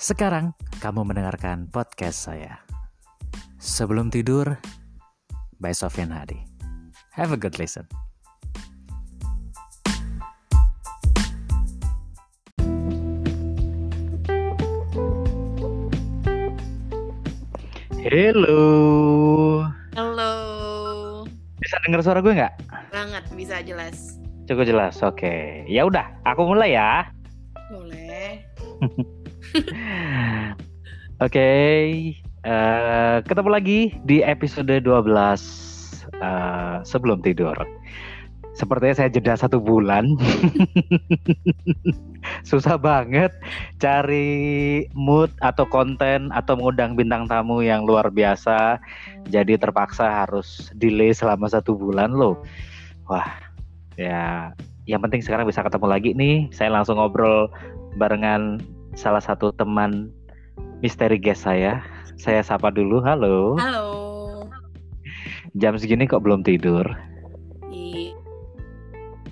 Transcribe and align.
Sekarang 0.00 0.56
kamu 0.80 1.12
mendengarkan 1.12 1.68
podcast 1.68 2.24
saya. 2.24 2.64
Sebelum 3.60 4.08
tidur, 4.08 4.56
by 5.60 5.76
Sofian 5.76 6.08
Hadi. 6.08 6.40
Have 7.12 7.36
a 7.36 7.38
good 7.38 7.60
listen. 7.60 7.84
Hello. 18.00 19.68
Halo. 20.00 20.32
Bisa 21.60 21.76
dengar 21.84 22.00
suara 22.00 22.24
gue 22.24 22.32
nggak? 22.40 22.54
Banget 22.88 23.24
bisa 23.36 23.60
jelas. 23.60 24.16
Cukup 24.48 24.64
jelas. 24.64 24.96
Oke. 25.04 25.68
Ya 25.68 25.84
udah, 25.84 26.08
aku 26.24 26.48
mulai 26.48 26.72
ya. 26.72 27.09
Oke, 31.20 31.52
eh, 32.48 33.16
ketemu 33.28 33.48
lagi 33.52 33.92
di 34.08 34.24
episode 34.24 34.72
12 34.80 35.04
eh, 36.16 36.80
sebelum 36.80 37.20
tidur. 37.20 37.52
Sepertinya 38.56 39.04
saya 39.04 39.12
jeda 39.12 39.36
satu 39.36 39.60
bulan. 39.60 40.16
Susah 42.48 42.80
banget 42.80 43.36
cari 43.76 44.88
mood 44.96 45.28
atau 45.44 45.68
konten 45.68 46.32
atau 46.32 46.56
mengundang 46.56 46.96
bintang 46.96 47.28
tamu 47.28 47.60
yang 47.60 47.84
luar 47.84 48.08
biasa. 48.08 48.80
Jadi 49.28 49.60
terpaksa 49.60 50.24
harus 50.24 50.72
delay 50.80 51.12
selama 51.12 51.52
satu 51.52 51.76
bulan 51.76 52.16
loh. 52.16 52.40
Wah, 53.12 53.28
ya 54.00 54.56
yang 54.88 55.04
penting 55.04 55.20
sekarang 55.20 55.44
bisa 55.44 55.60
ketemu 55.60 55.84
lagi 55.84 56.16
nih. 56.16 56.48
Saya 56.48 56.72
langsung 56.72 56.96
ngobrol 56.96 57.52
barengan 58.00 58.56
salah 58.96 59.20
satu 59.20 59.52
teman 59.54 60.08
misteri 60.80 61.16
guest 61.20 61.44
saya. 61.44 61.84
Saya 62.20 62.44
sapa 62.44 62.68
dulu, 62.68 63.00
halo. 63.00 63.56
Halo. 63.56 63.88
Jam 65.56 65.76
segini 65.80 66.04
kok 66.04 66.20
belum 66.20 66.44
tidur? 66.44 66.84
I 67.72 68.12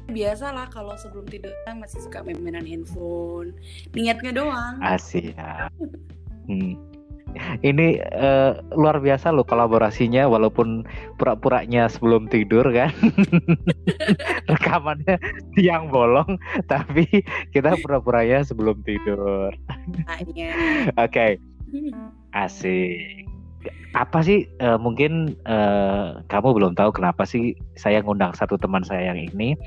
biasalah 0.08 0.72
kalau 0.72 0.96
sebelum 0.96 1.28
tidur 1.28 1.52
kan 1.68 1.84
masih 1.84 2.00
suka 2.00 2.24
main-mainan 2.24 2.64
handphone. 2.64 3.52
Niatnya 3.92 4.32
doang. 4.32 4.80
Asik. 4.80 5.36
Hmm. 6.48 6.80
Ini 7.64 7.86
eh, 8.00 8.52
luar 8.76 9.00
biasa 9.00 9.32
loh 9.32 9.44
kolaborasinya 9.44 10.28
walaupun 10.28 10.84
pura-puranya 11.16 11.88
sebelum 11.88 12.28
tidur 12.28 12.64
kan. 12.70 12.92
Rekamannya 14.52 15.16
siang 15.56 15.88
bolong 15.88 16.38
tapi 16.66 17.06
kita 17.50 17.76
pura-puranya 17.80 18.44
sebelum 18.44 18.80
tidur. 18.84 19.52
Oke. 20.96 21.36
Asik. 22.32 23.26
Apa 23.96 24.22
sih 24.22 24.46
eh, 24.60 24.78
mungkin 24.78 25.34
eh, 25.48 26.06
kamu 26.28 26.48
belum 26.54 26.72
tahu 26.78 26.94
kenapa 26.94 27.24
sih 27.24 27.56
saya 27.74 28.04
ngundang 28.04 28.36
satu 28.36 28.60
teman 28.60 28.84
saya 28.84 29.12
yang 29.12 29.20
ini. 29.32 29.58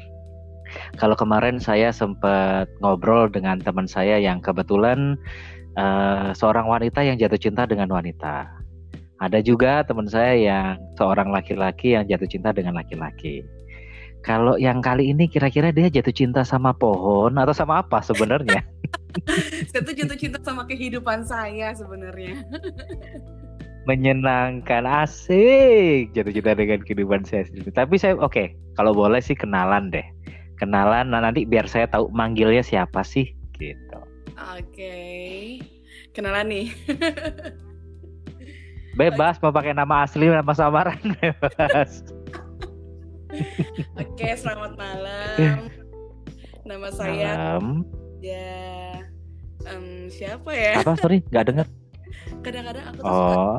Kalau 0.95 1.19
kemarin 1.19 1.59
saya 1.59 1.91
sempat 1.91 2.71
ngobrol 2.79 3.27
dengan 3.27 3.59
teman 3.59 3.91
saya 3.91 4.15
yang 4.15 4.39
kebetulan 4.39 5.19
eh, 5.77 6.30
seorang 6.36 6.67
wanita 6.67 7.03
yang 7.03 7.16
jatuh 7.19 7.39
cinta 7.39 7.64
dengan 7.67 7.91
wanita. 7.91 8.47
Ada 9.22 9.38
juga 9.45 9.86
teman 9.86 10.09
saya 10.09 10.33
yang 10.33 10.81
seorang 10.97 11.30
laki-laki 11.30 11.94
yang 11.94 12.09
jatuh 12.09 12.25
cinta 12.25 12.50
dengan 12.50 12.73
laki-laki. 12.73 13.45
Kalau 14.22 14.58
yang 14.58 14.81
kali 14.81 15.14
ini 15.14 15.25
kira-kira 15.25 15.73
dia 15.73 15.89
jatuh 15.89 16.14
cinta 16.14 16.42
sama 16.45 16.73
pohon 16.73 17.33
atau 17.38 17.53
sama 17.53 17.81
apa 17.81 18.02
sebenarnya? 18.05 18.61
Saya 19.69 19.81
tuh 19.81 19.94
jatuh 19.97 20.17
cinta 20.17 20.38
sama 20.42 20.64
kehidupan 20.66 21.27
saya 21.27 21.73
sebenarnya. 21.76 22.42
menyenangkan 23.89 24.86
asik 24.86 26.14
jatuh 26.14 26.33
cinta 26.33 26.53
dengan 26.53 26.80
kehidupan 26.86 27.26
saya 27.26 27.49
sendiri 27.49 27.73
tapi 27.73 27.98
saya 27.98 28.14
oke 28.14 28.53
kalau 28.77 28.93
boleh 28.93 29.17
sih 29.17 29.33
kenalan 29.33 29.89
deh 29.89 30.05
kenalan 30.61 31.09
nah 31.09 31.17
nanti 31.17 31.49
biar 31.49 31.65
saya 31.65 31.89
tahu 31.89 32.14
manggilnya 32.14 32.61
siapa 32.61 33.02
sih 33.02 33.33
gitu 33.58 34.01
Oke. 34.52 34.95
Kenalan 36.11 36.47
nih. 36.47 36.67
bebas 38.91 39.39
mau 39.39 39.49
pakai 39.49 39.71
nama 39.71 40.03
asli 40.03 40.27
nama 40.27 40.52
samaran 40.52 40.99
bebas 41.17 42.03
Oke, 43.95 44.27
selamat 44.35 44.75
malam. 44.75 45.71
Nama 46.67 46.87
saya 46.91 47.31
Malam. 47.31 47.87
ya 48.19 49.02
em, 49.65 49.85
siapa 50.07 50.52
ya? 50.52 50.77
apa 50.77 50.93
sorry 50.93 51.23
nggak 51.25 51.45
dengar 51.47 51.67
Kadang-kadang 52.43 52.85
aku 52.85 52.99
tuh 52.99 53.08
suka 53.08 53.33
oh 53.33 53.58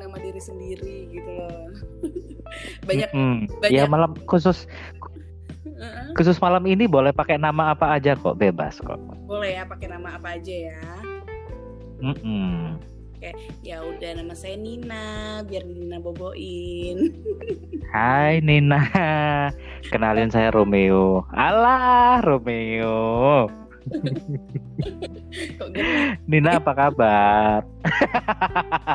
nama 0.00 0.16
diri 0.18 0.40
sendiri 0.40 0.96
gitu 1.12 1.30
loh. 1.30 1.68
banyak 2.82 3.06
mm-mm. 3.12 3.46
banyak- 3.60 3.76
ya 3.76 3.84
malam 3.86 4.16
khusus 4.24 4.64
Heeh. 5.80 6.12
khusus 6.12 6.36
malam 6.36 6.60
ini 6.68 6.84
boleh 6.84 7.10
pakai 7.10 7.40
nama 7.40 7.72
apa 7.72 7.96
aja 7.96 8.12
kok 8.12 8.36
bebas 8.36 8.76
kok 8.84 9.00
boleh 9.24 9.56
ya 9.56 9.64
pakai 9.64 9.88
nama 9.88 10.20
apa 10.20 10.36
aja 10.36 10.52
ya. 10.52 10.82
Mm-mm. 12.00 12.80
Ya 13.60 13.84
udah 13.84 14.16
nama 14.16 14.32
saya 14.32 14.56
Nina, 14.56 15.44
biar 15.44 15.68
Nina 15.68 16.00
boboin. 16.00 17.12
Hai 17.92 18.40
Nina 18.40 18.80
kenalin 19.92 20.32
saya 20.32 20.48
Romeo 20.48 21.28
alah 21.36 22.24
Romeo? 22.24 23.44
Nina 26.24 26.56
apa 26.56 26.72
kabar? 26.72 27.60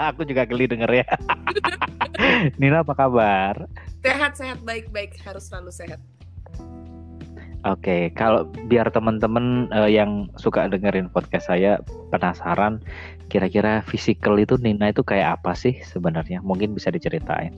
Aku 0.10 0.26
juga 0.26 0.50
geli 0.50 0.66
denger 0.74 1.06
ya. 1.06 1.10
Nina 2.58 2.82
apa 2.82 2.98
kabar? 2.98 3.70
Sehat-sehat 4.02 4.66
baik-baik 4.66 5.22
harus 5.22 5.46
selalu 5.46 5.70
sehat. 5.70 6.02
Oke, 7.66 8.14
kalau 8.14 8.46
biar 8.70 8.94
teman-teman 8.94 9.66
eh, 9.74 9.98
yang 9.98 10.30
suka 10.38 10.70
dengerin 10.70 11.10
podcast 11.10 11.50
saya 11.50 11.82
penasaran, 12.14 12.78
kira-kira 13.34 13.82
physical 13.90 14.38
itu 14.38 14.54
Nina 14.62 14.94
itu 14.94 15.02
kayak 15.02 15.42
apa 15.42 15.58
sih 15.58 15.82
sebenarnya? 15.82 16.46
Mungkin 16.46 16.78
bisa 16.78 16.94
diceritain. 16.94 17.50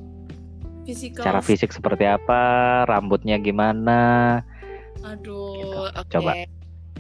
Physical. 0.88 1.28
Cara 1.28 1.44
fisik 1.44 1.76
seperti 1.76 2.08
apa, 2.08 2.40
rambutnya 2.88 3.36
gimana? 3.36 4.40
Aduh, 5.04 5.60
Gitu. 5.60 5.80
oke. 5.92 6.12
Coba. 6.16 6.32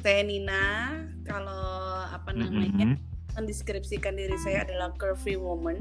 Saya 0.04 0.22
Nina. 0.28 0.64
Kalau 1.24 1.64
apa 2.12 2.36
namanya? 2.36 2.92
Mhm. 2.92 3.00
Mendeskripsikan 3.40 4.20
diri 4.20 4.36
saya 4.44 4.68
adalah 4.68 4.92
curvy 5.00 5.40
woman. 5.40 5.80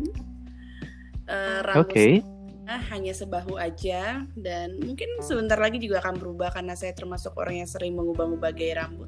Oke. 1.26 1.66
rambut 1.66 1.90
saya 1.90 2.35
hanya 2.66 3.14
sebahu 3.14 3.54
aja 3.54 4.26
dan 4.34 4.82
mungkin 4.82 5.06
sebentar 5.22 5.54
lagi 5.54 5.78
juga 5.78 6.02
akan 6.02 6.18
berubah 6.18 6.50
karena 6.50 6.74
saya 6.74 6.90
termasuk 6.98 7.30
orang 7.38 7.62
yang 7.62 7.70
sering 7.70 7.94
mengubah-ubah 7.94 8.50
gaya 8.50 8.82
rambut. 8.82 9.06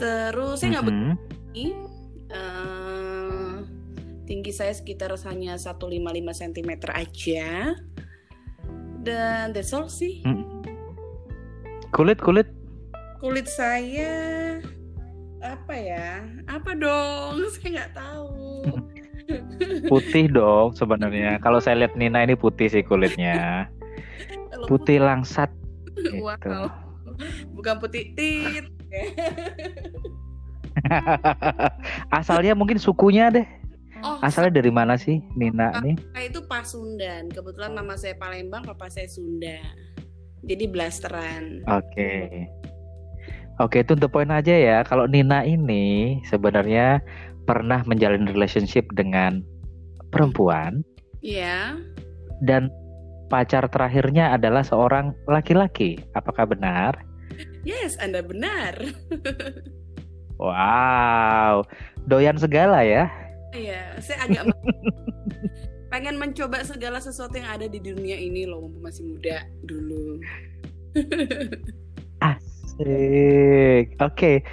Terus 0.00 0.64
saya 0.64 0.80
nggak 0.80 0.84
Mhm. 0.88 0.92
begini. 1.52 1.68
eh, 2.28 3.56
tinggi 4.28 4.52
saya 4.52 4.72
sekitar 4.76 5.12
hanya 5.28 5.56
155 5.56 6.32
cm 6.36 6.70
aja. 6.92 7.72
Dan 9.00 9.56
that's 9.56 9.72
all 9.72 9.88
sih. 9.88 10.20
Mm. 10.28 10.44
Kulit 11.92 12.20
kulit 12.20 12.48
Kulit 13.18 13.48
saya 13.48 14.60
apa 15.40 15.74
ya? 15.74 16.22
Apa 16.46 16.76
dong? 16.76 17.40
Saya 17.56 17.68
nggak 17.82 17.92
tahu. 17.96 18.62
putih 19.90 20.28
dong 20.30 20.72
sebenarnya. 20.74 21.38
Kalau 21.40 21.60
saya 21.60 21.84
lihat 21.84 21.94
Nina 21.96 22.24
ini 22.24 22.34
putih 22.34 22.68
sih 22.68 22.82
kulitnya. 22.84 23.68
Putih 24.66 25.00
langsat. 25.00 25.52
gitu. 25.98 26.22
Wow. 26.22 26.70
Bukan 27.56 27.82
putih 27.82 28.14
tit. 28.14 28.66
Asalnya 32.18 32.54
mungkin 32.54 32.78
sukunya 32.78 33.30
deh. 33.34 33.46
Oh, 33.98 34.22
Asalnya 34.22 34.62
dari 34.62 34.70
mana 34.70 34.94
sih 34.94 35.18
Nina 35.34 35.74
nih? 35.82 35.98
saya 36.14 36.26
itu 36.30 36.40
Pasundan. 36.46 37.26
Kebetulan 37.34 37.74
nama 37.74 37.98
saya 37.98 38.14
Palembang, 38.14 38.62
papa 38.62 38.86
saya 38.86 39.10
Sunda. 39.10 39.58
Jadi 40.46 40.70
blasteran. 40.70 41.66
Oke. 41.66 42.46
Oke, 43.58 43.82
itu 43.82 43.98
the 43.98 44.06
point 44.06 44.30
aja 44.30 44.54
ya. 44.54 44.78
Kalau 44.86 45.10
Nina 45.10 45.42
ini 45.42 46.22
sebenarnya 46.30 47.02
pernah 47.48 47.80
menjalin 47.88 48.28
relationship 48.28 48.84
dengan 48.92 49.40
perempuan 50.12 50.84
Iya. 51.24 51.80
dan 52.44 52.68
pacar 53.32 53.64
terakhirnya 53.72 54.36
adalah 54.36 54.60
seorang 54.60 55.16
laki-laki. 55.24 55.96
Apakah 56.12 56.44
benar? 56.44 57.00
Yes, 57.64 57.96
Anda 57.96 58.20
benar. 58.20 58.76
Wow, 60.38 61.66
doyan 62.06 62.38
segala 62.38 62.86
ya. 62.86 63.10
Iya, 63.50 63.98
saya 63.98 64.22
agak 64.22 64.54
pengen 65.92 66.14
mencoba 66.14 66.62
segala 66.62 67.02
sesuatu 67.02 67.34
yang 67.34 67.50
ada 67.50 67.66
di 67.66 67.82
dunia 67.82 68.14
ini 68.14 68.46
loh, 68.46 68.62
mumpung 68.62 68.86
masih 68.86 69.02
muda 69.02 69.42
dulu. 69.66 70.22
Asik. 72.22 73.98
Oke, 73.98 74.46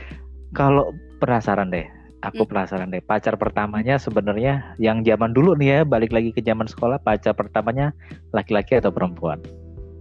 kalau 0.58 0.90
penasaran 1.22 1.70
deh, 1.70 1.86
aku 2.26 2.44
hmm. 2.44 2.50
penasaran 2.50 2.90
deh. 2.90 3.04
Pacar 3.06 3.38
pertamanya 3.38 4.02
sebenarnya 4.02 4.76
yang 4.82 5.06
zaman 5.06 5.32
dulu 5.32 5.54
nih 5.54 5.70
ya, 5.70 5.80
balik 5.86 6.10
lagi 6.10 6.34
ke 6.34 6.42
zaman 6.42 6.66
sekolah, 6.66 6.98
pacar 7.00 7.38
pertamanya 7.38 7.94
laki-laki 8.34 8.82
atau 8.82 8.90
perempuan? 8.90 9.38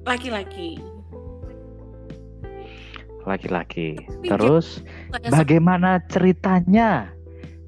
Laki-laki. 0.09 0.81
Laki-laki. 3.25 3.97
Terus 4.25 4.85
bagaimana 5.32 6.00
ceritanya 6.12 7.09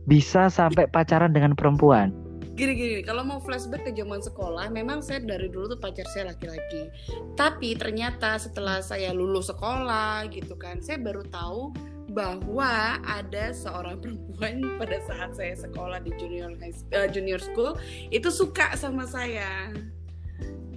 bisa 0.04 0.52
sampai 0.52 0.88
pacaran 0.88 1.32
dengan 1.32 1.56
perempuan? 1.56 2.12
Gini-gini, 2.56 3.04
kalau 3.04 3.20
mau 3.20 3.36
flashback 3.36 3.84
ke 3.84 3.92
zaman 3.92 4.24
sekolah, 4.24 4.72
memang 4.72 5.04
saya 5.04 5.20
dari 5.20 5.52
dulu 5.52 5.76
tuh 5.76 5.80
pacar 5.80 6.08
saya 6.08 6.32
laki-laki. 6.32 6.88
Tapi 7.36 7.76
ternyata 7.76 8.40
setelah 8.40 8.80
saya 8.80 9.12
lulus 9.12 9.52
sekolah 9.52 10.24
gitu 10.32 10.56
kan, 10.56 10.80
saya 10.80 10.96
baru 10.96 11.20
tahu 11.28 11.76
bahwa 12.16 12.96
ada 13.04 13.52
seorang 13.52 14.00
perempuan 14.00 14.64
pada 14.80 14.96
saat 15.04 15.36
saya 15.36 15.52
sekolah 15.52 16.00
di 16.00 16.16
junior 16.16 16.56
high, 16.56 16.72
uh, 16.96 17.04
junior 17.12 17.36
school 17.36 17.76
itu 18.08 18.32
suka 18.32 18.72
sama 18.80 19.04
saya. 19.04 19.76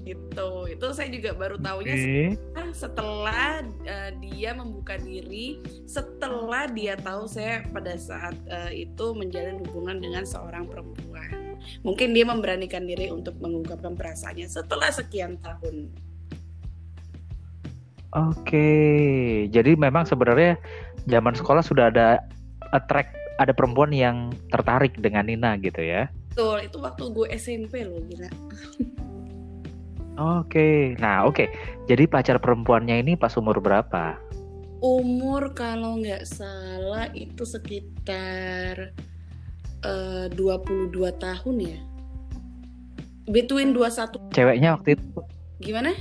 Gitu. 0.04 0.52
Itu 0.74 0.90
saya 0.92 1.08
juga 1.14 1.38
baru 1.38 1.62
tahunya 1.62 1.96
okay. 1.96 2.28
setelah 2.74 3.62
uh, 3.86 4.12
dia 4.20 4.58
membuka 4.58 4.98
diri 4.98 5.62
setelah 5.86 6.66
dia 6.66 6.98
tahu 6.98 7.30
saya 7.30 7.62
pada 7.70 7.94
saat 7.96 8.34
uh, 8.50 8.74
itu 8.74 9.14
menjalin 9.16 9.64
hubungan 9.64 10.02
dengan 10.04 10.28
seorang 10.28 10.68
perempuan. 10.68 11.56
Mungkin 11.86 12.18
dia 12.18 12.26
memberanikan 12.26 12.90
diri 12.90 13.14
untuk 13.14 13.38
mengungkapkan 13.38 13.94
perasaannya 13.94 14.50
setelah 14.50 14.90
sekian 14.90 15.38
tahun. 15.40 15.94
Oke, 18.10 19.46
jadi 19.54 19.78
memang 19.78 20.02
sebenarnya 20.02 20.58
zaman 21.08 21.38
sekolah 21.38 21.64
sudah 21.64 21.94
ada 21.94 22.20
attract 22.76 23.16
ada 23.40 23.56
perempuan 23.56 23.96
yang 23.96 24.36
tertarik 24.52 25.00
dengan 25.00 25.32
Nina 25.32 25.56
gitu 25.62 25.80
ya? 25.80 26.12
Betul, 26.36 26.68
itu 26.68 26.78
waktu 26.84 27.04
gue 27.16 27.28
SMP 27.36 27.88
loh 27.88 28.04
gila. 28.04 28.30
Oke, 30.20 31.00
nah 31.00 31.24
oke. 31.24 31.48
Jadi 31.88 32.04
pacar 32.04 32.44
perempuannya 32.44 33.00
ini 33.00 33.16
pas 33.16 33.32
umur 33.40 33.64
berapa? 33.64 34.20
Umur 34.84 35.56
kalau 35.56 36.04
nggak 36.04 36.28
salah 36.28 37.08
itu 37.16 37.48
sekitar 37.48 38.92
eh, 39.88 40.28
uh, 40.28 40.36
22 40.36 40.92
tahun 41.24 41.56
ya. 41.64 41.80
Between 43.32 43.72
21. 43.72 44.36
Ceweknya 44.36 44.76
waktu 44.76 45.00
itu? 45.00 45.08
Gimana? 45.64 45.96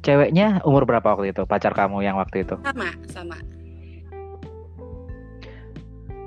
Ceweknya 0.00 0.64
umur 0.64 0.88
berapa 0.88 1.04
waktu 1.12 1.36
itu? 1.36 1.44
Pacar 1.44 1.76
kamu 1.76 2.00
yang 2.00 2.16
waktu 2.16 2.48
itu? 2.48 2.56
Sama, 2.64 2.88
sama. 3.12 3.36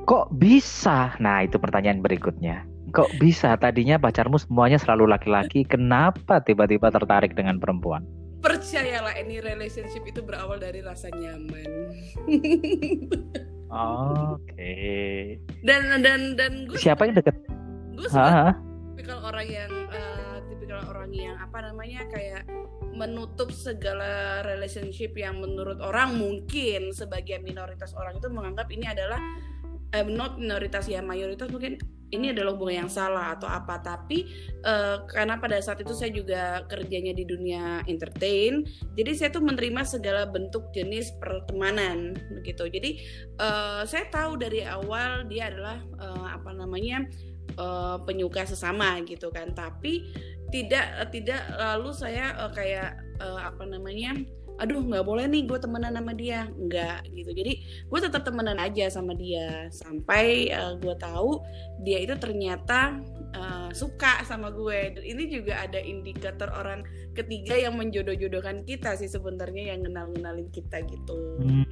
Kok 0.05 0.35
bisa? 0.37 1.17
Nah, 1.17 1.41
itu 1.41 1.57
pertanyaan 1.57 2.03
berikutnya. 2.05 2.69
Kok 2.93 3.17
bisa 3.17 3.57
tadinya 3.57 3.97
pacarmu 3.97 4.37
semuanya 4.37 4.77
selalu 4.77 5.09
laki-laki, 5.09 5.65
kenapa 5.65 6.37
tiba-tiba 6.45 6.93
tertarik 6.93 7.33
dengan 7.33 7.57
perempuan? 7.57 8.05
Percayalah, 8.43 9.17
ini 9.17 9.41
relationship 9.41 10.03
itu 10.05 10.21
berawal 10.21 10.61
dari 10.61 10.83
rasa 10.85 11.09
nyaman. 11.09 11.69
Oke. 13.73 14.53
Okay. 14.53 15.17
Dan 15.65 16.03
dan 16.05 16.37
dan 16.37 16.69
gue 16.69 16.77
siapa 16.77 17.09
yang 17.09 17.17
deket? 17.17 17.33
Gue 17.97 18.05
suka 18.11 18.53
tipikal 18.93 19.25
orang 19.25 19.49
yang 19.49 19.71
uh, 19.89 20.37
tipikal 20.45 20.85
orang 20.85 21.09
yang 21.09 21.33
apa 21.41 21.65
namanya 21.65 22.05
kayak 22.13 22.45
menutup 22.93 23.49
segala 23.49 24.45
relationship 24.45 25.17
yang 25.17 25.41
menurut 25.41 25.81
orang 25.81 26.13
mungkin 26.13 26.93
sebagian 26.93 27.41
minoritas 27.41 27.89
orang 27.97 28.21
itu 28.21 28.29
menganggap 28.29 28.69
ini 28.69 28.85
adalah 28.85 29.17
eh, 29.97 30.05
not 30.05 30.37
minoritas 30.37 30.85
ya 30.85 31.01
mayoritas 31.01 31.49
mungkin 31.49 31.81
ini 32.13 32.29
adalah 32.29 32.53
hubungan 32.53 32.85
yang 32.85 32.91
salah 32.93 33.33
atau 33.33 33.49
apa. 33.49 33.81
Tapi 33.81 34.29
uh, 34.61 35.09
karena 35.09 35.41
pada 35.41 35.57
saat 35.57 35.81
itu 35.81 35.97
saya 35.97 36.13
juga 36.13 36.61
kerjanya 36.69 37.09
di 37.09 37.25
dunia 37.25 37.81
entertain 37.89 38.61
jadi 38.93 39.11
saya 39.17 39.29
tuh 39.33 39.41
menerima 39.41 39.81
segala 39.81 40.29
bentuk 40.29 40.69
jenis 40.69 41.09
pertemanan 41.17 42.13
begitu. 42.29 42.69
Jadi 42.69 43.01
uh, 43.41 43.81
saya 43.89 44.05
tahu 44.13 44.37
dari 44.37 44.61
awal 44.61 45.25
dia 45.25 45.49
adalah 45.49 45.81
uh, 45.97 46.37
apa 46.37 46.53
namanya 46.53 47.09
uh, 47.57 47.97
penyuka 48.03 48.45
sesama 48.47 48.99
gitu 49.05 49.29
kan. 49.29 49.51
Tapi 49.51 50.07
tidak 50.53 50.85
uh, 51.01 51.09
tidak 51.09 51.41
lalu 51.57 51.89
saya 51.97 52.37
uh, 52.37 52.51
kayak 52.53 52.97
uh, 53.17 53.49
apa 53.49 53.65
namanya 53.65 54.13
aduh 54.61 54.85
nggak 54.85 55.01
boleh 55.01 55.25
nih 55.25 55.49
gue 55.49 55.57
temenan 55.57 55.97
sama 55.97 56.13
dia. 56.13 56.45
Nggak 56.45 57.09
gitu. 57.09 57.31
Jadi 57.33 57.53
gue 57.89 57.99
tetap 57.99 58.21
temenan 58.21 58.61
aja 58.61 58.85
sama 58.93 59.17
dia. 59.17 59.69
Sampai 59.73 60.53
uh, 60.53 60.77
gue 60.77 60.93
tahu 61.01 61.41
dia 61.81 61.97
itu 62.05 62.13
ternyata 62.21 63.01
uh, 63.33 63.69
suka 63.73 64.21
sama 64.29 64.53
gue. 64.53 64.93
Dan 64.93 65.03
ini 65.03 65.23
juga 65.33 65.57
ada 65.65 65.81
indikator 65.81 66.53
orang 66.53 66.85
ketiga 67.17 67.57
yang 67.57 67.77
menjodoh-jodohkan 67.77 68.61
kita 68.65 68.93
sih 68.97 69.09
sebenarnya 69.09 69.73
yang 69.73 69.89
kenal-kenalin 69.89 70.49
kita 70.53 70.85
gitu. 70.85 71.17
Hmm. 71.41 71.65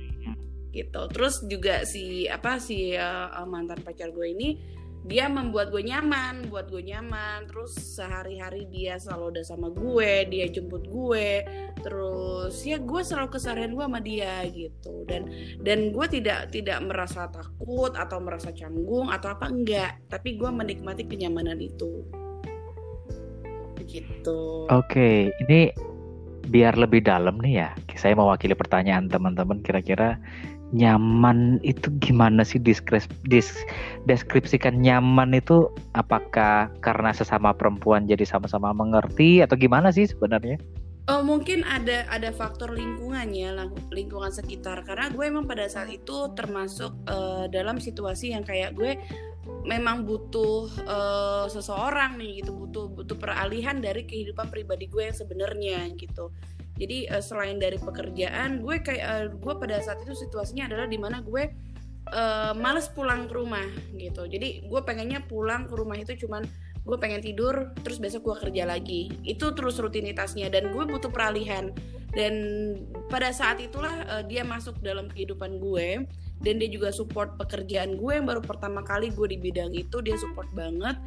gitu. 0.71 1.01
Terus 1.11 1.35
juga 1.51 1.83
si 1.85 2.25
apa 2.31 2.57
si 2.57 2.95
uh, 2.97 3.45
mantan 3.45 3.83
pacar 3.85 4.09
gue 4.09 4.27
ini 4.31 4.49
dia 5.01 5.25
membuat 5.25 5.73
gue 5.73 5.81
nyaman, 5.81 6.45
buat 6.53 6.69
gue 6.69 6.85
nyaman. 6.85 7.49
Terus 7.49 7.73
sehari-hari 7.97 8.69
dia 8.69 9.01
selalu 9.01 9.37
ada 9.37 9.43
sama 9.43 9.73
gue, 9.73 10.29
dia 10.29 10.45
jemput 10.45 10.85
gue. 10.85 11.41
Terus 11.81 12.53
ya 12.61 12.77
gue 12.77 13.01
selalu 13.01 13.29
keseharian 13.33 13.73
gue 13.73 13.85
sama 13.85 14.01
dia 14.01 14.45
gitu. 14.53 15.01
Dan 15.09 15.33
dan 15.65 15.89
gue 15.89 16.05
tidak 16.05 16.53
tidak 16.53 16.77
merasa 16.85 17.25
takut 17.33 17.97
atau 17.97 18.21
merasa 18.21 18.53
canggung 18.53 19.09
atau 19.09 19.33
apa 19.33 19.49
enggak. 19.49 20.05
Tapi 20.05 20.37
gue 20.37 20.49
menikmati 20.53 21.09
kenyamanan 21.09 21.57
itu. 21.57 22.05
Gitu. 23.81 24.69
Oke, 24.69 24.87
okay. 24.87 25.17
ini 25.43 25.73
biar 26.47 26.77
lebih 26.77 27.01
dalam 27.01 27.41
nih 27.41 27.65
ya. 27.65 27.69
Saya 27.97 28.13
mewakili 28.13 28.53
pertanyaan 28.53 29.09
teman-teman 29.09 29.59
kira-kira 29.65 30.21
nyaman 30.71 31.59
itu 31.63 31.91
gimana 31.99 32.47
sih 32.47 32.59
deskripsikan 34.07 34.79
nyaman 34.79 35.35
itu? 35.35 35.67
Apakah 35.95 36.71
karena 36.79 37.11
sesama 37.11 37.51
perempuan 37.51 38.07
jadi 38.07 38.23
sama-sama 38.23 38.71
mengerti 38.71 39.43
atau 39.43 39.59
gimana 39.59 39.91
sih 39.91 40.07
sebenarnya? 40.07 40.59
Oh, 41.09 41.25
mungkin 41.25 41.65
ada 41.67 42.07
ada 42.07 42.31
faktor 42.31 42.71
lingkungannya 42.71 43.51
lingkungan 43.91 44.31
sekitar. 44.31 44.87
Karena 44.87 45.11
gue 45.11 45.25
emang 45.27 45.43
pada 45.43 45.67
saat 45.67 45.91
itu 45.91 46.31
termasuk 46.37 46.93
uh, 47.09 47.51
dalam 47.51 47.81
situasi 47.81 48.31
yang 48.31 48.47
kayak 48.47 48.77
gue 48.77 48.95
memang 49.65 50.05
butuh 50.05 50.69
uh, 50.85 51.45
seseorang 51.49 52.17
nih 52.17 52.41
gitu 52.41 52.53
butuh 52.53 52.85
butuh 52.93 53.17
peralihan 53.17 53.81
dari 53.81 54.05
kehidupan 54.05 54.53
pribadi 54.53 54.85
gue 54.85 55.09
yang 55.09 55.17
sebenarnya 55.17 55.77
gitu 55.97 56.29
jadi 56.79 57.11
uh, 57.11 57.23
selain 57.23 57.59
dari 57.59 57.77
pekerjaan 57.77 58.63
gue 58.63 58.75
kayak 58.79 59.03
uh, 59.03 59.25
gue 59.31 59.53
pada 59.59 59.79
saat 59.83 59.99
itu 60.03 60.15
situasinya 60.15 60.71
adalah 60.71 60.87
di 60.87 60.97
mana 60.97 61.19
gue 61.19 61.51
uh, 62.09 62.53
males 62.57 62.89
pulang 62.89 63.29
ke 63.29 63.33
rumah 63.35 63.65
gitu. 63.95 64.25
Jadi 64.25 64.65
gue 64.65 64.81
pengennya 64.81 65.21
pulang 65.27 65.67
ke 65.69 65.73
rumah 65.77 65.99
itu 65.99 66.17
cuman 66.25 66.47
gue 66.81 66.97
pengen 66.97 67.21
tidur 67.21 67.77
terus 67.85 68.01
besok 68.01 68.33
gue 68.33 68.49
kerja 68.49 68.63
lagi. 68.65 69.13
Itu 69.21 69.53
terus 69.53 69.77
rutinitasnya 69.77 70.49
dan 70.49 70.73
gue 70.73 70.83
butuh 70.87 71.11
peralihan. 71.13 71.69
Dan 72.11 72.33
pada 73.07 73.31
saat 73.31 73.63
itulah 73.63 74.03
uh, 74.11 74.23
dia 74.25 74.43
masuk 74.43 74.75
dalam 74.83 75.07
kehidupan 75.07 75.63
gue 75.63 76.03
dan 76.41 76.53
dia 76.57 76.67
juga 76.67 76.89
support 76.91 77.37
pekerjaan 77.37 77.95
gue 77.95 78.11
yang 78.17 78.27
baru 78.27 78.41
pertama 78.41 78.81
kali 78.81 79.13
gue 79.13 79.27
di 79.31 79.37
bidang 79.37 79.71
itu 79.71 80.01
dia 80.01 80.17
support 80.17 80.49
banget 80.51 80.97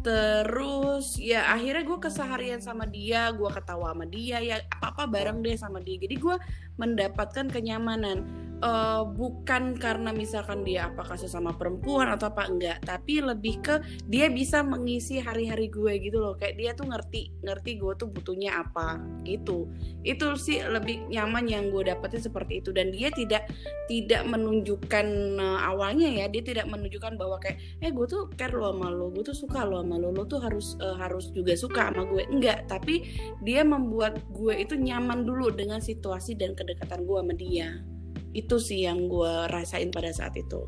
terus 0.00 1.20
ya 1.20 1.52
akhirnya 1.52 1.84
gue 1.84 1.98
keseharian 2.00 2.60
sama 2.64 2.88
dia 2.88 3.28
gue 3.32 3.50
ketawa 3.52 3.92
sama 3.92 4.08
dia 4.08 4.40
ya 4.40 4.56
apa 4.72 4.96
apa 4.96 5.04
bareng 5.06 5.44
deh 5.44 5.56
sama 5.56 5.78
dia. 5.80 6.00
Jadi 6.00 6.16
gue 6.16 6.36
mendapatkan 6.80 7.46
kenyamanan 7.52 8.24
uh, 8.60 9.02
bukan 9.08 9.76
karena 9.76 10.12
misalkan 10.14 10.62
dia 10.62 10.92
apakah 10.92 11.16
sesama 11.16 11.56
perempuan 11.56 12.08
atau 12.12 12.30
apa 12.30 12.48
enggak. 12.48 12.78
Tapi 12.84 13.24
lebih 13.24 13.60
ke 13.60 13.74
dia 14.06 14.28
bisa 14.28 14.62
mengisi 14.64 15.18
hari-hari 15.20 15.68
gue 15.72 15.92
gitu 16.00 16.20
loh. 16.20 16.36
Kayak 16.36 16.54
dia 16.56 16.70
tuh 16.76 16.86
ngerti 16.88 17.22
ngerti 17.42 17.70
gue 17.80 17.92
tuh 17.96 18.08
butuhnya 18.08 18.60
apa 18.60 19.00
gitu. 19.24 19.68
Itu 20.04 20.36
sih 20.36 20.62
lebih 20.62 21.10
nyaman 21.10 21.48
yang 21.48 21.72
gue 21.72 21.88
dapetin 21.88 22.22
seperti 22.22 22.60
itu. 22.64 22.70
Dan 22.70 22.92
dia 22.94 23.08
tidak 23.12 23.48
tidak 23.90 24.22
menunjukkan 24.28 25.06
uh, 25.40 25.60
awalnya 25.66 26.06
ya 26.06 26.26
dia 26.30 26.44
tidak 26.44 26.70
menunjukkan 26.70 27.18
bahwa 27.18 27.42
kayak 27.42 27.58
eh 27.82 27.90
gue 27.90 28.06
tuh 28.06 28.30
care 28.38 28.54
lo 28.54 28.70
sama 28.70 28.88
lo 28.92 29.10
gue 29.10 29.24
tuh 29.26 29.34
suka 29.34 29.66
lo 29.66 29.82
sama 29.82 29.98
lo 29.98 30.14
lo 30.14 30.22
tuh 30.28 30.38
harus 30.38 30.78
uh, 30.78 30.94
harus 30.94 31.34
juga 31.34 31.56
suka 31.58 31.90
sama 31.90 32.06
gue. 32.06 32.22
Enggak 32.30 32.70
tapi 32.70 33.02
dia 33.42 33.66
membuat 33.66 34.22
gue 34.30 34.54
itu 34.54 34.78
nyaman 34.78 35.26
dulu 35.26 35.50
dengan 35.50 35.82
situasi 35.82 36.38
dan 36.38 36.54
kedekatan 36.54 37.02
gue 37.02 37.18
sama 37.18 37.34
dia 37.34 37.89
itu 38.32 38.56
sih 38.62 38.86
yang 38.86 39.10
gue 39.10 39.50
rasain 39.50 39.90
pada 39.90 40.14
saat 40.14 40.36
itu. 40.38 40.64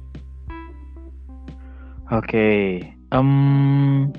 Oke 2.12 2.28
okay. 2.28 2.62
um, 3.14 4.11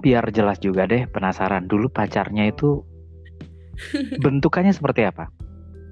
biar 0.00 0.26
jelas 0.32 0.58
juga 0.58 0.88
deh 0.88 1.06
penasaran. 1.06 1.68
Dulu 1.68 1.92
pacarnya 1.92 2.48
itu 2.48 2.82
bentukannya 4.24 4.72
seperti 4.72 5.06
apa? 5.06 5.30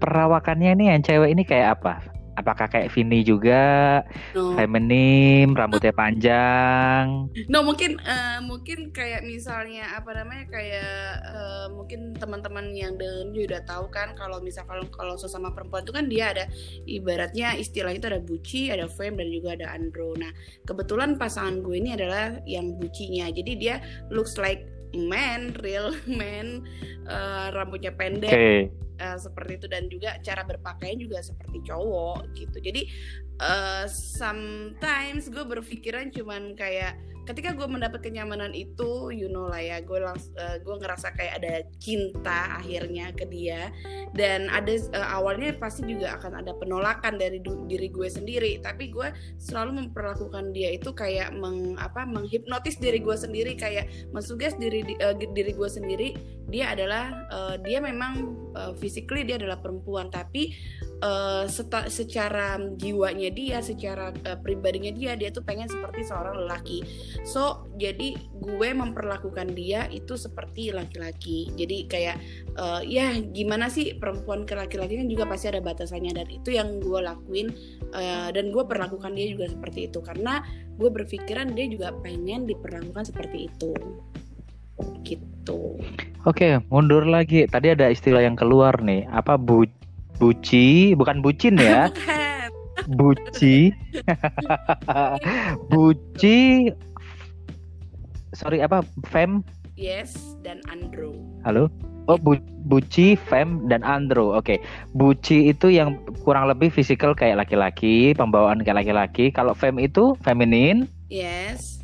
Perawakannya 0.00 0.76
ini 0.76 0.84
yang 0.92 1.00
cewek 1.04 1.32
ini 1.32 1.42
kayak 1.46 1.80
apa 1.80 2.15
apakah 2.36 2.68
kayak 2.68 2.92
Vini 2.92 3.24
juga? 3.24 4.04
No. 4.36 4.52
feminim 4.54 5.56
rambutnya 5.56 5.90
panjang. 5.90 7.32
No 7.48 7.64
mungkin 7.64 7.96
uh, 8.04 8.38
mungkin 8.44 8.92
kayak 8.92 9.24
misalnya 9.24 9.96
apa 9.96 10.12
namanya 10.12 10.44
kayak 10.52 10.92
uh, 11.26 11.66
mungkin 11.72 12.12
teman-teman 12.16 12.72
yang 12.76 12.94
dengan 13.00 13.32
juga 13.32 13.56
udah 13.56 13.62
tahu 13.64 13.84
kan 13.88 14.08
kalau 14.14 14.38
misalkan 14.44 14.84
kalau 14.92 15.16
sesama 15.16 15.50
perempuan 15.52 15.82
itu 15.82 15.94
kan 15.96 16.06
dia 16.06 16.24
ada 16.36 16.44
ibaratnya 16.84 17.56
istilah 17.56 17.92
itu 17.96 18.06
ada 18.06 18.20
buci 18.20 18.68
ada 18.70 18.86
fem 18.86 19.16
dan 19.16 19.28
juga 19.32 19.56
ada 19.56 19.72
andro. 19.72 20.12
Nah 20.14 20.30
kebetulan 20.68 21.16
pasangan 21.16 21.64
gue 21.64 21.76
ini 21.80 21.96
adalah 21.96 22.36
yang 22.44 22.76
bucinya 22.76 23.32
jadi 23.32 23.52
dia 23.56 23.74
looks 24.12 24.36
like 24.36 24.75
man 24.94 25.56
real 25.64 25.90
man 26.20 26.62
uh, 27.08 27.50
rambutnya 27.50 27.90
pendek 27.90 28.30
okay 28.30 28.70
uh, 29.00 29.18
seperti 29.20 29.60
itu 29.60 29.66
dan 29.68 29.88
juga 29.88 30.16
cara 30.24 30.42
berpakaian 30.44 30.96
juga 30.96 31.20
seperti 31.20 31.60
cowok 31.64 32.32
gitu. 32.36 32.58
Jadi 32.60 32.88
uh, 33.40 33.84
sometimes 33.88 35.28
gue 35.28 35.44
berpikiran 35.44 36.12
cuman 36.12 36.56
kayak 36.56 36.96
ketika 37.26 37.52
gue 37.52 37.66
mendapat 37.66 38.00
kenyamanan 38.06 38.54
itu 38.54 39.10
you 39.10 39.26
know 39.26 39.50
lah 39.50 39.58
ya 39.58 39.82
gue 39.82 39.98
langsung 39.98 40.32
uh, 40.38 40.56
gue 40.62 40.76
ngerasa 40.78 41.12
kayak 41.18 41.42
ada 41.42 41.54
cinta 41.82 42.62
akhirnya 42.62 43.10
ke 43.12 43.26
dia. 43.26 43.74
Dan 44.14 44.46
ada 44.48 44.70
uh, 44.94 45.18
awalnya 45.18 45.52
pasti 45.58 45.84
juga 45.84 46.16
akan 46.16 46.40
ada 46.40 46.54
penolakan 46.54 47.18
dari 47.18 47.42
diri 47.42 47.90
gue 47.90 48.08
sendiri. 48.08 48.62
Tapi 48.62 48.94
gue 48.94 49.10
selalu 49.42 49.84
memperlakukan 49.84 50.54
dia 50.54 50.72
itu 50.72 50.94
kayak 50.94 51.34
meng 51.34 51.74
apa 51.76 52.06
menghipnotis 52.06 52.78
diri 52.78 53.02
gue 53.02 53.16
sendiri. 53.18 53.58
Kayak 53.58 53.90
mensuges 54.14 54.54
diri 54.56 54.86
uh, 55.02 55.12
diri 55.18 55.52
gue 55.52 55.68
sendiri. 55.68 56.08
Dia 56.46 56.78
adalah 56.78 57.10
uh, 57.34 57.54
dia 57.58 57.82
memang 57.82 58.38
uh, 58.54 58.72
physically 58.78 59.26
dia 59.26 59.36
adalah 59.36 59.58
perempuan. 59.58 60.08
Tapi 60.14 60.54
uh, 61.02 61.44
secara 61.90 62.60
jiwanya 62.78 63.28
dia 63.32 63.58
secara 63.60 64.12
uh, 64.24 64.38
pribadinya 64.40 64.92
dia 64.92 65.12
dia 65.18 65.28
tuh 65.32 65.44
pengen 65.44 65.68
seperti 65.68 66.06
seorang 66.06 66.46
lelaki 66.46 66.80
so 67.26 67.68
jadi 67.76 68.16
gue 68.40 68.68
memperlakukan 68.72 69.52
dia 69.52 69.90
itu 69.92 70.16
seperti 70.16 70.72
laki-laki 70.72 71.52
jadi 71.56 71.76
kayak 71.88 72.16
uh, 72.56 72.80
ya 72.84 73.16
gimana 73.20 73.68
sih 73.68 73.96
perempuan 73.96 74.48
ke 74.48 74.56
laki-laki 74.56 75.00
kan 75.00 75.08
juga 75.10 75.24
pasti 75.28 75.52
ada 75.52 75.60
batasannya 75.60 76.12
dan 76.16 76.28
itu 76.30 76.54
yang 76.54 76.80
gue 76.80 77.00
lakuin 77.02 77.52
uh, 77.92 78.28
dan 78.32 78.52
gue 78.52 78.64
perlakukan 78.64 79.12
dia 79.12 79.26
juga 79.32 79.50
seperti 79.50 79.90
itu 79.92 79.98
karena 80.00 80.40
gue 80.76 80.88
berpikiran 80.92 81.52
dia 81.52 81.66
juga 81.68 81.92
pengen 82.00 82.44
diperlakukan 82.48 83.08
seperti 83.08 83.48
itu 83.48 83.72
gitu. 85.06 85.80
Oke, 86.26 86.58
mundur 86.68 87.06
lagi. 87.06 87.46
Tadi 87.46 87.72
ada 87.72 87.88
istilah 87.88 88.20
yang 88.20 88.34
keluar 88.36 88.82
nih. 88.82 89.06
Apa 89.08 89.38
bu 89.38 89.64
buci? 90.16 90.96
Bukan 90.96 91.20
bucin 91.20 91.60
ya? 91.60 91.92
buci. 92.98 93.72
buci. 95.72 96.70
Sorry 98.36 98.60
apa? 98.60 98.84
Fem? 99.08 99.40
Yes, 99.76 100.16
dan 100.40 100.64
Andro. 100.72 101.12
Halo? 101.44 101.68
Oh, 102.06 102.14
bu 102.14 102.38
buci, 102.70 103.18
fem, 103.18 103.66
dan 103.66 103.82
andro. 103.82 104.30
Oke, 104.30 104.38
okay. 104.38 104.58
buci 104.94 105.50
itu 105.50 105.74
yang 105.74 105.98
kurang 106.22 106.46
lebih 106.46 106.70
fisikal 106.70 107.18
kayak 107.18 107.42
laki-laki, 107.42 108.14
pembawaan 108.14 108.62
kayak 108.62 108.86
laki-laki. 108.86 109.34
Kalau 109.34 109.58
fem 109.58 109.74
itu 109.82 110.14
feminin. 110.22 110.86
Yes. 111.10 111.82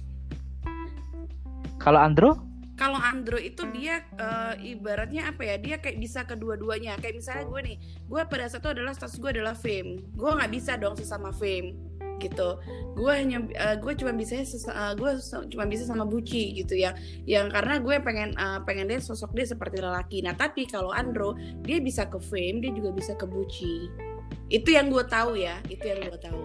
Kalau 1.82 1.98
andro? 1.98 2.38
Kalau 2.82 2.98
Andro 2.98 3.38
itu 3.38 3.62
dia 3.70 4.02
uh, 4.18 4.58
ibaratnya 4.58 5.30
apa 5.30 5.46
ya 5.46 5.54
dia 5.54 5.78
kayak 5.78 6.02
bisa 6.02 6.26
kedua-duanya. 6.26 6.98
Kayak 6.98 7.22
misalnya 7.22 7.44
gue 7.46 7.60
nih 7.62 7.76
gue 8.10 8.22
pada 8.26 8.50
saat 8.50 8.66
itu 8.66 8.70
adalah 8.74 8.90
status 8.90 9.22
gue 9.22 9.30
adalah 9.30 9.54
fame. 9.54 10.02
Gue 10.18 10.34
nggak 10.34 10.50
bisa 10.50 10.74
dong 10.74 10.98
sesama 10.98 11.30
fame 11.30 11.78
gitu. 12.18 12.58
Gue 12.98 13.12
hanya 13.14 13.38
uh, 13.62 13.78
gue 13.78 13.92
cuma 13.94 14.10
bisa 14.10 14.42
uh, 14.74 14.98
gue 14.98 15.10
cuma 15.54 15.64
bisa 15.70 15.86
sama 15.86 16.02
buci 16.02 16.58
gitu 16.58 16.74
ya. 16.74 16.90
Yang 17.22 17.54
karena 17.54 17.74
gue 17.78 17.96
pengen 18.02 18.30
uh, 18.34 18.58
pengen 18.66 18.90
dia 18.90 18.98
sosok 18.98 19.30
dia 19.30 19.46
seperti 19.46 19.78
lelaki. 19.78 20.18
Nah 20.26 20.34
tapi 20.34 20.66
kalau 20.66 20.90
Andro 20.90 21.38
dia 21.62 21.78
bisa 21.78 22.10
ke 22.10 22.18
fame 22.18 22.58
dia 22.66 22.74
juga 22.74 22.90
bisa 22.90 23.14
ke 23.14 23.30
buci 23.30 24.10
itu 24.52 24.68
yang 24.74 24.92
gue 24.92 25.04
tahu 25.06 25.38
ya 25.38 25.62
itu 25.70 25.86
yang 25.86 26.02
gue 26.02 26.18
tahu. 26.18 26.44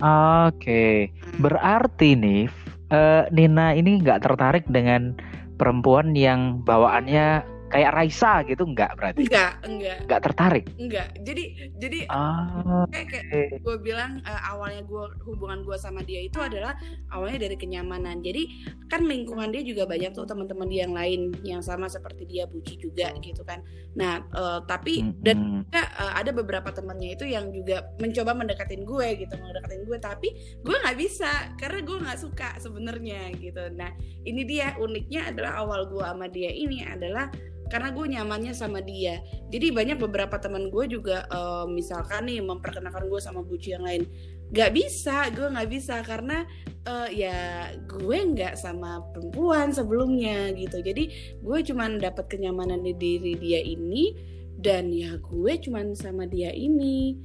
Oke. 0.00 0.48
Okay. 0.58 0.96
hmm. 1.12 1.44
berarti 1.44 2.16
nih 2.16 2.42
uh, 2.88 3.28
Nina 3.30 3.76
ini 3.76 4.00
nggak 4.00 4.24
tertarik 4.24 4.64
dengan 4.66 5.14
perempuan 5.54 6.12
yang 6.18 6.62
bawaannya 6.66 7.53
kayak 7.74 7.90
Raisa 7.90 8.46
gitu 8.46 8.62
enggak 8.62 8.94
berarti? 8.94 9.26
Enggak, 9.26 9.52
enggak. 9.66 9.98
Enggak 10.06 10.20
tertarik? 10.22 10.64
Enggak. 10.78 11.08
Jadi 11.26 11.44
jadi 11.82 11.98
ah, 12.06 12.86
kayak, 12.86 13.06
kayak 13.10 13.48
gue 13.58 13.76
bilang 13.82 14.22
uh, 14.22 14.42
awalnya 14.54 14.86
gue 14.86 15.04
hubungan 15.26 15.66
gue 15.66 15.74
sama 15.74 16.06
dia 16.06 16.22
itu 16.22 16.38
adalah 16.38 16.78
awalnya 17.10 17.50
dari 17.50 17.58
kenyamanan. 17.58 18.22
Jadi 18.22 18.70
kan 18.86 19.02
lingkungan 19.02 19.50
dia 19.50 19.66
juga 19.66 19.90
banyak 19.90 20.14
tuh 20.14 20.22
teman-teman 20.22 20.70
dia 20.70 20.86
yang 20.86 20.94
lain 20.94 21.34
yang 21.42 21.58
sama 21.66 21.90
seperti 21.90 22.30
dia 22.30 22.46
Buci 22.46 22.78
juga 22.78 23.10
gitu 23.18 23.42
kan. 23.42 23.58
Nah, 23.98 24.22
uh, 24.30 24.62
tapi 24.62 25.02
mm 25.02 25.10
-hmm. 25.10 25.22
dan 25.26 25.38
juga 25.66 25.82
uh, 25.98 26.12
ada 26.14 26.30
beberapa 26.30 26.70
temannya 26.70 27.18
itu 27.18 27.26
yang 27.26 27.50
juga 27.50 27.90
mencoba 27.98 28.38
mendekatin 28.38 28.86
gue 28.86 29.06
gitu, 29.18 29.34
mendekatin 29.34 29.82
gue 29.82 29.98
tapi 29.98 30.28
gue 30.62 30.76
nggak 30.78 30.98
bisa 31.00 31.50
karena 31.58 31.82
gue 31.82 31.96
nggak 32.06 32.20
suka 32.22 32.54
sebenarnya 32.62 33.34
gitu. 33.34 33.66
Nah, 33.74 33.90
ini 34.22 34.46
dia 34.46 34.78
uniknya 34.78 35.34
adalah 35.34 35.66
awal 35.66 35.90
gue 35.90 36.06
sama 36.06 36.30
dia 36.30 36.54
ini 36.54 36.86
adalah 36.86 37.26
karena 37.74 37.90
gue 37.90 38.06
nyamannya 38.06 38.54
sama 38.54 38.78
dia. 38.78 39.18
Jadi 39.50 39.74
banyak 39.74 39.98
beberapa 39.98 40.38
teman 40.38 40.70
gue 40.70 40.86
juga 40.86 41.26
uh, 41.26 41.66
misalkan 41.66 42.30
nih 42.30 42.38
memperkenalkan 42.38 43.10
gue 43.10 43.18
sama 43.18 43.42
buci 43.42 43.74
yang 43.74 43.82
lain. 43.82 44.06
Gak 44.54 44.78
bisa 44.78 45.26
gue 45.34 45.50
nggak 45.50 45.66
bisa 45.66 45.98
karena 46.06 46.46
uh, 46.86 47.10
ya 47.10 47.74
gue 47.74 48.18
nggak 48.30 48.54
sama 48.54 49.02
perempuan 49.10 49.74
sebelumnya 49.74 50.54
gitu. 50.54 50.86
Jadi 50.86 51.10
gue 51.42 51.58
cuman 51.66 51.98
dapat 51.98 52.30
kenyamanan 52.30 52.78
di 52.86 52.94
diri 52.94 53.34
dia 53.42 53.58
ini 53.58 54.14
dan 54.62 54.94
ya 54.94 55.18
gue 55.18 55.52
cuman 55.58 55.98
sama 55.98 56.30
dia 56.30 56.54
ini 56.54 57.18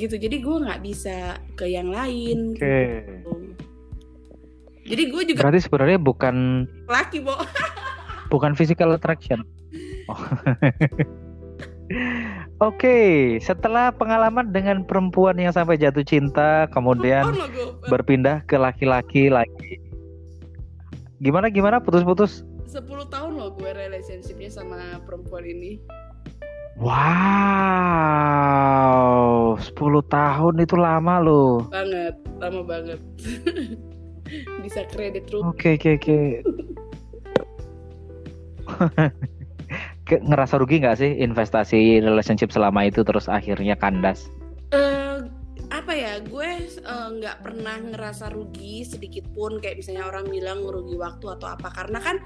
gitu. 0.00 0.16
Jadi 0.16 0.40
gue 0.40 0.56
nggak 0.64 0.80
bisa 0.80 1.36
ke 1.60 1.68
yang 1.68 1.92
lain. 1.92 2.56
Okay. 2.56 3.04
gitu. 3.04 3.32
jadi 4.96 5.02
gue 5.12 5.22
juga 5.28 5.40
berarti 5.44 5.60
sebenarnya 5.60 5.98
bukan 6.00 6.64
laki 6.88 7.20
bo. 7.20 7.36
bukan 8.32 8.56
physical 8.56 8.96
attraction 8.96 9.44
Oh. 10.10 10.18
Oke, 12.60 12.86
okay, 12.86 13.10
setelah 13.42 13.90
pengalaman 13.90 14.54
dengan 14.54 14.86
perempuan 14.86 15.34
yang 15.34 15.50
sampai 15.50 15.74
jatuh 15.74 16.06
cinta, 16.06 16.70
kemudian 16.70 17.34
berpindah 17.90 18.46
ke 18.46 18.54
laki-laki 18.54 19.26
lagi. 19.26 19.82
Gimana 21.18 21.50
gimana 21.50 21.82
putus-putus? 21.82 22.46
10 22.70 22.86
tahun 23.10 23.34
loh 23.34 23.58
gue 23.58 23.74
relationshipnya 23.74 24.46
sama 24.54 25.02
perempuan 25.02 25.42
ini. 25.42 25.82
Wow, 26.78 26.94
10 29.58 29.74
tahun 30.06 30.54
itu 30.62 30.78
lama 30.78 31.18
loh. 31.18 31.66
Banget, 31.74 32.14
lama 32.38 32.62
banget. 32.62 33.02
Bisa 34.62 34.86
kredit 34.86 35.26
Oke, 35.34 35.74
okay, 35.74 35.74
oke, 35.74 35.98
okay, 35.98 36.46
oke. 38.70 38.86
Okay. 38.86 39.10
ngerasa 40.18 40.58
rugi 40.58 40.82
nggak 40.82 40.98
sih 40.98 41.10
investasi 41.22 42.02
relationship 42.02 42.50
selama 42.50 42.90
itu 42.90 43.06
terus 43.06 43.30
akhirnya 43.30 43.78
kandas? 43.78 44.26
Uh, 44.74 45.30
apa 45.70 45.94
ya 45.94 46.18
gue 46.18 46.50
eh, 46.66 47.08
nggak 47.20 47.36
uh, 47.38 47.42
pernah 47.46 47.78
ngerasa 47.78 48.34
rugi 48.34 48.82
sedikit 48.82 49.22
pun 49.30 49.62
kayak 49.62 49.78
misalnya 49.78 50.10
orang 50.10 50.26
bilang 50.26 50.66
rugi 50.66 50.98
waktu 50.98 51.26
atau 51.38 51.46
apa 51.46 51.70
karena 51.70 52.02
kan 52.02 52.18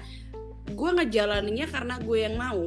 gue 0.73 0.89
ngejalaninnya 0.97 1.69
karena 1.69 2.01
gue 2.01 2.17
yang 2.17 2.35
mau 2.41 2.65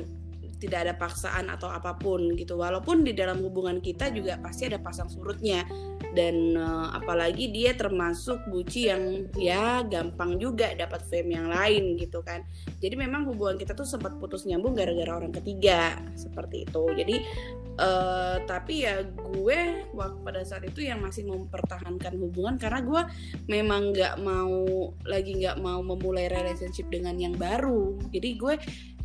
tidak 0.59 0.79
ada 0.87 0.95
paksaan 0.99 1.49
atau 1.49 1.71
apa 1.71 1.95
pun 1.97 2.35
gitu. 2.35 2.59
Walaupun 2.59 3.07
di 3.07 3.15
dalam 3.15 3.41
hubungan 3.41 3.79
kita 3.79 4.11
juga 4.11 4.37
pasti 4.43 4.67
ada 4.67 4.83
pasang 4.83 5.07
surutnya. 5.07 5.65
Dan 6.13 6.59
uh, 6.59 6.91
apalagi 6.95 7.53
dia 7.53 7.75
termasuk 7.79 8.43
buci 8.51 8.91
yang 8.91 9.29
ya 9.39 9.87
gampang 9.87 10.41
juga 10.41 10.75
dapat 10.75 11.05
fame 11.07 11.39
yang 11.39 11.47
lain 11.49 11.95
gitu 11.95 12.21
kan. 12.27 12.43
Jadi 12.83 12.95
memang 12.99 13.29
hubungan 13.31 13.57
kita 13.57 13.73
tuh 13.75 13.87
sempat 13.87 14.19
putus 14.19 14.45
nyambung 14.45 14.75
gara-gara 14.75 15.15
orang 15.15 15.31
ketiga 15.31 15.95
seperti 16.19 16.67
itu. 16.67 16.83
Jadi 16.97 17.17
uh, 17.79 18.37
tapi 18.45 18.85
ya 18.85 19.07
gue 19.07 19.87
waktu 19.95 20.19
pada 20.27 20.43
saat 20.43 20.67
itu 20.67 20.85
yang 20.85 21.01
masih 21.01 21.25
mempertahankan 21.31 22.19
hubungan 22.19 22.59
karena 22.59 22.81
gue 22.83 23.03
memang 23.47 23.95
nggak 23.95 24.15
mau 24.21 24.93
lagi 25.07 25.39
nggak 25.39 25.59
mau 25.63 25.81
memulai 25.81 26.27
relationship 26.29 26.91
dengan 26.91 27.17
yang 27.17 27.35
baru. 27.39 27.97
Jadi 28.11 28.29
gue 28.37 28.55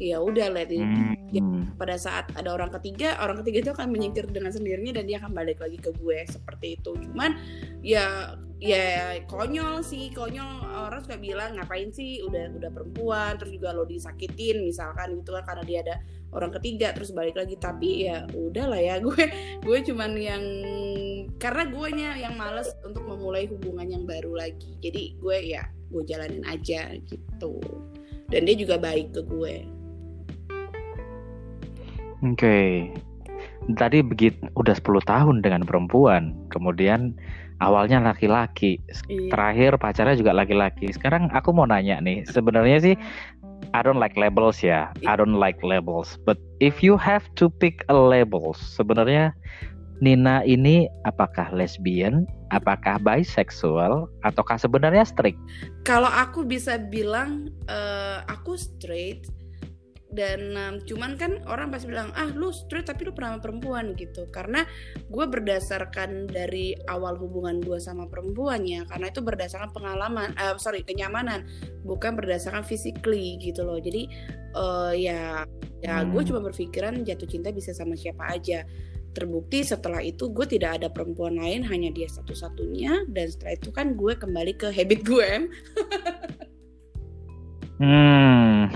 ya 0.03 0.19
udah 0.19 0.51
let 0.51 0.67
it 0.67 0.83
hmm. 0.83 1.15
ya, 1.31 1.43
pada 1.79 1.95
saat 1.95 2.27
ada 2.35 2.51
orang 2.51 2.69
ketiga 2.79 3.15
orang 3.23 3.41
ketiga 3.43 3.57
itu 3.63 3.71
akan 3.71 3.87
menyingkir 3.91 4.25
dengan 4.29 4.51
sendirinya 4.51 4.99
dan 4.99 5.05
dia 5.07 5.17
akan 5.23 5.31
balik 5.31 5.59
lagi 5.63 5.79
ke 5.79 5.91
gue 5.95 6.19
seperti 6.27 6.79
itu. 6.79 6.91
Cuman 6.95 7.39
ya 7.81 8.37
ya 8.63 9.19
konyol 9.27 9.83
sih 9.83 10.13
konyol. 10.15 10.63
Orang 10.87 11.03
suka 11.03 11.19
bilang 11.19 11.59
ngapain 11.59 11.91
sih? 11.91 12.23
Udah 12.23 12.53
udah 12.55 12.69
perempuan. 12.71 13.35
Terus 13.39 13.51
juga 13.57 13.75
lo 13.75 13.83
disakitin 13.83 14.63
misalkan 14.63 15.19
gitu 15.19 15.35
kan 15.35 15.43
karena 15.43 15.63
dia 15.63 15.79
ada 15.83 15.95
orang 16.33 16.51
ketiga 16.55 16.95
terus 16.95 17.11
balik 17.11 17.35
lagi. 17.35 17.59
Tapi 17.59 18.07
ya 18.07 18.27
udahlah 18.31 18.79
ya 18.79 18.95
gue 19.05 19.23
gue 19.63 19.77
cuman 19.91 20.11
yang 20.15 20.43
karena 21.41 21.63
gue 21.67 21.87
yang 21.99 22.35
males 22.37 22.71
untuk 22.85 23.03
memulai 23.03 23.49
hubungan 23.49 23.89
yang 23.89 24.03
baru 24.05 24.35
lagi. 24.35 24.77
Jadi 24.79 25.19
gue 25.19 25.37
ya 25.43 25.67
gue 25.91 26.03
jalanin 26.05 26.45
aja 26.47 26.95
gitu. 27.07 27.59
Dan 28.31 28.47
dia 28.49 28.55
juga 28.57 28.79
baik 28.79 29.13
ke 29.13 29.21
gue 29.27 29.82
oke 32.23 32.39
okay. 32.39 32.89
tadi 33.75 33.99
begitu 33.99 34.39
udah 34.55 34.75
10 34.75 35.03
tahun 35.05 35.35
dengan 35.43 35.67
perempuan 35.67 36.33
kemudian 36.49 37.13
awalnya 37.59 38.01
laki-laki 38.01 38.79
iya. 39.07 39.29
terakhir 39.31 39.77
pacarnya 39.79 40.17
juga 40.17 40.31
laki-laki 40.35 40.91
sekarang 40.91 41.29
aku 41.31 41.53
mau 41.55 41.67
nanya 41.67 41.99
nih 42.01 42.23
sebenarnya 42.27 42.79
sih 42.81 42.95
I 43.71 43.79
don't 43.79 43.99
like 43.99 44.19
labels 44.19 44.59
ya 44.59 44.91
I 45.07 45.13
don't 45.15 45.39
like 45.39 45.59
labels 45.63 46.19
but 46.27 46.35
if 46.59 46.83
you 46.83 46.99
have 46.99 47.23
to 47.39 47.47
pick 47.47 47.87
a 47.87 47.95
labels 47.95 48.59
sebenarnya 48.59 49.31
Nina 50.03 50.43
ini 50.43 50.91
apakah 51.07 51.47
lesbian, 51.55 52.27
apakah 52.51 52.99
bisexual, 52.99 54.11
ataukah 54.27 54.59
sebenarnya 54.59 55.07
straight? 55.07 55.39
Kalau 55.87 56.11
aku 56.11 56.43
bisa 56.43 56.75
bilang 56.75 57.47
uh, 57.71 58.19
aku 58.27 58.59
straight 58.59 59.31
dan 60.13 60.53
um, 60.53 60.75
cuman 60.85 61.17
kan 61.17 61.41
orang 61.49 61.73
pasti 61.73 61.89
bilang 61.89 62.13
ah 62.13 62.29
lu 62.29 62.53
straight 62.53 62.85
tapi 62.85 63.09
lu 63.09 63.11
pernah 63.17 63.35
sama 63.35 63.41
perempuan 63.41 63.97
gitu. 63.97 64.29
Karena 64.29 64.61
gue 65.09 65.25
berdasarkan 65.25 66.29
dari 66.29 66.77
awal 66.85 67.17
hubungan 67.17 67.59
gue 67.59 67.81
sama 67.81 68.05
perempuannya 68.05 68.85
karena 68.85 69.09
itu 69.09 69.25
berdasarkan 69.25 69.73
pengalaman 69.73 70.37
uh, 70.37 70.55
sorry 70.61 70.85
kenyamanan 70.85 71.49
bukan 71.81 72.13
berdasarkan 72.13 72.61
physically 72.61 73.41
gitu 73.41 73.65
loh. 73.65 73.81
Jadi 73.81 74.05
uh, 74.53 74.93
ya 74.93 75.49
ya 75.81 76.05
gue 76.05 76.21
hmm. 76.21 76.29
cuma 76.29 76.39
berpikiran 76.45 77.01
jatuh 77.01 77.27
cinta 77.27 77.49
bisa 77.49 77.73
sama 77.73 77.97
siapa 77.97 78.29
aja. 78.29 78.61
Terbukti 79.13 79.61
setelah 79.61 80.01
itu 80.01 80.33
gue 80.33 80.45
tidak 80.49 80.81
ada 80.81 80.87
perempuan 80.89 81.37
lain 81.37 81.61
hanya 81.69 81.93
dia 81.93 82.09
satu-satunya. 82.09 83.09
Dan 83.09 83.25
setelah 83.29 83.53
itu 83.57 83.69
kan 83.73 83.97
gue 83.97 84.13
kembali 84.13 84.57
ke 84.57 84.73
habit 84.73 85.05
gue 85.05 85.29
hmm. 87.83 88.71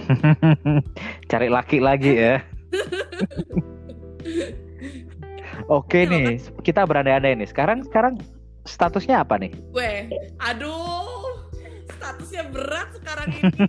Cari 1.32 1.48
laki 1.48 1.80
lagi 1.80 2.12
ya. 2.20 2.44
Oke 5.72 6.04
nih 6.08 6.44
kita 6.64 6.84
berandai-andai 6.84 7.40
nih. 7.40 7.48
Sekarang 7.48 7.84
sekarang 7.88 8.20
statusnya 8.68 9.24
apa 9.24 9.40
nih? 9.40 9.52
Gue 9.72 10.12
aduh 10.44 11.48
statusnya 11.98 12.44
berat 12.52 12.88
sekarang 13.00 13.28
ini. 13.32 13.68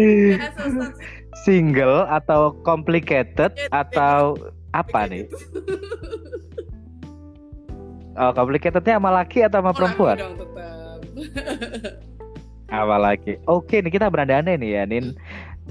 Single 1.44 2.08
atau 2.08 2.56
complicated 2.64 3.52
atau 3.70 4.38
apa 4.72 5.06
nih? 5.10 5.26
Oh, 8.20 8.34
complicatednya 8.34 8.98
sama 8.98 9.10
laki 9.14 9.46
atau 9.46 9.62
sama 9.62 9.72
perempuan? 9.72 10.18
Sama 10.18 10.49
laki. 13.06 13.40
Oke, 13.50 13.82
nih 13.82 13.92
kita 13.92 14.06
berandai 14.08 14.56
nih 14.56 14.70
ya, 14.80 14.82
Nin. 14.86 15.14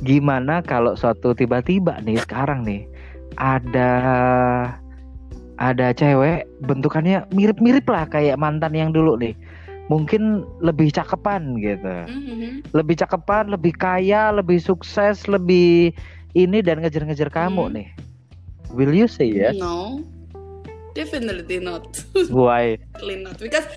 Gimana 0.03 0.63
kalau 0.63 0.95
suatu 0.95 1.35
tiba-tiba 1.35 1.99
nih 2.03 2.19
sekarang 2.23 2.63
nih 2.63 2.87
ada 3.35 3.91
ada 5.59 5.87
cewek 5.91 6.47
bentukannya 6.63 7.27
mirip-mirip 7.35 7.83
lah 7.91 8.07
kayak 8.07 8.39
mantan 8.39 8.71
yang 8.71 8.95
dulu 8.95 9.19
nih 9.19 9.35
mungkin 9.89 10.45
lebih 10.61 10.93
cakepan 10.93 11.57
gitu. 11.59 11.95
Mm-hmm. 12.05 12.71
Lebih 12.77 12.95
cakepan, 13.03 13.49
lebih 13.49 13.73
kaya, 13.75 14.29
lebih 14.29 14.61
sukses, 14.61 15.25
lebih 15.25 15.91
ini 16.37 16.61
dan 16.61 16.79
ngejar-ngejar 16.79 17.33
kamu 17.33 17.63
mm. 17.67 17.73
nih. 17.73 17.87
Will 18.69 18.93
you 18.93 19.09
say 19.09 19.25
yes? 19.33 19.57
No. 19.57 20.05
Definitely 20.97 21.59
not. 21.61 22.01
Why? 22.33 22.77
not 23.01 23.37
because 23.37 23.67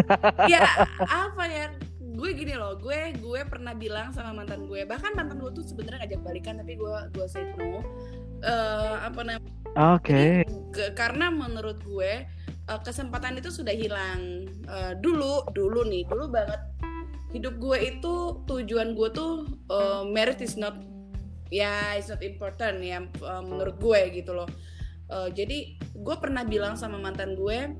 ya 0.52 0.64
apa 1.04 1.44
ya 1.48 1.66
gue 2.12 2.30
gini 2.36 2.54
loh 2.54 2.76
gue 2.76 3.16
gue 3.18 3.40
pernah 3.48 3.72
bilang 3.72 4.12
sama 4.12 4.44
mantan 4.44 4.68
gue 4.68 4.84
bahkan 4.84 5.16
mantan 5.16 5.40
gue 5.40 5.50
tuh 5.56 5.64
sebenarnya 5.64 6.06
ngajak 6.06 6.20
balikan 6.22 6.54
tapi 6.60 6.76
gue 6.76 6.94
gue 7.16 7.26
say 7.26 7.42
no 7.56 7.80
uh, 8.44 9.00
apa 9.02 9.20
namanya 9.24 9.52
oke 9.96 10.06
okay. 10.06 10.44
karena 10.92 11.32
menurut 11.32 11.80
gue 11.82 12.28
uh, 12.68 12.80
kesempatan 12.84 13.40
itu 13.40 13.48
sudah 13.48 13.72
hilang 13.72 14.46
uh, 14.68 14.92
dulu 15.00 15.48
dulu 15.56 15.88
nih 15.88 16.04
dulu 16.06 16.28
banget 16.28 16.60
hidup 17.32 17.56
gue 17.56 17.78
itu 17.80 18.14
tujuan 18.44 18.92
gue 18.92 19.08
tuh 19.10 19.48
uh, 19.72 20.04
merit 20.04 20.38
is 20.44 20.60
not 20.60 20.76
ya 21.48 21.68
yeah, 21.68 21.86
it's 21.96 22.12
not 22.12 22.20
important 22.20 22.84
ya 22.84 23.00
uh, 23.24 23.40
menurut 23.40 23.76
gue 23.80 24.00
gitu 24.20 24.36
loh 24.36 24.48
uh, 25.12 25.28
jadi 25.28 25.76
gue 25.76 26.16
pernah 26.16 26.48
bilang 26.48 26.80
sama 26.80 26.96
mantan 26.96 27.36
gue 27.36 27.76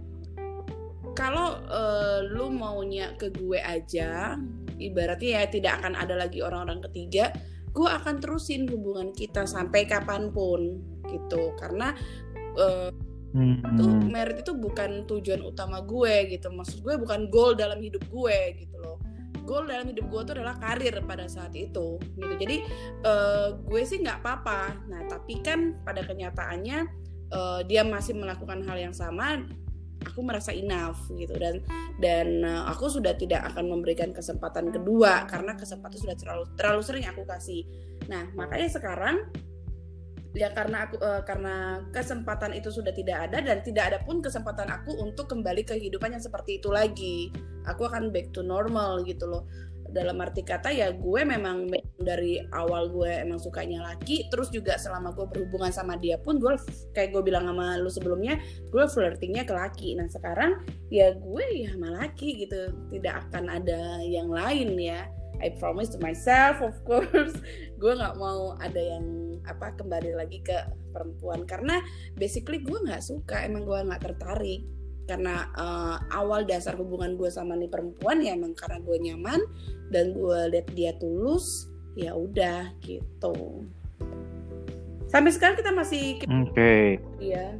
kalau 1.16 1.56
uh, 1.72 2.20
lu 2.28 2.52
maunya 2.52 3.16
ke 3.16 3.32
gue 3.32 3.56
aja 3.56 4.36
ibaratnya 4.76 5.40
ya 5.40 5.44
tidak 5.48 5.72
akan 5.80 5.96
ada 5.96 6.14
lagi 6.20 6.44
orang-orang 6.44 6.84
ketiga 6.92 7.32
gue 7.72 7.88
akan 7.88 8.20
terusin 8.20 8.68
hubungan 8.68 9.10
kita 9.16 9.48
sampai 9.48 9.88
kapan 9.88 10.28
pun 10.28 10.80
gitu. 11.08 11.56
Karena 11.56 11.96
uh, 12.56 12.92
hmm. 13.32 13.64
itu 13.64 13.84
merit 14.08 14.44
itu 14.44 14.52
bukan 14.52 15.08
tujuan 15.08 15.40
utama 15.40 15.80
gue 15.80 16.36
gitu. 16.36 16.52
Maksud 16.52 16.84
gue 16.84 16.94
bukan 17.00 17.32
goal 17.32 17.56
dalam 17.56 17.80
hidup 17.80 18.04
gue 18.12 18.38
gitu 18.60 18.76
loh. 18.80 19.00
Goal 19.42 19.66
dalam 19.66 19.90
hidup 19.90 20.06
gue 20.06 20.20
itu 20.22 20.32
adalah 20.38 20.54
karir 20.60 20.94
pada 21.02 21.26
saat 21.26 21.56
itu 21.56 21.98
gitu. 21.98 22.32
Jadi 22.38 22.62
uh, 23.08 23.56
gue 23.56 23.80
sih 23.82 24.04
nggak 24.04 24.20
apa-apa. 24.22 24.76
Nah 24.92 25.00
tapi 25.08 25.40
kan 25.40 25.80
pada 25.82 26.04
kenyataannya 26.04 27.01
uh, 27.32 27.60
dia 27.66 27.82
masih 27.82 28.14
melakukan 28.14 28.62
hal 28.68 28.78
yang 28.78 28.94
sama 28.94 29.42
aku 30.02 30.20
merasa 30.22 30.50
enough 30.50 31.08
gitu. 31.14 31.34
Dan 31.38 31.62
dan 32.02 32.42
uh, 32.42 32.68
aku 32.68 32.90
sudah 32.90 33.14
tidak 33.16 33.46
akan 33.54 33.70
memberikan 33.70 34.10
kesempatan 34.10 34.74
kedua 34.74 35.24
karena 35.30 35.54
kesempatan 35.54 35.98
sudah 35.98 36.16
terlalu 36.18 36.44
terlalu 36.58 36.80
sering 36.82 37.04
aku 37.06 37.22
kasih. 37.24 37.62
Nah 38.10 38.28
makanya 38.34 38.68
sekarang 38.68 39.30
ya 40.32 40.48
karena 40.56 40.88
aku 40.88 40.96
uh, 40.98 41.22
karena 41.28 41.84
kesempatan 41.92 42.56
itu 42.56 42.72
sudah 42.72 42.90
tidak 42.92 43.30
ada 43.30 43.44
dan 43.44 43.60
tidak 43.60 43.84
ada 43.92 43.98
pun 44.00 44.24
kesempatan 44.24 44.68
aku 44.72 44.96
untuk 44.96 45.28
kembali 45.28 45.62
ke 45.64 45.76
kehidupan 45.76 46.16
yang 46.16 46.24
seperti 46.24 46.58
itu 46.58 46.68
lagi. 46.72 47.30
Aku 47.70 47.86
akan 47.86 48.10
back 48.10 48.34
to 48.34 48.42
normal 48.42 49.06
gitu 49.06 49.30
loh 49.30 49.46
dalam 49.92 50.16
arti 50.24 50.40
kata 50.40 50.72
ya 50.72 50.90
gue 50.96 51.20
memang 51.22 51.68
dari 52.00 52.40
awal 52.56 52.88
gue 52.88 53.12
emang 53.22 53.36
sukanya 53.36 53.84
laki 53.84 54.32
terus 54.32 54.48
juga 54.48 54.80
selama 54.80 55.12
gue 55.12 55.28
berhubungan 55.28 55.68
sama 55.68 56.00
dia 56.00 56.16
pun 56.16 56.40
gue 56.40 56.56
kayak 56.96 57.12
gue 57.12 57.22
bilang 57.22 57.44
sama 57.44 57.76
lu 57.76 57.92
sebelumnya 57.92 58.40
gue 58.72 58.84
flirtingnya 58.88 59.44
ke 59.44 59.54
laki. 59.54 59.94
Nah 59.94 60.08
sekarang 60.08 60.64
ya 60.88 61.12
gue 61.12 61.44
ya 61.62 61.76
sama 61.76 61.88
laki 62.02 62.48
gitu. 62.48 62.72
Tidak 62.88 63.14
akan 63.28 63.52
ada 63.52 64.00
yang 64.02 64.32
lain 64.32 64.74
ya. 64.80 65.06
I 65.42 65.50
promise 65.58 65.90
to 65.92 65.98
myself 66.00 66.62
of 66.62 66.76
course. 66.86 67.34
Gue 67.82 67.98
nggak 67.98 68.14
mau 68.14 68.54
ada 68.62 68.78
yang 68.78 69.34
apa 69.42 69.74
kembali 69.74 70.14
lagi 70.14 70.38
ke 70.38 70.54
perempuan. 70.94 71.42
Karena 71.50 71.82
basically 72.14 72.62
gue 72.62 72.78
nggak 72.78 73.02
suka 73.02 73.42
emang 73.42 73.66
gue 73.66 73.74
nggak 73.74 74.06
tertarik 74.06 74.62
karena 75.12 75.44
uh, 75.60 76.00
awal 76.08 76.48
dasar 76.48 76.72
hubungan 76.80 77.20
gue 77.20 77.28
sama 77.28 77.52
nih 77.52 77.68
perempuan 77.68 78.24
ya 78.24 78.32
emang 78.32 78.56
karena 78.56 78.80
gue 78.80 78.96
nyaman 78.96 79.40
dan 79.92 80.16
gue 80.16 80.38
lihat 80.56 80.72
dia 80.72 80.96
tulus 80.96 81.68
ya 81.92 82.16
udah 82.16 82.72
gitu. 82.80 83.68
Sampai 85.12 85.28
sekarang 85.36 85.60
kita 85.60 85.68
masih 85.76 86.24
oke. 86.24 86.56
Okay. 86.56 86.96
iya. 87.20 87.52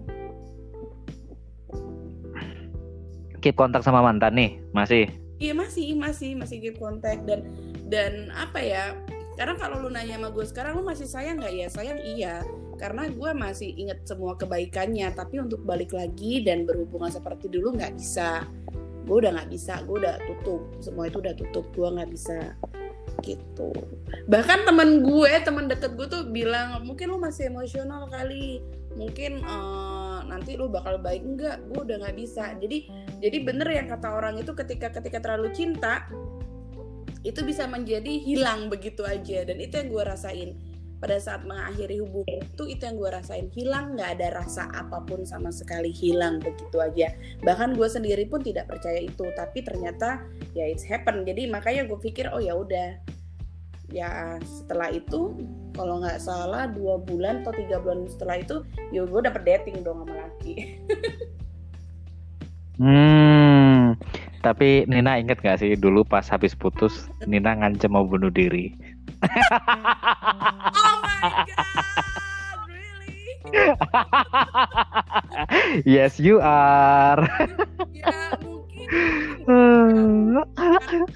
Keep 3.45 3.61
kontak 3.61 3.85
sama 3.85 4.01
mantan 4.01 4.33
nih 4.33 4.57
masih? 4.73 5.12
Iya 5.37 5.53
masih 5.53 5.93
masih 6.01 6.33
masih 6.33 6.57
keep 6.65 6.81
kontak 6.81 7.21
dan 7.29 7.45
dan 7.93 8.33
apa 8.33 8.65
ya 8.65 8.97
karena 9.33 9.55
kalau 9.57 9.81
lu 9.81 9.88
nanya 9.88 10.21
sama 10.21 10.29
gue 10.29 10.45
sekarang 10.45 10.73
lu 10.77 10.85
masih 10.85 11.09
sayang 11.09 11.40
nggak? 11.40 11.55
Ya 11.57 11.68
sayang 11.73 12.01
iya. 12.05 12.35
Karena 12.77 13.09
gue 13.09 13.31
masih 13.33 13.73
inget 13.79 14.05
semua 14.05 14.37
kebaikannya. 14.37 15.09
Tapi 15.16 15.40
untuk 15.40 15.64
balik 15.64 15.97
lagi 15.97 16.45
dan 16.45 16.68
berhubungan 16.68 17.09
seperti 17.09 17.49
dulu 17.49 17.73
nggak 17.81 17.97
bisa. 17.97 18.45
Gue 19.09 19.25
udah 19.25 19.33
nggak 19.40 19.51
bisa 19.51 19.81
gue 19.88 19.97
udah 20.05 20.16
tutup. 20.29 20.62
Semua 20.85 21.09
itu 21.09 21.18
udah 21.25 21.35
tutup 21.37 21.64
gue 21.73 21.88
nggak 21.88 22.11
bisa. 22.12 22.38
Gitu. 23.25 23.71
Bahkan 24.29 24.68
temen 24.68 25.01
gue 25.01 25.33
temen 25.40 25.64
deket 25.71 25.97
gue 25.97 26.07
tuh 26.11 26.23
bilang 26.29 26.85
mungkin 26.85 27.09
lu 27.09 27.18
masih 27.18 27.49
emosional 27.49 28.12
kali. 28.12 28.61
Mungkin 28.92 29.40
uh, 29.40 30.29
nanti 30.29 30.61
lu 30.61 30.68
bakal 30.68 31.01
baik. 31.01 31.25
Enggak 31.25 31.64
gue 31.73 31.81
udah 31.81 31.97
nggak 32.05 32.16
bisa. 32.21 32.53
Jadi 32.61 32.92
jadi 33.25 33.38
bener 33.40 33.68
yang 33.73 33.88
kata 33.88 34.12
orang 34.12 34.37
itu 34.37 34.53
ketika 34.53 34.92
ketika 34.92 35.25
terlalu 35.25 35.49
cinta 35.57 36.05
itu 37.23 37.41
bisa 37.47 37.71
menjadi 37.71 38.19
hilang 38.19 38.67
begitu 38.67 39.07
aja. 39.07 39.47
Dan 39.47 39.63
itu 39.63 39.79
yang 39.79 39.89
gue 39.91 40.05
rasain. 40.05 40.51
Pada 41.03 41.19
saat 41.19 41.43
mengakhiri 41.43 41.99
hubungan 41.99 42.47
itu 42.47 42.63
itu 42.71 42.83
yang 42.87 42.95
gue 42.95 43.11
rasain. 43.11 43.51
Hilang 43.51 43.99
nggak 43.99 44.11
ada 44.19 44.29
rasa 44.39 44.71
apa 44.71 45.03
pun 45.03 45.27
sama 45.27 45.51
sekali. 45.51 45.91
Hilang 45.91 46.39
begitu 46.39 46.79
aja. 46.79 47.11
Bahkan 47.43 47.75
gue 47.75 47.89
sendiri 47.91 48.27
pun 48.31 48.43
tidak 48.43 48.71
percaya 48.71 49.03
itu. 49.03 49.27
Tapi 49.35 49.67
ternyata 49.67 50.23
ya 50.55 50.67
it's 50.67 50.87
happen. 50.87 51.27
Jadi 51.27 51.51
makanya 51.51 51.91
gue 51.91 51.99
pikir 51.99 52.31
oh 52.31 52.39
ya 52.39 52.55
udah. 52.55 53.03
Ya 53.91 54.39
setelah 54.47 54.95
itu 54.95 55.35
kalau 55.75 56.01
nggak 56.01 56.23
salah 56.23 56.71
dua 56.71 57.03
bulan 57.03 57.43
atau 57.43 57.53
tiga 57.53 57.83
bulan 57.83 58.07
setelah 58.07 58.39
itu 58.41 58.63
ya 58.95 59.03
gue 59.03 59.21
dapet 59.27 59.43
dating 59.43 59.83
dong 59.83 60.07
sama 60.07 60.27
laki. 60.27 60.55
Hmm 62.73 63.95
tapi 64.43 64.85
Nina 64.91 65.17
inget 65.23 65.39
gak 65.39 65.63
sih 65.63 65.79
dulu 65.79 66.03
pas 66.03 66.27
habis 66.27 66.53
putus 66.53 67.09
Nina 67.25 67.55
ngancem 67.55 67.95
mau 67.95 68.03
bunuh 68.03 68.29
diri? 68.29 68.75
Oh 69.23 70.97
my 71.01 71.47
god 71.47 72.61
really? 72.67 73.39
Yes 75.87 76.19
you 76.19 76.43
are. 76.43 77.23
Ya 77.95 78.35
mungkin. 78.43 78.89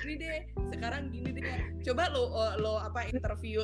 Gini 0.01 0.15
deh 0.23 0.43
sekarang 0.71 1.11
gini 1.11 1.31
deh. 1.37 1.45
Coba 1.87 2.11
lo 2.11 2.31
lo 2.62 2.83
apa 2.83 3.07
interview 3.11 3.62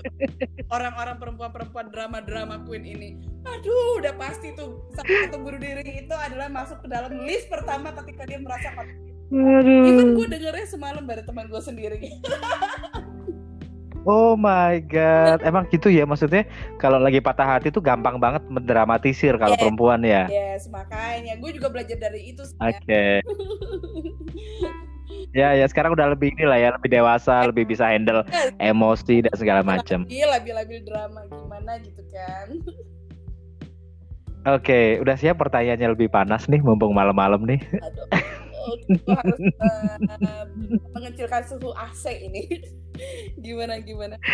orang-orang 0.71 1.19
perempuan-perempuan 1.19 1.91
drama-drama 1.91 2.63
queen 2.67 2.87
ini. 2.87 3.19
Aduh 3.43 3.99
udah 3.99 4.15
pasti 4.19 4.55
tuh 4.55 4.79
satu 4.95 5.39
bunuh 5.43 5.59
diri 5.59 6.07
itu 6.07 6.15
adalah 6.15 6.47
masuk 6.51 6.83
ke 6.87 6.89
dalam 6.91 7.27
list 7.27 7.51
pertama 7.51 7.91
ketika 8.03 8.23
dia 8.27 8.39
merasa 8.39 8.71
Aduh. 9.33 9.89
Even 9.89 10.09
gue 10.13 10.29
dengernya 10.29 10.67
semalam 10.69 11.05
dari 11.09 11.25
teman 11.25 11.49
gue 11.49 11.63
sendiri. 11.63 11.99
Oh 14.03 14.35
my 14.35 14.83
god, 14.91 15.47
emang 15.47 15.71
gitu 15.71 15.87
ya 15.87 16.03
maksudnya 16.03 16.43
kalau 16.83 16.99
lagi 16.99 17.23
patah 17.23 17.47
hati 17.47 17.71
tuh 17.71 17.79
gampang 17.79 18.19
banget 18.19 18.43
mendramatisir 18.51 19.39
kalau 19.39 19.55
yes. 19.55 19.63
perempuan 19.63 20.03
ya. 20.03 20.27
Yes, 20.27 20.67
makanya 20.67 21.39
gue 21.39 21.51
juga 21.55 21.71
belajar 21.71 21.95
dari 22.03 22.35
itu. 22.35 22.43
Oke. 22.59 22.83
Okay. 22.83 23.23
ya 25.39 25.55
ya 25.55 25.67
sekarang 25.71 25.95
udah 25.95 26.19
lebih 26.19 26.35
inilah 26.35 26.59
ya 26.59 26.69
lebih 26.75 26.91
dewasa, 26.91 27.47
lebih 27.47 27.63
bisa 27.63 27.95
handle 27.95 28.27
emosi 28.59 29.23
dan 29.23 29.35
segala 29.39 29.63
macam. 29.63 30.03
Iya, 30.11 30.35
labil-labil 30.35 30.83
drama 30.83 31.23
gimana 31.31 31.79
gitu 31.87 32.03
kan. 32.11 32.59
Oke, 34.43 34.67
okay, 34.67 34.87
udah 34.99 35.15
siap 35.15 35.39
pertanyaannya 35.39 35.95
lebih 35.95 36.11
panas 36.11 36.51
nih 36.51 36.59
mumpung 36.59 36.91
malam-malam 36.91 37.47
nih. 37.47 37.63
Aduh 37.79 38.11
gue 38.87 38.99
harus 39.07 39.41
uh, 39.61 39.97
mengecilkan 40.95 41.43
suhu 41.47 41.75
AC 41.75 42.23
ini. 42.23 42.43
Gimana 43.45 43.83
gimana? 43.83 44.17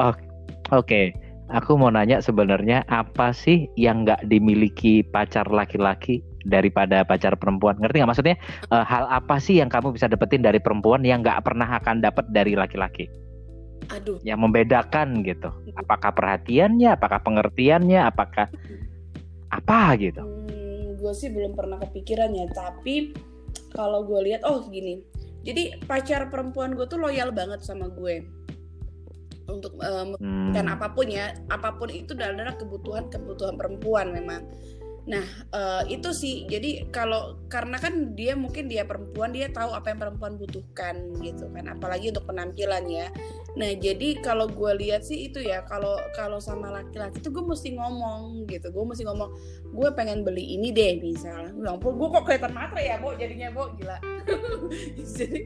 Oke. 0.00 0.24
Okay. 0.70 1.06
aku 1.46 1.78
mau 1.78 1.94
nanya 1.94 2.18
sebenarnya 2.18 2.82
apa 2.90 3.30
sih 3.30 3.70
yang 3.78 4.02
nggak 4.02 4.26
dimiliki 4.26 5.06
pacar 5.06 5.46
laki-laki 5.46 6.18
daripada 6.42 7.06
pacar 7.06 7.38
perempuan? 7.38 7.78
Ngerti 7.78 8.02
nggak 8.02 8.10
maksudnya? 8.10 8.36
Uh, 8.70 8.82
hal 8.82 9.06
apa 9.06 9.38
sih 9.38 9.62
yang 9.62 9.70
kamu 9.70 9.94
bisa 9.94 10.10
dapetin 10.10 10.42
dari 10.42 10.58
perempuan 10.58 11.06
yang 11.06 11.22
nggak 11.22 11.46
pernah 11.46 11.70
akan 11.78 12.02
dapat 12.02 12.26
dari 12.34 12.58
laki-laki? 12.58 13.06
Aduh. 13.94 14.18
Yang 14.26 14.38
membedakan 14.42 15.22
gitu. 15.22 15.54
Apakah 15.78 16.10
perhatiannya 16.10 16.98
apakah 16.98 17.22
pengertiannya 17.22 18.02
apakah 18.02 18.50
apa 19.54 19.94
gitu? 20.02 20.26
Hmm 20.26 20.55
gue 21.06 21.14
sih 21.14 21.30
belum 21.30 21.54
pernah 21.54 21.78
kepikiran 21.78 22.34
ya 22.34 22.50
tapi 22.50 23.14
kalau 23.70 24.02
gue 24.02 24.26
lihat 24.26 24.42
oh 24.42 24.66
gini 24.66 25.06
jadi 25.46 25.78
pacar 25.86 26.26
perempuan 26.26 26.74
gue 26.74 26.90
tuh 26.90 26.98
loyal 26.98 27.30
banget 27.30 27.62
sama 27.62 27.86
gue 27.94 28.26
untuk 29.46 29.78
um, 29.78 30.18
hmm. 30.18 30.50
dan 30.50 30.66
apa 30.66 30.90
pun 30.90 31.06
ya 31.06 31.30
apa 31.54 31.78
pun 31.78 31.86
itu 31.86 32.18
adalah 32.18 32.58
kebutuhan 32.58 33.06
kebutuhan 33.06 33.54
perempuan 33.54 34.10
memang 34.10 34.42
Nah, 35.06 35.22
uh, 35.54 35.82
itu 35.86 36.10
sih. 36.10 36.50
Jadi 36.50 36.90
kalau 36.90 37.38
karena 37.46 37.78
kan 37.78 38.18
dia 38.18 38.34
mungkin 38.34 38.66
dia 38.66 38.82
perempuan, 38.82 39.30
dia 39.30 39.46
tahu 39.54 39.70
apa 39.70 39.94
yang 39.94 40.02
perempuan 40.02 40.34
butuhkan 40.34 41.14
gitu 41.22 41.46
kan. 41.54 41.70
Apalagi 41.70 42.10
untuk 42.10 42.26
penampilan 42.26 42.84
ya. 42.90 43.06
Nah, 43.56 43.72
jadi 43.72 44.20
kalau 44.20 44.46
gue 44.52 44.72
lihat 44.84 45.02
sih 45.02 45.32
itu 45.32 45.40
ya, 45.40 45.64
kalau 45.64 45.96
kalau 46.12 46.36
sama 46.36 46.68
laki-laki 46.68 47.24
itu 47.24 47.32
gue 47.32 47.44
mesti 47.44 47.72
ngomong 47.72 48.44
gitu. 48.44 48.68
Gue 48.68 48.84
mesti 48.84 49.02
ngomong, 49.08 49.32
gue 49.72 49.88
pengen 49.96 50.22
beli 50.22 50.60
ini 50.60 50.70
deh 50.76 51.00
misalnya. 51.00 51.56
Ya 51.56 51.72
ampun, 51.72 51.96
gue 51.96 52.08
kok 52.12 52.24
kelihatan 52.28 52.52
matre 52.52 52.84
ya, 52.84 53.00
Bo, 53.00 53.16
jadinya, 53.16 53.48
Bo, 53.50 53.72
gila. 53.80 53.96
jadi 55.16 55.40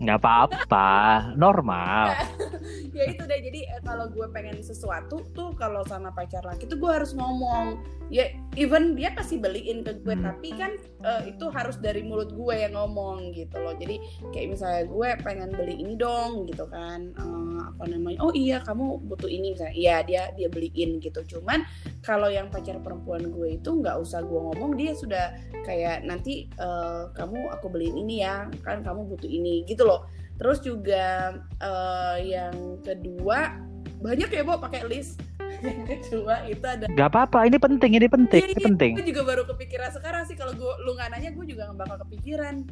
nggak 0.00 0.18
apa-apa, 0.24 0.90
normal. 1.36 2.16
ya 2.96 3.04
itu 3.12 3.22
deh. 3.28 3.40
Jadi 3.44 3.60
eh, 3.68 3.82
kalau 3.84 4.08
gue 4.08 4.26
pengen 4.32 4.64
sesuatu 4.64 5.28
tuh 5.36 5.52
kalau 5.60 5.84
sama 5.84 6.10
pacar 6.16 6.40
laki 6.42 6.64
tuh 6.64 6.80
gue 6.80 6.90
harus 6.90 7.12
ngomong. 7.12 7.76
Ya 8.10 8.32
even 8.58 8.98
dia 8.98 9.14
pasti 9.14 9.38
beliin 9.38 9.86
ke 9.86 10.02
gue 10.02 10.14
hmm. 10.16 10.26
tapi 10.26 10.48
kan 10.58 10.72
uh, 11.06 11.22
itu 11.22 11.46
harus 11.54 11.78
dari 11.78 12.02
mulut 12.02 12.34
gue 12.34 12.54
yang 12.54 12.74
ngomong 12.74 13.30
gitu 13.30 13.56
loh 13.62 13.74
jadi 13.78 14.02
kayak 14.34 14.58
misalnya 14.58 14.82
gue 14.90 15.08
pengen 15.22 15.50
beli 15.54 15.78
ini 15.78 15.94
dong 15.94 16.50
gitu 16.50 16.66
kan 16.66 17.14
uh, 17.60 17.76
apa 17.76 17.84
namanya 17.92 18.18
oh 18.24 18.32
iya 18.32 18.64
kamu 18.64 19.04
butuh 19.04 19.28
ini 19.28 19.52
misalnya 19.52 19.76
iya 19.76 19.96
dia 20.00 20.22
dia 20.34 20.48
beliin 20.48 20.96
gitu. 21.04 21.20
Cuman 21.36 21.68
kalau 22.00 22.32
yang 22.32 22.48
pacar 22.48 22.80
perempuan 22.80 23.28
gue 23.28 23.60
itu 23.60 23.70
nggak 23.70 23.96
usah 24.00 24.24
gue 24.24 24.40
ngomong 24.40 24.80
dia 24.80 24.96
sudah 24.96 25.36
kayak 25.68 26.02
nanti 26.08 26.48
uh, 26.56 27.12
kamu 27.12 27.52
aku 27.52 27.68
beliin 27.68 28.00
ini 28.00 28.24
ya 28.24 28.48
kan 28.64 28.80
kamu 28.80 29.04
butuh 29.12 29.28
ini 29.28 29.68
gitu 29.68 29.84
loh. 29.84 30.08
Terus 30.40 30.64
juga 30.64 31.36
uh, 31.60 32.16
yang 32.16 32.80
kedua 32.80 33.60
banyak 34.00 34.32
ya 34.32 34.42
bu 34.42 34.56
pakai 34.56 34.88
list. 34.88 35.20
Yang 35.60 36.08
kedua 36.08 36.46
itu 36.48 36.64
ada 36.64 36.88
Gak 36.88 37.10
apa-apa 37.12 37.44
ini 37.44 37.60
penting 37.60 37.92
ini 37.92 38.08
penting 38.08 38.40
ini, 38.48 38.54
ini 38.56 38.64
penting. 38.64 38.92
gue 38.96 39.12
juga 39.12 39.22
baru 39.28 39.42
kepikiran 39.44 39.92
sekarang 39.92 40.24
sih. 40.24 40.32
Kalau 40.32 40.56
gue 40.56 40.72
lu 40.88 40.96
nggak 40.96 41.12
nanya 41.12 41.36
gue 41.36 41.44
juga 41.44 41.68
gak 41.68 41.84
bakal 41.84 41.96
kepikiran 42.08 42.64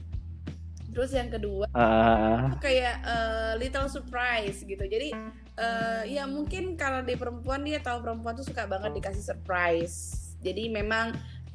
terus 0.93 1.11
yang 1.13 1.29
kedua 1.29 1.67
uh... 1.73 2.57
kayak 2.59 3.01
uh, 3.05 3.53
little 3.61 3.89
surprise 3.89 4.65
gitu 4.65 4.85
jadi 4.85 5.13
uh, 5.57 6.03
ya 6.09 6.25
mungkin 6.25 6.75
kalau 6.75 7.05
di 7.05 7.15
perempuan 7.15 7.65
dia 7.65 7.79
tahu 7.79 8.03
perempuan 8.05 8.35
tuh 8.37 8.47
suka 8.47 8.65
banget 8.65 8.97
dikasih 8.97 9.25
surprise 9.25 9.97
jadi 10.41 10.71
memang 10.71 11.13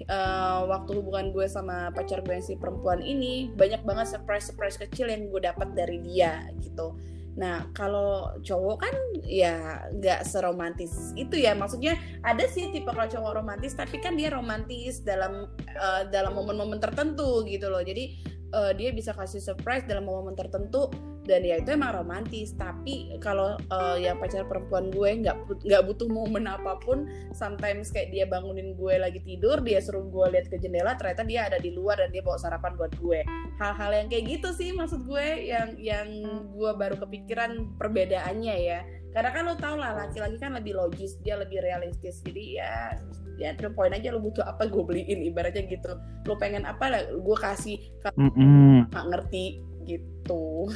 uh, 0.07 0.67
waktu 0.69 0.91
hubungan 0.99 1.31
gue 1.31 1.47
sama 1.49 1.89
pacar 1.91 2.21
gue 2.21 2.33
yang 2.35 2.45
si 2.45 2.55
perempuan 2.59 3.01
ini 3.01 3.49
banyak 3.53 3.81
banget 3.81 4.17
surprise 4.17 4.51
surprise 4.51 4.77
kecil 4.77 5.09
yang 5.09 5.27
gue 5.29 5.41
dapat 5.41 5.71
dari 5.73 5.97
dia 6.03 6.45
gitu 6.61 6.95
Nah, 7.33 7.65
kalau 7.73 8.37
cowok 8.45 8.77
kan 8.77 8.95
ya 9.25 9.81
nggak 9.89 10.21
seromantis 10.25 11.17
itu 11.17 11.41
ya. 11.41 11.57
Maksudnya 11.57 11.97
ada 12.21 12.45
sih 12.45 12.69
tipe 12.69 12.89
kalau 12.93 13.09
cowok 13.09 13.41
romantis, 13.41 13.73
tapi 13.73 13.97
kan 13.97 14.13
dia 14.13 14.29
romantis 14.29 15.01
dalam 15.01 15.49
uh, 15.73 16.03
dalam 16.13 16.37
momen-momen 16.37 16.77
tertentu 16.77 17.41
gitu 17.49 17.73
loh. 17.73 17.81
Jadi 17.81 18.21
uh, 18.53 18.71
dia 18.71 18.93
bisa 18.93 19.11
kasih 19.11 19.41
surprise 19.41 19.83
dalam 19.89 20.05
momen 20.05 20.37
tertentu 20.37 20.87
dan 21.23 21.41
ya 21.43 21.59
itu 21.59 21.73
emang 21.73 21.95
romantis. 21.95 22.51
Tapi 22.55 23.15
kalau 23.23 23.55
uh, 23.71 23.97
yang 23.97 24.19
pacar 24.19 24.43
perempuan 24.47 24.91
gue 24.91 25.23
nggak 25.23 25.63
nggak 25.63 25.83
butuh 25.87 26.07
momen 26.11 26.45
apa 26.45 26.77
pun 26.83 27.07
sometimes 27.31 27.89
kayak 27.89 28.11
dia 28.11 28.25
bangunin 28.27 28.75
gue 28.75 28.93
lagi 28.99 29.23
tidur 29.23 29.63
dia 29.63 29.79
suruh 29.79 30.03
gue 30.03 30.25
lihat 30.35 30.51
ke 30.51 30.59
jendela 30.59 30.99
ternyata 30.99 31.23
dia 31.23 31.47
ada 31.47 31.57
di 31.59 31.71
luar 31.71 31.99
dan 31.99 32.11
dia 32.11 32.21
bawa 32.21 32.37
sarapan 32.39 32.75
buat 32.75 32.93
gue. 32.99 33.23
Hal-hal 33.57 33.91
yang 34.03 34.07
kayak 34.11 34.25
gitu 34.39 34.49
sih 34.51 34.75
maksud 34.75 35.07
gue 35.07 35.25
yang 35.47 35.79
yang 35.79 36.07
gue 36.51 36.71
baru 36.75 36.99
kepikiran 36.99 37.79
perbedaannya 37.79 38.55
ya. 38.59 38.79
Karena 39.13 39.29
kan 39.29 39.45
lo 39.45 39.55
tau 39.55 39.77
lah 39.77 39.93
laki-laki 39.93 40.41
kan 40.41 40.57
lebih 40.57 40.73
logis 40.75 41.15
dia 41.23 41.39
lebih 41.39 41.63
realistis. 41.63 42.19
Jadi 42.25 42.59
ya 42.59 42.97
ya 43.33 43.49
terus 43.57 43.73
poin 43.73 43.89
aja 43.89 44.13
lo 44.13 44.21
butuh 44.21 44.45
apa 44.45 44.67
gue 44.67 44.83
beliin 44.83 45.23
ibaratnya 45.23 45.63
gitu. 45.71 45.95
Lo 46.27 46.35
pengen 46.35 46.67
apa 46.67 46.91
lah 46.91 47.01
gue 47.07 47.37
kasih. 47.39 47.79
Mm 48.19 48.31
-mm. 48.35 48.77
nggak 48.91 49.05
ngerti 49.13 49.45
gitu 49.83 50.71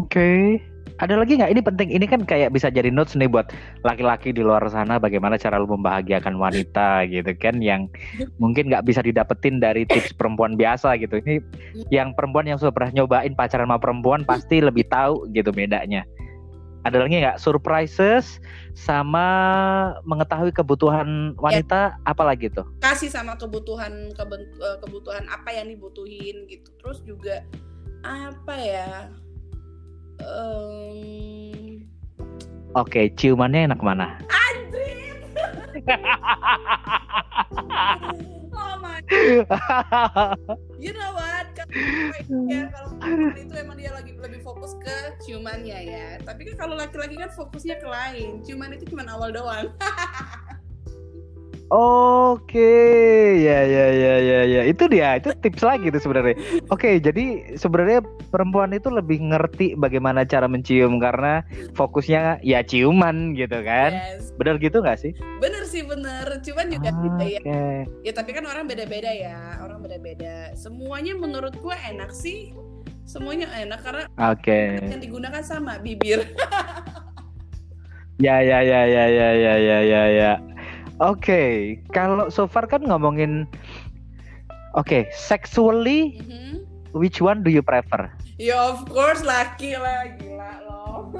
oke. 0.00 0.10
Okay. 0.10 0.62
ada 1.02 1.18
lagi 1.18 1.34
nggak? 1.34 1.50
Ini 1.50 1.60
penting. 1.66 1.88
Ini 1.90 2.06
kan 2.06 2.22
kayak 2.22 2.54
bisa 2.54 2.70
jadi 2.70 2.86
notes 2.86 3.18
nih 3.18 3.26
buat 3.26 3.50
laki-laki 3.82 4.30
di 4.30 4.46
luar 4.46 4.62
sana 4.70 5.02
bagaimana 5.02 5.34
cara 5.34 5.58
lo 5.58 5.66
membahagiakan 5.66 6.38
wanita 6.38 7.02
gitu 7.14 7.34
kan 7.34 7.58
yang 7.58 7.90
mungkin 8.38 8.70
nggak 8.70 8.86
bisa 8.86 9.02
didapetin 9.02 9.58
dari 9.58 9.82
tips 9.90 10.14
perempuan 10.14 10.54
biasa 10.54 10.94
gitu. 11.02 11.18
Ini 11.18 11.42
yang 11.90 12.14
perempuan 12.14 12.46
yang 12.46 12.62
sudah 12.62 12.70
pernah 12.70 12.94
nyobain 12.94 13.34
pacaran 13.34 13.66
sama 13.66 13.82
perempuan 13.82 14.22
pasti 14.22 14.62
lebih 14.62 14.86
tahu 14.86 15.26
gitu 15.34 15.50
bedanya. 15.50 16.06
Ada 16.84 17.00
lagi 17.00 17.16
nggak? 17.16 17.40
Surprises 17.40 18.38
sama 18.76 19.26
mengetahui 20.04 20.52
kebutuhan 20.52 21.32
wanita 21.40 21.96
ya. 21.96 21.98
apa 22.04 22.22
lagi 22.22 22.52
tuh? 22.52 22.68
Kasih 22.84 23.08
sama 23.08 23.40
kebutuhan 23.40 24.12
eh, 24.12 24.76
kebutuhan 24.84 25.24
apa 25.32 25.50
yang 25.50 25.72
dibutuhin 25.72 26.44
gitu. 26.46 26.68
Terus 26.78 27.00
juga 27.02 27.42
apa 28.04 28.54
ya 28.60 29.08
um... 30.22 31.82
oke 32.78 33.10
ciumannya 33.18 33.72
enak 33.72 33.80
mana? 33.82 34.18
Andrin 34.30 35.18
oh 38.54 38.74
my 38.78 39.00
you 40.78 40.92
know 40.94 41.10
what? 41.16 41.50
Ya 42.46 42.70
kalau 42.70 42.94
perempuan 43.02 43.34
itu 43.34 43.54
emang 43.58 43.76
dia 43.80 43.90
lagi 43.90 44.14
lebih 44.14 44.40
fokus 44.46 44.78
ke 44.78 45.18
ciumannya 45.26 45.78
ya. 45.90 46.08
Tapi 46.22 46.46
kan 46.52 46.54
kalau 46.66 46.78
laki-laki 46.78 47.18
kan 47.18 47.30
fokusnya 47.34 47.82
ke 47.82 47.88
lain. 47.90 48.46
Ciuman 48.46 48.70
itu 48.78 48.94
cuma 48.94 49.02
awal 49.10 49.34
doang 49.34 49.74
Oke, 51.72 52.76
ya 53.40 53.64
ya 53.64 53.86
ya 53.88 54.14
ya 54.20 54.40
ya. 54.44 54.62
Itu 54.68 54.84
dia, 54.84 55.16
itu 55.16 55.32
tips 55.40 55.64
lagi 55.64 55.88
tuh 55.88 55.96
sebenarnya. 55.96 56.36
Oke, 56.68 57.00
jadi 57.00 57.56
sebenarnya 57.56 58.04
perempuan 58.28 58.76
itu 58.76 58.92
lebih 58.92 59.32
ngerti 59.32 59.72
bagaimana 59.72 60.28
cara 60.28 60.44
mencium 60.44 61.00
karena 61.00 61.40
fokusnya 61.72 62.44
ya 62.44 62.60
ciuman 62.60 63.32
gitu 63.32 63.64
kan. 63.64 63.96
Yes. 63.96 64.36
Bener 64.36 64.60
gitu 64.60 64.84
nggak 64.84 65.00
sih? 65.00 65.16
Bener 65.40 65.64
sih 65.64 65.80
bener. 65.80 66.36
Cuman 66.44 66.68
juga 66.68 66.92
ah, 66.92 67.00
beda 67.00 67.24
ya. 67.24 67.40
Ya 68.04 68.12
tapi 68.12 68.36
kan 68.36 68.44
orang 68.44 68.68
beda-beda 68.68 69.08
ya, 69.08 69.56
orang 69.64 69.80
beda-beda. 69.80 70.52
Semuanya 70.52 71.16
menurut 71.16 71.56
gue 71.56 71.76
enak 71.88 72.12
sih. 72.12 72.52
Semuanya 73.08 73.48
enak 73.56 73.80
karena 73.84 74.04
okay. 74.20 74.84
yang 74.84 75.00
digunakan 75.00 75.40
sama 75.40 75.80
bibir. 75.80 76.24
ya 78.24 78.40
ya 78.40 78.62
ya 78.62 78.82
ya 78.84 79.04
ya 79.08 79.30
ya 79.32 79.54
ya 79.56 79.78
ya 79.80 80.02
ya. 80.12 80.32
Okay. 81.00 81.80
kalau 81.90 82.30
so 82.30 82.46
far 82.46 82.68
kan 82.68 82.84
ngomongin 82.84 83.48
Oke, 84.74 84.90
okay, 84.90 85.02
sexually 85.14 86.18
mm-hmm. 86.18 86.66
which 86.98 87.22
one 87.22 87.46
do 87.46 87.50
you 87.50 87.62
prefer? 87.62 88.10
Ya 88.42 88.58
of 88.58 88.82
course 88.90 89.22
laki 89.22 89.78
lah, 89.78 90.18
gila 90.18 90.52
loh. 90.66 91.14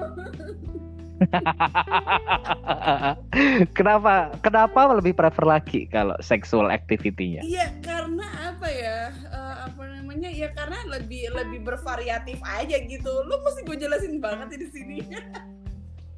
kenapa 3.78 4.34
kenapa 4.42 4.98
lebih 4.98 5.14
prefer 5.14 5.46
laki 5.46 5.86
kalau 5.86 6.18
sexual 6.18 6.66
activity-nya? 6.66 7.46
Iya, 7.46 7.78
karena 7.78 8.26
apa 8.50 8.66
ya? 8.66 9.14
Uh, 9.30 9.70
apa 9.70 9.82
namanya? 9.86 10.34
Ya 10.34 10.50
karena 10.50 10.82
lebih 10.90 11.30
lebih 11.30 11.62
bervariatif 11.62 12.42
aja 12.42 12.76
gitu. 12.82 13.12
Lu 13.22 13.38
mesti 13.46 13.62
gue 13.62 13.78
jelasin 13.78 14.18
banget 14.18 14.58
di 14.58 14.66
sini. 14.74 14.98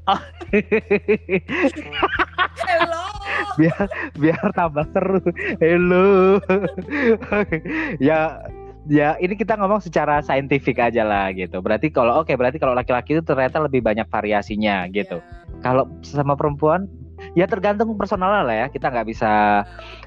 Oh. 0.06 0.20
Hello. 2.62 3.02
Biar 3.58 3.86
biar 4.14 4.46
tambah 4.54 4.86
seru. 4.94 5.18
Hello. 5.58 6.38
ya 7.98 8.38
ya 8.86 9.18
ini 9.18 9.34
kita 9.34 9.58
ngomong 9.58 9.82
secara 9.82 10.22
saintifik 10.22 10.78
aja 10.78 11.02
lah 11.02 11.34
gitu. 11.34 11.58
Berarti 11.58 11.90
kalau 11.90 12.22
oke 12.22 12.30
okay, 12.30 12.36
berarti 12.38 12.62
kalau 12.62 12.78
laki-laki 12.78 13.18
itu 13.18 13.24
ternyata 13.26 13.58
lebih 13.58 13.82
banyak 13.82 14.06
variasinya 14.06 14.86
gitu. 14.94 15.18
Yeah. 15.18 15.62
Kalau 15.64 15.90
sama 16.06 16.38
perempuan 16.38 16.86
ya 17.34 17.50
tergantung 17.50 17.98
personal 17.98 18.46
lah 18.46 18.54
ya. 18.54 18.66
Kita 18.70 18.94
nggak 18.94 19.10
bisa 19.10 19.64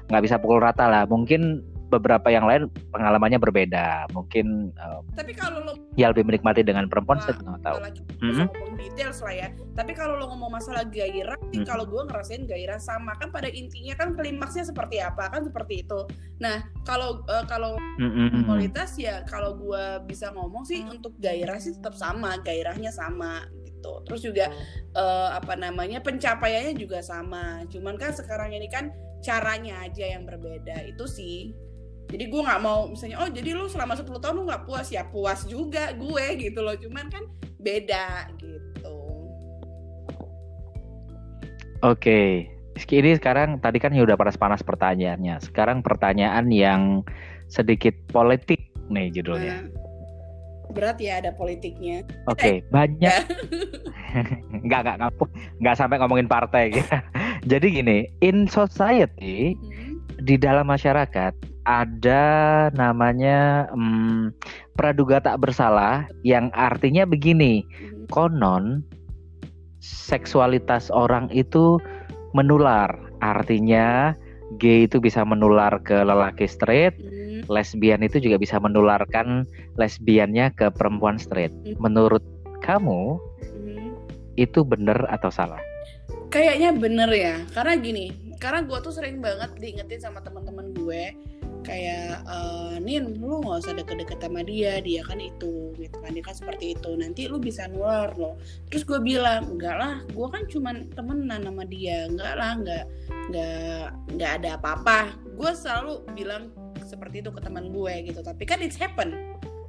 nggak 0.08 0.22
bisa 0.24 0.36
pukul 0.40 0.64
rata 0.64 0.88
lah. 0.88 1.04
Mungkin 1.04 1.60
beberapa 1.90 2.30
yang 2.30 2.46
lain 2.46 2.70
pengalamannya 2.94 3.42
berbeda. 3.42 4.06
Mungkin 4.14 4.70
um, 4.78 5.02
tapi 5.18 5.34
kalau 5.34 5.60
lo 5.66 5.72
ya 5.98 6.14
lebih 6.14 6.24
menikmati 6.30 6.62
dengan 6.62 6.86
perempuan 6.86 7.18
saya 7.18 7.34
nggak 7.36 7.62
tahu. 7.66 7.78
mm 7.82 8.30
-hmm. 8.30 8.46
ngomong 8.46 8.76
detail 8.78 9.10
lah 9.10 9.34
ya. 9.34 9.48
Tapi 9.74 9.92
kalau 9.92 10.14
lo 10.14 10.30
ngomong 10.30 10.54
masalah 10.54 10.86
gairah 10.86 11.36
mm. 11.36 11.50
-hmm. 11.50 11.66
kalau 11.66 11.84
gue 11.84 12.02
ngerasain 12.06 12.46
gairah 12.46 12.78
sama. 12.78 13.18
Kan 13.18 13.34
pada 13.34 13.50
intinya 13.50 13.98
kan 13.98 14.14
klimaksnya 14.14 14.64
seperti 14.64 15.02
apa? 15.02 15.28
Kan 15.28 15.44
seperti 15.44 15.82
itu. 15.82 16.06
Nah 16.38 16.62
kalau 16.86 17.26
uh, 17.26 17.44
kalau 17.50 17.74
mm 17.98 18.10
-hmm. 18.10 18.42
kualitas 18.46 18.94
ya 18.96 19.26
kalau 19.26 19.58
gue 19.58 19.84
bisa 20.06 20.30
ngomong 20.30 20.62
sih 20.62 20.86
untuk 20.86 21.18
gairah 21.18 21.58
sih 21.58 21.74
tetap 21.74 21.98
sama 21.98 22.38
gairahnya 22.40 22.94
sama 22.94 23.44
gitu. 23.80 23.92
Terus 24.04 24.20
juga 24.20 24.46
uh, 24.94 25.34
apa 25.34 25.56
namanya 25.56 26.04
pencapaiannya 26.04 26.76
juga 26.76 27.00
sama. 27.00 27.64
Cuman 27.72 27.96
kan 27.96 28.12
sekarang 28.12 28.52
ini 28.52 28.68
kan 28.68 28.92
caranya 29.24 29.88
aja 29.88 30.04
yang 30.16 30.28
berbeda. 30.28 30.84
Itu 30.84 31.08
sih 31.08 31.56
jadi 32.10 32.24
gue 32.26 32.42
nggak 32.42 32.60
mau 32.60 32.90
misalnya 32.90 33.22
oh 33.22 33.30
jadi 33.30 33.50
lu 33.54 33.70
selama 33.70 33.94
10 33.94 34.10
tahun 34.10 34.34
lu 34.34 34.44
nggak 34.50 34.66
puas 34.66 34.90
ya 34.90 35.06
puas 35.06 35.46
juga 35.46 35.94
gue 35.94 36.24
gitu 36.42 36.60
loh 36.60 36.74
cuman 36.74 37.06
kan 37.06 37.24
beda 37.62 38.34
gitu 38.42 38.98
oke 41.86 41.96
okay. 41.96 42.50
ini 42.90 43.14
sekarang 43.14 43.62
tadi 43.62 43.78
kan 43.78 43.94
ya 43.94 44.02
udah 44.02 44.18
panas-panas 44.18 44.66
pertanyaannya 44.66 45.38
sekarang 45.40 45.86
pertanyaan 45.86 46.50
yang 46.50 47.06
sedikit 47.46 47.94
politik 48.10 48.58
nih 48.90 49.14
judulnya 49.14 49.70
hmm. 49.70 50.74
berat 50.74 50.98
ya 50.98 51.22
ada 51.22 51.30
politiknya 51.30 52.02
oke 52.26 52.42
okay, 52.42 52.66
banyak 52.74 53.22
nggak 54.66 54.80
nggak 54.82 54.96
nggak 54.98 55.12
nggak 55.62 55.76
sampai 55.78 55.96
ngomongin 56.02 56.26
partai 56.26 56.74
gitu 56.74 56.90
jadi 57.50 57.66
gini 57.70 57.98
in 58.18 58.50
society 58.50 59.54
hmm. 59.54 60.02
di 60.26 60.34
dalam 60.34 60.66
masyarakat 60.66 61.49
ada 61.68 62.68
namanya 62.72 63.68
um, 63.74 64.32
praduga 64.76 65.20
tak 65.20 65.40
bersalah 65.42 66.08
yang 66.24 66.48
artinya 66.56 67.04
begini 67.04 67.64
mm-hmm. 67.64 68.08
konon 68.08 68.80
seksualitas 69.80 70.92
orang 70.92 71.28
itu 71.32 71.80
menular 72.32 72.92
artinya 73.20 74.16
gay 74.58 74.88
itu 74.88 74.98
bisa 74.98 75.22
menular 75.22 75.76
ke 75.84 75.94
lelaki 76.00 76.48
straight 76.48 76.96
mm. 76.98 77.46
lesbian 77.52 78.00
itu 78.00 78.18
juga 78.20 78.40
bisa 78.40 78.56
menularkan 78.58 79.44
lesbiannya 79.76 80.52
ke 80.56 80.72
perempuan 80.72 81.20
straight 81.20 81.52
mm. 81.64 81.76
menurut 81.76 82.24
kamu 82.64 83.20
itu 84.40 84.64
benar 84.64 84.96
atau 85.12 85.28
salah 85.28 85.60
kayaknya 86.32 86.72
bener 86.72 87.10
ya 87.12 87.36
karena 87.52 87.76
gini 87.76 88.30
karena 88.40 88.64
gue 88.64 88.78
tuh 88.80 88.94
sering 88.94 89.20
banget 89.20 89.52
diingetin 89.60 90.00
sama 90.00 90.24
teman-teman 90.24 90.72
gue 90.72 91.12
kayak 91.60 92.24
uh, 92.26 92.76
Nin 92.80 93.20
lu 93.20 93.44
nggak 93.44 93.60
usah 93.62 93.74
deket-deket 93.76 94.18
sama 94.20 94.40
dia 94.42 94.80
dia 94.80 95.04
kan 95.04 95.20
itu 95.20 95.76
gitu 95.76 95.96
kan 96.00 96.10
dia 96.12 96.24
kan 96.24 96.34
seperti 96.36 96.74
itu. 96.74 96.90
Nanti 96.96 97.28
lu 97.28 97.38
bisa 97.40 97.68
nular 97.68 98.12
loh. 98.16 98.40
Terus 98.72 98.82
gue 98.88 99.00
bilang 99.00 99.56
enggak 99.56 99.76
lah 99.76 99.94
gue 100.08 100.28
kan 100.28 100.42
cuman 100.48 100.88
temenan 100.96 101.44
sama 101.44 101.64
dia 101.68 102.08
enggak 102.08 102.34
lah 102.36 102.52
enggak 102.56 102.84
enggak 103.28 103.84
enggak 104.10 104.30
ada 104.42 104.50
apa-apa. 104.56 104.98
Gue 105.36 105.50
selalu 105.52 105.94
bilang 106.16 106.52
seperti 106.84 107.22
itu 107.22 107.30
ke 107.30 107.40
teman 107.44 107.70
gue 107.70 107.94
gitu 108.10 108.20
tapi 108.24 108.42
kan 108.48 108.58
it's 108.64 108.80
happen 108.80 109.14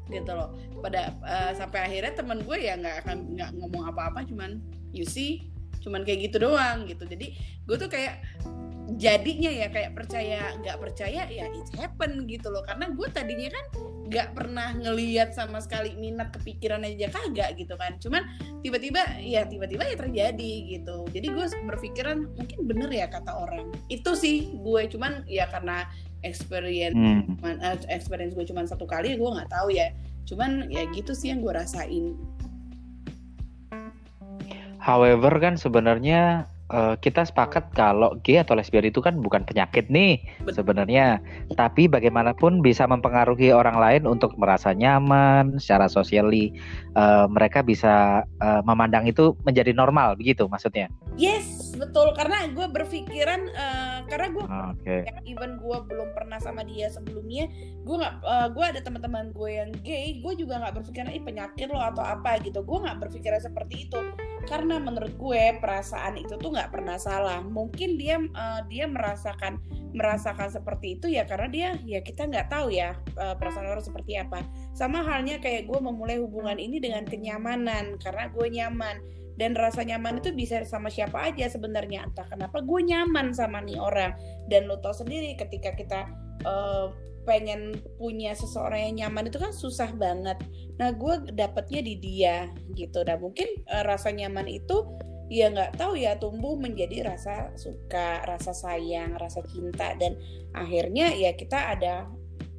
gitu 0.09 0.31
loh. 0.31 0.55
Pada 0.81 1.15
uh, 1.23 1.51
sampai 1.55 1.87
akhirnya 1.87 2.13
teman 2.17 2.43
gue 2.43 2.57
ya 2.57 2.75
nggak 2.79 3.05
akan 3.05 3.37
nggak 3.37 3.49
ngomong 3.59 3.87
apa-apa 3.91 4.25
cuman 4.27 4.59
you 4.91 5.03
see? 5.03 5.47
Cuman 5.81 6.05
kayak 6.05 6.29
gitu 6.29 6.45
doang 6.45 6.85
gitu. 6.85 7.03
Jadi 7.09 7.33
gue 7.65 7.75
tuh 7.77 7.89
kayak 7.89 8.21
jadinya 8.99 9.47
ya 9.47 9.67
kayak 9.71 9.95
percaya 9.95 10.57
nggak 10.59 10.77
percaya 10.81 11.23
ya 11.29 11.45
it 11.47 11.69
happen 11.79 12.27
gitu 12.27 12.51
loh. 12.51 12.63
Karena 12.67 12.91
gue 12.91 13.07
tadinya 13.13 13.49
kan 13.51 13.65
nggak 14.11 14.29
pernah 14.35 14.75
ngeliat 14.75 15.31
sama 15.31 15.63
sekali 15.63 15.95
minat 15.95 16.35
kepikiran 16.35 16.83
aja 16.83 17.07
kagak 17.07 17.55
gitu 17.55 17.77
kan. 17.79 17.95
Cuman 18.03 18.27
tiba-tiba 18.59 18.99
ya 19.23 19.47
tiba-tiba 19.47 19.87
ya 19.87 19.95
terjadi 19.95 20.53
gitu. 20.79 21.07
Jadi 21.13 21.27
gue 21.31 21.45
berpikiran 21.67 22.17
mungkin 22.35 22.59
bener 22.67 22.89
ya 22.91 23.07
kata 23.07 23.31
orang. 23.31 23.71
Itu 23.87 24.17
sih 24.17 24.51
gue 24.59 24.81
cuman 24.91 25.23
ya 25.31 25.47
karena 25.47 25.87
experience 26.27 26.97
hmm. 26.97 27.39
Eh, 27.41 27.77
experience 27.89 28.37
gue 28.37 28.45
cuman 28.45 28.67
satu 28.67 28.83
kali 28.83 29.15
gue 29.15 29.29
nggak 29.29 29.51
tahu 29.51 29.71
ya. 29.71 29.95
Cuman 30.27 30.67
ya 30.67 30.85
gitu 30.91 31.15
sih 31.15 31.31
yang 31.31 31.39
gue 31.39 31.53
rasain. 31.55 32.19
However 34.81 35.29
kan 35.37 35.61
sebenarnya 35.61 36.49
uh, 36.71 36.95
kita 36.97 37.27
sepakat 37.27 37.69
kalau 37.75 38.15
gay 38.23 38.39
atau 38.39 38.55
lesbian 38.55 38.87
itu 38.87 39.03
kan 39.03 39.19
bukan 39.19 39.43
penyakit 39.43 39.91
nih 39.91 40.23
sebenarnya, 40.49 41.19
tapi 41.59 41.85
bagaimanapun 41.91 42.63
bisa 42.63 42.87
mempengaruhi 42.87 43.51
orang 43.51 43.77
lain 43.77 44.03
untuk 44.07 44.33
merasa 44.39 44.71
nyaman 44.71 45.59
secara 45.59 45.91
sosiali. 45.91 46.55
Uh, 46.95 47.27
mereka 47.31 47.63
bisa 47.63 48.25
uh, 48.43 48.61
memandang 48.63 49.07
itu 49.07 49.35
menjadi 49.43 49.71
normal 49.75 50.15
begitu 50.15 50.47
maksudnya. 50.47 50.87
Yes, 51.19 51.75
betul 51.75 52.15
karena 52.15 52.47
gue 52.51 52.67
berpikiran 52.71 53.51
uh, 53.51 53.99
karena 54.07 54.27
gue 54.31 54.43
ah, 54.47 54.71
okay. 54.75 55.03
even 55.27 55.59
gue 55.59 55.77
belum 55.87 56.15
pernah 56.15 56.39
sama 56.39 56.63
dia 56.63 56.87
sebelumnya, 56.87 57.51
gue 57.83 57.95
nggak 57.95 58.15
uh, 58.23 58.47
gue 58.51 58.63
ada 58.63 58.79
teman-teman 58.79 59.35
gue 59.35 59.49
yang 59.51 59.71
gay, 59.83 60.23
gue 60.23 60.33
juga 60.39 60.63
nggak 60.63 60.81
berpikiran 60.81 61.11
ih 61.11 61.23
penyakit 61.23 61.67
lo 61.67 61.79
atau 61.79 62.03
apa 62.03 62.39
gitu. 62.43 62.63
Gue 62.63 62.79
nggak 62.83 62.97
berpikiran 63.07 63.43
seperti 63.43 63.87
itu 63.87 63.99
karena 64.49 64.81
menurut 64.81 65.13
gue 65.17 65.43
perasaan 65.61 66.17
itu 66.17 66.37
tuh 66.37 66.49
nggak 66.53 66.73
pernah 66.73 66.97
salah. 66.97 67.39
Mungkin 67.45 67.97
dia 67.97 68.17
uh, 68.17 68.61
dia 68.65 68.89
merasakan 68.89 69.61
merasakan 69.91 70.47
seperti 70.47 70.95
itu 70.99 71.11
ya 71.11 71.27
karena 71.27 71.47
dia 71.51 71.69
ya 71.83 71.99
kita 71.99 72.25
nggak 72.25 72.47
tahu 72.47 72.71
ya 72.71 72.95
uh, 73.19 73.35
perasaan 73.37 73.69
orang 73.69 73.85
seperti 73.85 74.17
apa. 74.17 74.41
Sama 74.73 75.03
halnya 75.05 75.37
kayak 75.37 75.69
gue 75.69 75.79
memulai 75.79 76.17
hubungan 76.17 76.57
ini 76.57 76.81
dengan 76.81 77.05
kenyamanan 77.05 77.99
karena 78.01 78.29
gue 78.31 78.47
nyaman. 78.49 78.97
Dan 79.39 79.57
rasa 79.57 79.81
nyaman 79.81 80.21
itu 80.21 80.29
bisa 80.37 80.61
sama 80.67 80.91
siapa 80.91 81.31
aja 81.31 81.49
sebenarnya. 81.49 82.05
Entah 82.05 82.27
kenapa 82.29 82.61
gue 82.61 82.81
nyaman 82.83 83.33
sama 83.33 83.63
nih 83.63 83.79
orang. 83.79 84.13
Dan 84.45 84.69
lo 84.69 84.77
tau 84.83 84.93
sendiri 84.93 85.33
ketika 85.33 85.73
kita 85.73 86.05
uh, 86.45 86.93
pengen 87.23 87.77
punya 88.01 88.33
seseorang 88.33 88.91
yang 88.91 89.07
nyaman 89.07 89.29
itu 89.29 89.37
kan 89.37 89.53
susah 89.53 89.93
banget. 89.93 90.41
Nah 90.81 90.89
gue 90.93 91.33
dapetnya 91.33 91.81
di 91.85 91.95
dia 92.01 92.35
gitu. 92.73 93.05
Dan 93.05 93.21
mungkin 93.21 93.47
uh, 93.69 93.83
rasa 93.85 94.09
nyaman 94.09 94.49
itu 94.49 94.85
ya 95.31 95.47
nggak 95.47 95.79
tahu 95.79 95.95
ya 95.95 96.19
tumbuh 96.19 96.59
menjadi 96.59 97.07
rasa 97.13 97.55
suka, 97.55 98.25
rasa 98.27 98.51
sayang, 98.51 99.15
rasa 99.15 99.39
cinta 99.47 99.95
dan 99.95 100.19
akhirnya 100.51 101.13
ya 101.15 101.31
kita 101.37 101.77
ada 101.77 102.09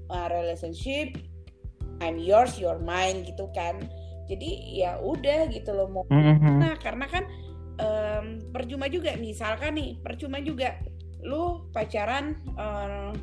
uh, 0.09 0.29
relationship 0.33 1.13
I'm 2.03 2.19
yours, 2.19 2.59
you're 2.59 2.83
mine 2.83 3.23
gitu 3.23 3.47
kan. 3.55 3.79
Jadi 4.27 4.81
ya 4.81 4.99
udah 4.99 5.47
gitu 5.51 5.71
loh 5.71 5.87
mau. 5.91 6.05
Nah 6.11 6.75
karena 6.83 7.07
kan 7.07 7.25
um, 7.79 8.27
percuma 8.51 8.91
juga 8.91 9.15
misalkan 9.19 9.79
nih 9.79 9.91
percuma 10.03 10.43
juga 10.43 10.83
lu 11.23 11.71
pacaran 11.71 12.35
uh, 12.59 13.15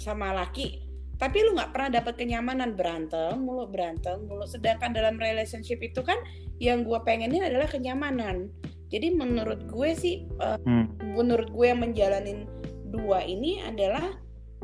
sama 0.00 0.32
laki 0.32 0.88
tapi 1.18 1.42
lu 1.42 1.58
nggak 1.58 1.74
pernah 1.74 1.90
dapat 1.98 2.14
kenyamanan. 2.14 2.78
Berantem 2.78 3.42
mulu 3.42 3.66
berantem 3.66 4.22
mulu. 4.24 4.46
Sedangkan 4.46 4.94
dalam 4.94 5.18
relationship 5.18 5.82
itu 5.82 6.00
kan 6.06 6.16
yang 6.62 6.86
gue 6.86 6.98
pengenin 7.02 7.42
adalah 7.42 7.66
kenyamanan. 7.66 8.54
Jadi 8.88 9.12
menurut 9.12 9.66
gue 9.66 9.90
sih 9.98 10.24
uh, 10.38 10.56
hmm. 10.62 11.18
menurut 11.18 11.50
gue 11.50 11.66
yang 11.66 11.82
menjalanin 11.82 12.46
dua 12.88 13.20
ini 13.26 13.60
adalah 13.60 14.16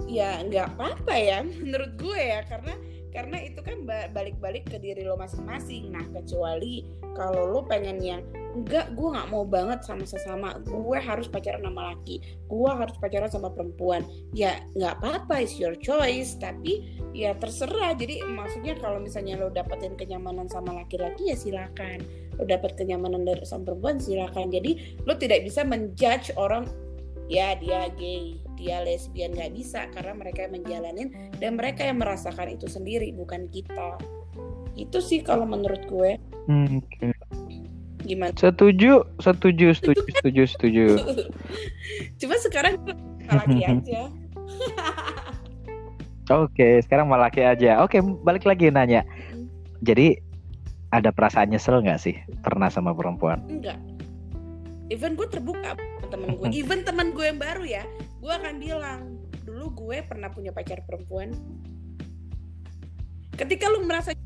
ya 0.09 0.41
nggak 0.47 0.79
apa-apa 0.79 1.15
ya 1.19 1.43
menurut 1.67 1.99
gue 1.99 2.21
ya. 2.23 2.47
Karena 2.47 2.79
karena 3.15 3.39
itu 3.47 3.63
kan 3.63 3.87
balik-balik 3.87 4.67
ke 4.67 4.77
diri 4.83 5.07
lo 5.07 5.15
masing-masing. 5.15 5.95
Nah 5.95 6.03
kecuali 6.11 6.83
kalau 7.15 7.47
lo 7.47 7.63
pengen 7.63 8.03
yang 8.03 8.21
enggak 8.59 8.91
gue 8.99 9.09
nggak 9.15 9.31
mau 9.31 9.47
banget 9.47 9.87
sama 9.87 10.03
sesama. 10.03 10.59
Gue 10.67 10.99
harus 10.99 11.31
pacaran 11.31 11.63
sama 11.63 11.95
laki. 11.95 12.19
Gue 12.51 12.71
harus 12.75 12.99
pacaran 12.99 13.31
sama 13.31 13.55
perempuan. 13.55 14.03
Ya 14.35 14.59
nggak 14.75 14.99
apa-apa 14.99 15.47
is 15.47 15.55
your 15.63 15.79
choice. 15.79 16.35
Tapi 16.35 16.99
ya 17.15 17.39
terserah. 17.39 17.95
Jadi 17.95 18.19
maksudnya 18.27 18.75
kalau 18.83 18.99
misalnya 18.99 19.39
lo 19.39 19.47
dapetin 19.55 19.95
kenyamanan 19.95 20.51
sama 20.51 20.75
laki-laki 20.75 21.31
ya 21.31 21.39
silakan. 21.39 22.03
Lo 22.35 22.43
dapet 22.43 22.75
kenyamanan 22.75 23.23
dari 23.23 23.47
sama 23.47 23.71
perempuan 23.71 24.03
silakan. 24.03 24.51
Jadi 24.51 24.99
lo 25.07 25.15
tidak 25.15 25.47
bisa 25.47 25.63
menjudge 25.63 26.35
orang 26.35 26.67
ya 27.31 27.57
dia 27.57 27.89
gay 27.97 28.37
dia 28.65 28.81
lesbian 28.81 29.37
nggak 29.37 29.53
bisa 29.53 29.85
karena 29.93 30.17
mereka 30.17 30.49
yang 30.49 30.57
menjalanin 30.57 31.09
dan 31.37 31.61
mereka 31.61 31.85
yang 31.85 32.01
merasakan 32.01 32.57
itu 32.57 32.65
sendiri 32.65 33.13
bukan 33.13 33.45
kita 33.53 34.01
itu 34.73 34.99
sih 35.05 35.21
kalau 35.21 35.45
menurut 35.45 35.85
gue 35.85 36.17
hmm, 36.49 36.81
okay. 36.81 37.13
gimana 38.09 38.33
setuju 38.33 39.05
setuju 39.21 39.77
setuju 39.77 40.01
setuju 40.17 40.43
setuju 40.49 40.87
cuma 42.17 42.41
sekarang 42.41 42.81
laki 43.29 43.61
aja 43.77 44.09
Oke, 46.33 46.81
sekarang 46.81 47.13
malah 47.13 47.29
laki 47.29 47.45
aja. 47.45 47.85
Oke, 47.85 48.01
balik 48.01 48.49
lagi 48.49 48.73
nanya. 48.73 49.05
Hmm. 49.05 49.45
Jadi 49.85 50.17
ada 50.89 51.13
perasaan 51.13 51.53
nyesel 51.53 51.85
nggak 51.85 52.01
sih 52.01 52.17
pernah 52.41 52.73
sama 52.73 52.97
perempuan? 52.97 53.45
Enggak. 53.45 53.77
Even 54.89 55.21
gue 55.21 55.29
terbuka 55.29 55.77
temen 56.09 56.41
gue, 56.41 56.49
even 56.65 56.81
temen 56.81 57.13
gue 57.13 57.29
yang 57.29 57.37
baru 57.37 57.65
ya, 57.69 57.85
gue 58.25 58.33
akan 58.33 58.57
bilang 58.57 59.21
dulu 59.45 59.85
gue 59.85 60.01
pernah 60.01 60.33
punya 60.33 60.49
pacar 60.49 60.81
perempuan. 60.89 61.37
Ketika 63.37 63.69
lu 63.69 63.85
merasa 63.85 64.17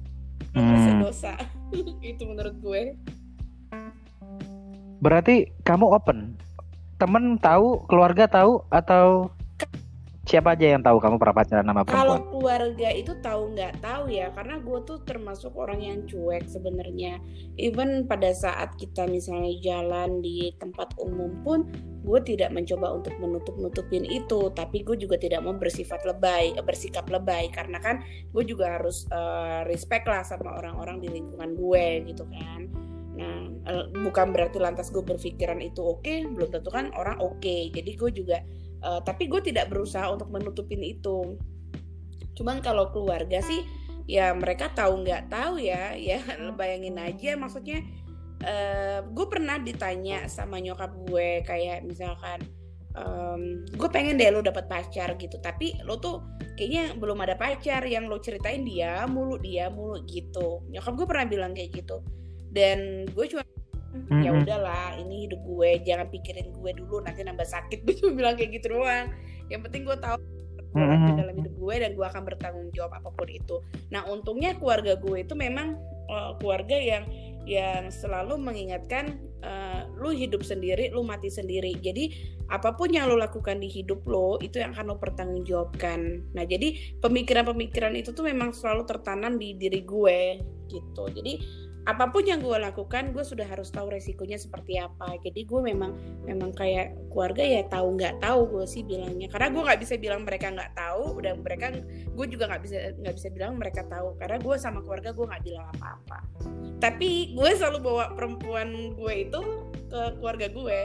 lu 0.55 0.63
merasa 0.63 0.91
hmm. 0.95 1.01
dosa 1.03 1.33
itu 2.15 2.23
menurut 2.23 2.55
gue. 2.63 2.95
Berarti 5.03 5.51
kamu 5.67 5.91
open? 5.91 6.39
Temen 7.03 7.43
tahu 7.43 7.83
keluarga 7.91 8.31
tahu 8.31 8.63
atau 8.71 9.35
siapa 10.29 10.53
aja 10.53 10.77
yang 10.77 10.85
tahu 10.85 11.01
kamu 11.01 11.17
pernah 11.17 11.37
pacaran 11.41 11.65
sama 11.65 11.83
perempuan? 11.89 11.97
Kalau 12.05 12.19
keluarga 12.29 12.89
itu 12.93 13.13
tahu 13.25 13.43
nggak 13.57 13.81
tahu 13.81 14.05
ya, 14.13 14.29
karena 14.37 14.61
gue 14.61 14.79
tuh 14.85 15.01
termasuk 15.09 15.57
orang 15.57 15.81
yang 15.81 15.99
cuek 16.05 16.45
sebenarnya. 16.45 17.17
Even 17.57 18.05
pada 18.05 18.37
saat 18.37 18.77
kita 18.77 19.09
misalnya 19.09 19.57
jalan 19.65 20.21
di 20.21 20.53
tempat 20.61 20.93
umum 21.01 21.33
pun, 21.41 21.65
gue 22.05 22.21
tidak 22.29 22.53
mencoba 22.53 23.01
untuk 23.01 23.17
menutup-nutupin 23.17 24.05
itu, 24.05 24.53
tapi 24.53 24.85
gue 24.85 25.01
juga 25.01 25.17
tidak 25.17 25.41
mau 25.41 25.57
bersifat 25.57 26.05
lebay, 26.05 26.53
eh, 26.53 26.65
bersikap 26.65 27.09
lebay, 27.09 27.49
karena 27.49 27.81
kan 27.81 28.05
gue 28.29 28.45
juga 28.45 28.77
harus 28.77 29.09
uh, 29.09 29.65
respect 29.65 30.05
lah 30.05 30.21
sama 30.21 30.61
orang-orang 30.61 31.01
di 31.01 31.09
lingkungan 31.09 31.57
gue 31.57 32.05
gitu 32.05 32.29
kan. 32.29 32.69
Nah, 33.19 33.51
eh, 33.65 33.85
bukan 34.05 34.37
berarti 34.37 34.61
lantas 34.61 34.93
gue 34.93 35.01
berpikiran 35.01 35.59
itu 35.65 35.81
oke, 35.81 36.05
okay, 36.05 36.29
belum 36.29 36.53
tentu 36.53 36.69
kan 36.69 36.93
orang 36.95 37.17
oke. 37.17 37.41
Okay. 37.41 37.73
Jadi 37.73 37.91
gue 37.97 38.11
juga 38.13 38.39
uh, 38.83 39.01
tapi 39.03 39.27
gue 39.27 39.41
tidak 39.43 39.71
berusaha 39.71 40.09
untuk 40.11 40.31
menutupin 40.31 40.83
itu. 40.83 41.39
Cuman 42.35 42.63
kalau 42.63 42.91
keluarga 42.95 43.43
sih 43.43 43.67
ya 44.09 44.33
mereka 44.33 44.73
tahu 44.73 45.05
nggak 45.05 45.29
tahu 45.29 45.61
ya 45.61 45.95
ya 45.95 46.23
bayangin 46.59 46.99
aja. 46.99 47.35
Maksudnya 47.35 47.83
uh, 48.47 49.01
gue 49.07 49.27
pernah 49.27 49.59
ditanya 49.59 50.27
sama 50.31 50.63
nyokap 50.63 50.95
gue 51.09 51.43
kayak 51.43 51.83
misalkan 51.87 52.43
um, 52.95 53.67
gue 53.67 53.89
pengen 53.91 54.19
deh 54.19 54.31
lo 54.31 54.41
dapet 54.41 54.71
pacar 54.71 55.19
gitu. 55.19 55.39
Tapi 55.43 55.83
lo 55.83 55.99
tuh 55.99 56.23
kayaknya 56.55 56.95
belum 56.99 57.19
ada 57.23 57.35
pacar 57.35 57.83
yang 57.87 58.07
lo 58.07 58.19
ceritain 58.23 58.63
dia 58.63 59.07
mulu 59.11 59.39
dia 59.39 59.71
mulu 59.71 60.03
gitu. 60.07 60.63
Nyokap 60.71 60.93
gue 60.95 61.07
pernah 61.07 61.27
bilang 61.27 61.53
kayak 61.55 61.75
gitu. 61.75 62.03
Dan 62.49 63.05
gue 63.13 63.27
cuma 63.29 63.45
mm-hmm. 63.95 64.23
ya 64.25 64.31
udahlah 64.35 64.97
ini 65.01 65.29
hidup 65.29 65.41
gue 65.45 65.71
jangan 65.85 66.07
pikirin 66.09 66.49
gue 66.53 66.71
dulu 66.77 67.01
nanti 67.05 67.25
nambah 67.25 67.47
sakit 67.47 67.83
gue 67.85 67.95
cuma 68.01 68.13
bilang 68.17 68.35
kayak 68.37 68.61
gitu 68.61 68.79
doang 68.79 69.13
yang 69.49 69.61
penting 69.65 69.85
gue 69.89 69.97
tahu 69.97 70.17
mm-hmm. 70.77 71.17
dalam 71.17 71.35
hidup 71.37 71.55
gue 71.57 71.75
dan 71.81 71.91
gue 71.97 72.07
akan 72.07 72.23
bertanggung 72.27 72.69
jawab 72.77 72.93
apa 72.97 73.09
pun 73.13 73.29
itu 73.29 73.57
nah 73.89 74.05
untungnya 74.09 74.57
keluarga 74.57 74.97
gue 74.99 75.25
itu 75.25 75.35
memang 75.37 75.77
uh, 76.09 76.37
keluarga 76.41 76.77
yang 76.77 77.05
yang 77.49 77.89
selalu 77.89 78.37
mengingatkan 78.37 79.17
uh, 79.41 79.89
lu 79.97 80.13
hidup 80.13 80.45
sendiri, 80.45 80.93
lu 80.93 81.01
mati 81.01 81.33
sendiri. 81.33 81.81
Jadi 81.81 82.13
apa 82.53 82.77
pun 82.77 82.93
yang 82.93 83.09
lu 83.09 83.17
lakukan 83.17 83.57
di 83.57 83.73
hidup 83.73 84.05
lo 84.05 84.37
itu 84.45 84.61
yang 84.61 84.77
akan 84.77 84.93
lo 84.93 84.97
pertanggungjawabkan. 85.01 86.29
Nah 86.37 86.45
jadi 86.45 87.01
pemikiran-pemikiran 87.01 87.97
itu 87.97 88.13
tuh 88.13 88.29
memang 88.29 88.53
selalu 88.53 88.85
tertanam 88.85 89.41
di 89.41 89.57
diri 89.57 89.81
gue 89.81 90.45
gitu. 90.69 91.09
Jadi 91.09 91.41
apa 91.89 92.13
pun 92.13 92.21
yang 92.21 92.45
gue 92.45 92.53
lakukan 92.53 93.17
gue 93.17 93.25
sudah 93.25 93.49
harus 93.49 93.73
tahu 93.73 93.89
resikonya 93.89 94.37
seperti 94.37 94.77
apa. 94.77 95.17
Jadi 95.25 95.49
gue 95.49 95.61
memang 95.73 95.97
memang 96.29 96.53
kayak 96.53 96.93
keluarga 97.09 97.41
ya 97.41 97.65
tahu 97.65 97.97
nggak 97.97 98.21
tahu 98.21 98.45
gue 98.45 98.65
sih 98.69 98.85
bilangnya. 98.85 99.33
Karena 99.33 99.49
gue 99.49 99.63
nggak 99.65 99.81
bisa 99.81 99.97
bilang 99.97 100.29
mereka 100.29 100.53
nggak 100.53 100.77
tahu 100.77 101.25
dan 101.25 101.41
mereka 101.41 101.73
gue 101.89 102.27
juga 102.29 102.45
nggak 102.53 102.63
bisa 102.69 102.77
nggak 103.01 103.15
bisa 103.17 103.29
bilang 103.33 103.57
mereka 103.57 103.89
tahu. 103.89 104.21
Karena 104.21 104.37
gue 104.37 104.57
sama 104.61 104.85
keluarga 104.85 105.17
gue 105.17 105.25
nggak 105.33 105.45
bilang 105.49 105.65
apa-apa. 105.81 106.19
Tapi 106.77 107.33
gue 107.33 107.51
selalu 107.57 107.79
bawa 107.81 108.13
perempuan 108.13 108.93
gue 108.93 109.15
itu 109.17 109.41
ke 109.89 110.01
keluarga 110.21 110.53
gue 110.53 110.79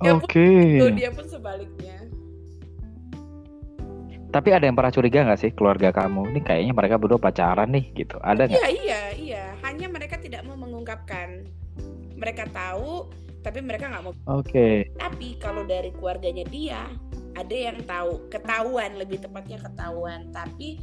Oke. 0.04 0.44
Okay. 0.80 0.92
dia 0.92 1.08
pun 1.12 1.24
sebaliknya 1.24 2.09
tapi 4.30 4.54
ada 4.54 4.62
yang 4.62 4.78
pernah 4.78 4.94
curiga 4.94 5.26
nggak 5.26 5.40
sih 5.42 5.50
keluarga 5.50 5.90
kamu? 5.90 6.30
Ini 6.30 6.40
kayaknya 6.46 6.72
mereka 6.74 6.96
berdua 7.02 7.18
pacaran 7.18 7.74
nih 7.74 7.90
gitu. 7.98 8.16
Ada 8.22 8.46
nggak? 8.46 8.62
Iya 8.62 8.68
iya 8.70 9.02
iya. 9.18 9.44
Hanya 9.66 9.90
mereka 9.90 10.22
tidak 10.22 10.46
mau 10.46 10.54
mengungkapkan. 10.54 11.50
Mereka 12.14 12.52
tahu, 12.54 13.10
tapi 13.42 13.58
mereka 13.58 13.90
nggak 13.90 14.04
mau. 14.06 14.14
Oke. 14.30 14.46
Okay. 14.46 14.76
Tapi 14.94 15.34
kalau 15.42 15.66
dari 15.66 15.90
keluarganya 15.90 16.46
dia, 16.46 16.86
ada 17.34 17.56
yang 17.56 17.82
tahu, 17.82 18.30
ketahuan 18.30 18.94
lebih 19.00 19.18
tepatnya 19.18 19.58
ketahuan. 19.58 20.30
Tapi 20.30 20.78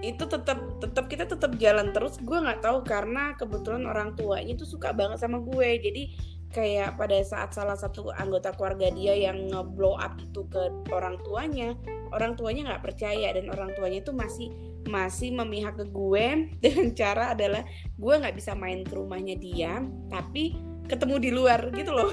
itu 0.00 0.24
tetap 0.24 0.58
tetap 0.78 1.04
kita 1.10 1.26
tetap 1.26 1.58
jalan 1.58 1.90
terus. 1.90 2.22
Gue 2.22 2.38
nggak 2.38 2.62
tahu 2.62 2.86
karena 2.86 3.34
kebetulan 3.34 3.82
orang 3.88 4.14
tuanya 4.14 4.54
tuh 4.54 4.68
suka 4.68 4.94
banget 4.94 5.18
sama 5.18 5.42
gue. 5.42 5.70
Jadi 5.82 6.02
kayak 6.50 6.98
pada 6.98 7.22
saat 7.22 7.54
salah 7.54 7.78
satu 7.78 8.10
anggota 8.10 8.50
keluarga 8.50 8.90
dia 8.90 9.14
yang 9.14 9.50
nge-blow 9.54 9.94
up 9.94 10.18
itu 10.18 10.42
ke 10.50 10.62
orang 10.90 11.14
tuanya 11.22 11.78
orang 12.10 12.34
tuanya 12.34 12.74
nggak 12.74 12.90
percaya 12.90 13.30
dan 13.30 13.46
orang 13.54 13.70
tuanya 13.78 14.02
itu 14.02 14.10
masih 14.10 14.50
masih 14.90 15.30
memihak 15.30 15.78
ke 15.78 15.86
gue 15.86 16.26
dengan 16.62 16.88
cara 16.98 17.38
adalah 17.38 17.62
gue 17.94 18.14
nggak 18.14 18.34
bisa 18.34 18.58
main 18.58 18.82
ke 18.82 18.94
rumahnya 18.98 19.38
dia 19.38 19.78
tapi 20.10 20.58
ketemu 20.90 21.16
di 21.22 21.30
luar 21.30 21.70
gitu 21.70 21.94
loh. 21.94 22.10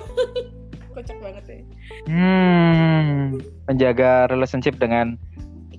Kocak 0.94 1.18
banget 1.18 1.44
ya. 1.50 1.60
Hmm, 2.10 3.42
menjaga 3.66 4.30
relationship 4.30 4.78
dengan 4.78 5.18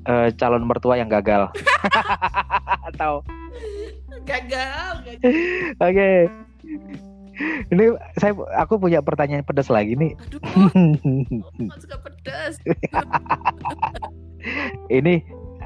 uh, 0.06 0.30
calon 0.34 0.66
mertua 0.66 0.98
yang 0.98 1.06
gagal. 1.06 1.50
Atau 2.90 3.22
gagal, 4.26 5.06
gagal. 5.06 5.30
oke. 5.78 5.94
okay 5.94 7.06
ini 7.72 7.94
saya 8.18 8.34
aku 8.58 8.78
punya 8.78 9.00
pertanyaan 9.02 9.46
pedas 9.46 9.70
lagi 9.70 9.94
nih. 9.94 10.12
Aduh, 10.18 10.40
suka 11.82 11.96
pedas. 12.02 12.58
ini 14.98 15.22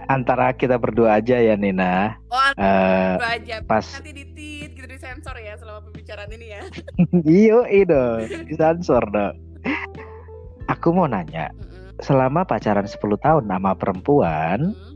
antara 0.08 0.52
kita 0.52 0.76
berdua 0.76 1.20
aja 1.20 1.38
ya 1.40 1.54
Nina. 1.56 2.16
Oh, 2.28 2.38
uh, 2.58 3.16
aja. 3.20 3.64
Pas 3.64 3.84
nanti 3.96 4.12
ditit 4.12 4.76
gitu 4.76 4.86
disensor 4.88 5.36
ya 5.40 5.56
selama 5.56 5.88
pembicaraan 5.90 6.30
ini 6.32 6.46
ya. 6.52 6.62
iyo 7.24 7.64
itu 7.68 8.04
disensor 8.48 9.04
dong. 9.08 9.36
Aku 10.70 10.94
mau 10.94 11.10
nanya, 11.10 11.50
mm 11.52 11.58
-hmm. 11.58 11.88
selama 12.00 12.46
pacaran 12.46 12.86
10 12.86 12.96
tahun 13.18 13.44
sama 13.50 13.76
perempuan, 13.76 14.72
mm 14.72 14.74
-hmm. 14.74 14.94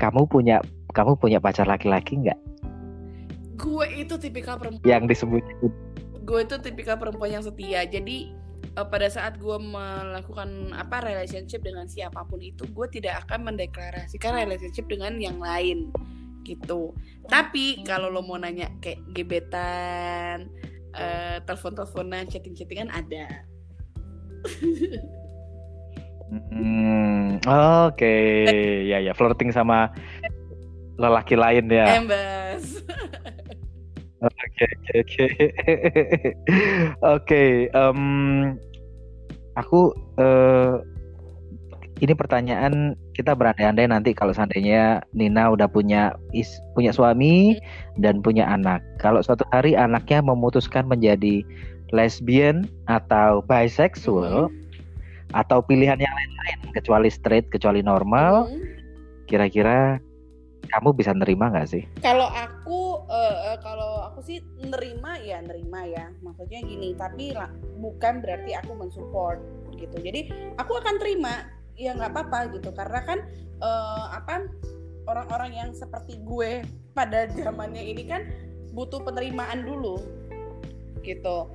kamu 0.00 0.26
punya 0.26 0.58
kamu 0.94 1.14
punya 1.20 1.38
pacar 1.38 1.68
laki-laki 1.68 2.16
nggak? 2.22 2.38
Gue 3.54 3.86
itu 3.94 4.14
tipikal 4.18 4.58
perempuan 4.58 4.86
yang 4.86 5.04
disebut 5.06 5.42
gue 6.24 6.38
itu 6.40 6.56
tipikal 6.58 6.96
perempuan 6.96 7.40
yang 7.40 7.44
setia 7.44 7.84
jadi 7.86 8.32
uh, 8.80 8.86
pada 8.88 9.06
saat 9.12 9.36
gue 9.38 9.58
melakukan 9.60 10.72
apa 10.74 11.04
relationship 11.04 11.60
dengan 11.62 11.86
siapa 11.86 12.24
pun 12.26 12.40
itu 12.40 12.64
gue 12.66 12.86
tidak 12.90 13.26
akan 13.28 13.52
mendeklarasikan 13.52 14.34
relationship 14.34 14.88
dengan 14.88 15.20
yang 15.20 15.38
lain 15.38 15.92
gitu 16.44 16.92
tapi 17.28 17.80
kalau 17.88 18.12
lo 18.12 18.20
mau 18.20 18.36
nanya 18.36 18.68
kayak 18.84 19.00
gebetan 19.16 20.48
uh, 20.96 21.40
telepon-teleponan 21.44 22.28
chatting-chattingan 22.28 22.92
ada 22.92 23.26
Hmm, 26.50 27.38
oke, 27.44 27.94
okay. 27.94 28.84
ya 28.88 28.98
ya 29.00 29.12
flirting 29.14 29.54
sama 29.54 29.92
lelaki 30.98 31.36
lain 31.38 31.68
ya. 31.70 32.00
Embas. 32.00 32.43
Oke 34.54 34.70
oke 34.70 34.94
oke. 35.02 35.26
Oke, 37.18 37.44
aku 39.58 39.90
uh, 40.22 40.78
ini 41.98 42.14
pertanyaan 42.14 42.94
kita 43.18 43.34
berandai-andai 43.34 43.90
nanti 43.90 44.14
kalau 44.14 44.30
seandainya 44.30 45.02
Nina 45.10 45.50
udah 45.50 45.66
punya 45.66 46.14
is, 46.30 46.50
punya 46.78 46.94
suami 46.94 47.58
dan 47.98 48.22
punya 48.22 48.46
anak. 48.46 48.78
Kalau 49.02 49.22
suatu 49.26 49.42
hari 49.50 49.74
anaknya 49.74 50.22
memutuskan 50.22 50.86
menjadi 50.86 51.42
lesbian 51.90 52.70
atau 52.86 53.42
bisexual 53.46 54.50
hmm. 54.50 55.34
atau 55.34 55.62
pilihan 55.66 55.98
yang 55.98 56.14
lain-lain 56.14 56.58
kecuali 56.78 57.10
straight, 57.10 57.50
kecuali 57.50 57.82
normal, 57.82 58.50
hmm. 58.50 58.62
Kamu 60.74 60.90
bisa 60.98 61.14
nerima 61.14 61.54
nggak 61.54 61.70
sih? 61.70 61.82
Kalau 62.02 62.26
aku, 62.26 63.06
uh, 63.06 63.54
kalau 63.62 64.10
aku 64.10 64.26
sih 64.26 64.42
nerima 64.58 65.14
ya 65.22 65.38
nerima 65.38 65.86
ya. 65.86 66.10
Maksudnya 66.20 66.66
gini, 66.66 66.98
tapi 66.98 67.30
bukan 67.78 68.18
berarti 68.18 68.58
aku 68.58 68.74
mensupport 68.74 69.38
gitu. 69.78 69.96
Jadi 70.02 70.34
aku 70.58 70.74
akan 70.74 70.98
terima 70.98 71.46
ya 71.74 71.94
nggak 71.94 72.10
apa-apa 72.14 72.54
gitu 72.54 72.70
karena 72.70 73.00
kan 73.02 73.18
uh, 73.58 74.14
apa 74.14 74.46
orang-orang 75.10 75.52
yang 75.58 75.70
seperti 75.74 76.22
gue 76.22 76.62
pada 76.94 77.26
zamannya 77.34 77.82
ini 77.82 78.06
kan 78.06 78.22
butuh 78.74 79.02
penerimaan 79.02 79.66
dulu 79.66 79.98
gitu 81.02 81.50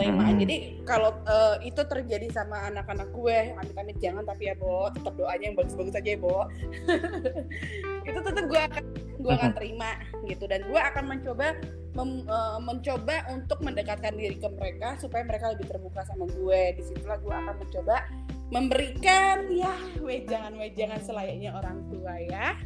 penerimaan 0.00 0.34
hmm. 0.36 0.42
jadi 0.42 0.56
kalau 0.88 1.12
uh, 1.28 1.60
itu 1.60 1.82
terjadi 1.84 2.32
sama 2.32 2.72
anak-anak 2.72 3.12
gue 3.12 3.52
amit-amit 3.60 3.96
jangan 4.00 4.24
tapi 4.24 4.48
ya 4.48 4.56
bo 4.56 4.88
tetap 4.88 5.12
doanya 5.16 5.52
yang 5.52 5.56
bagus-bagus 5.56 5.94
aja 5.96 6.10
ya 6.16 6.18
bo. 6.20 6.48
Itu 8.08 8.18
tetap 8.24 8.44
gue 8.48 8.60
akan 8.60 8.84
gue 9.20 9.32
akan 9.32 9.52
terima 9.52 9.90
gitu. 10.24 10.44
Dan 10.48 10.64
gue 10.68 10.80
akan 10.80 11.04
mencoba 11.04 11.56
mem, 11.92 12.24
uh, 12.26 12.58
mencoba 12.62 13.28
untuk 13.28 13.60
mendekatkan 13.60 14.16
diri 14.16 14.40
ke 14.40 14.48
mereka 14.48 14.96
supaya 14.96 15.22
mereka 15.28 15.52
lebih 15.52 15.68
terbuka 15.68 16.00
sama 16.08 16.24
gue. 16.26 16.60
Di 16.80 16.82
situlah 16.84 17.20
gue 17.20 17.34
akan 17.34 17.54
mencoba 17.60 17.96
memberikan 18.50 19.46
ya 19.52 19.76
wejangan-wejangan 20.02 21.00
selayaknya 21.04 21.54
orang 21.54 21.84
tua 21.92 22.14
ya. 22.24 22.56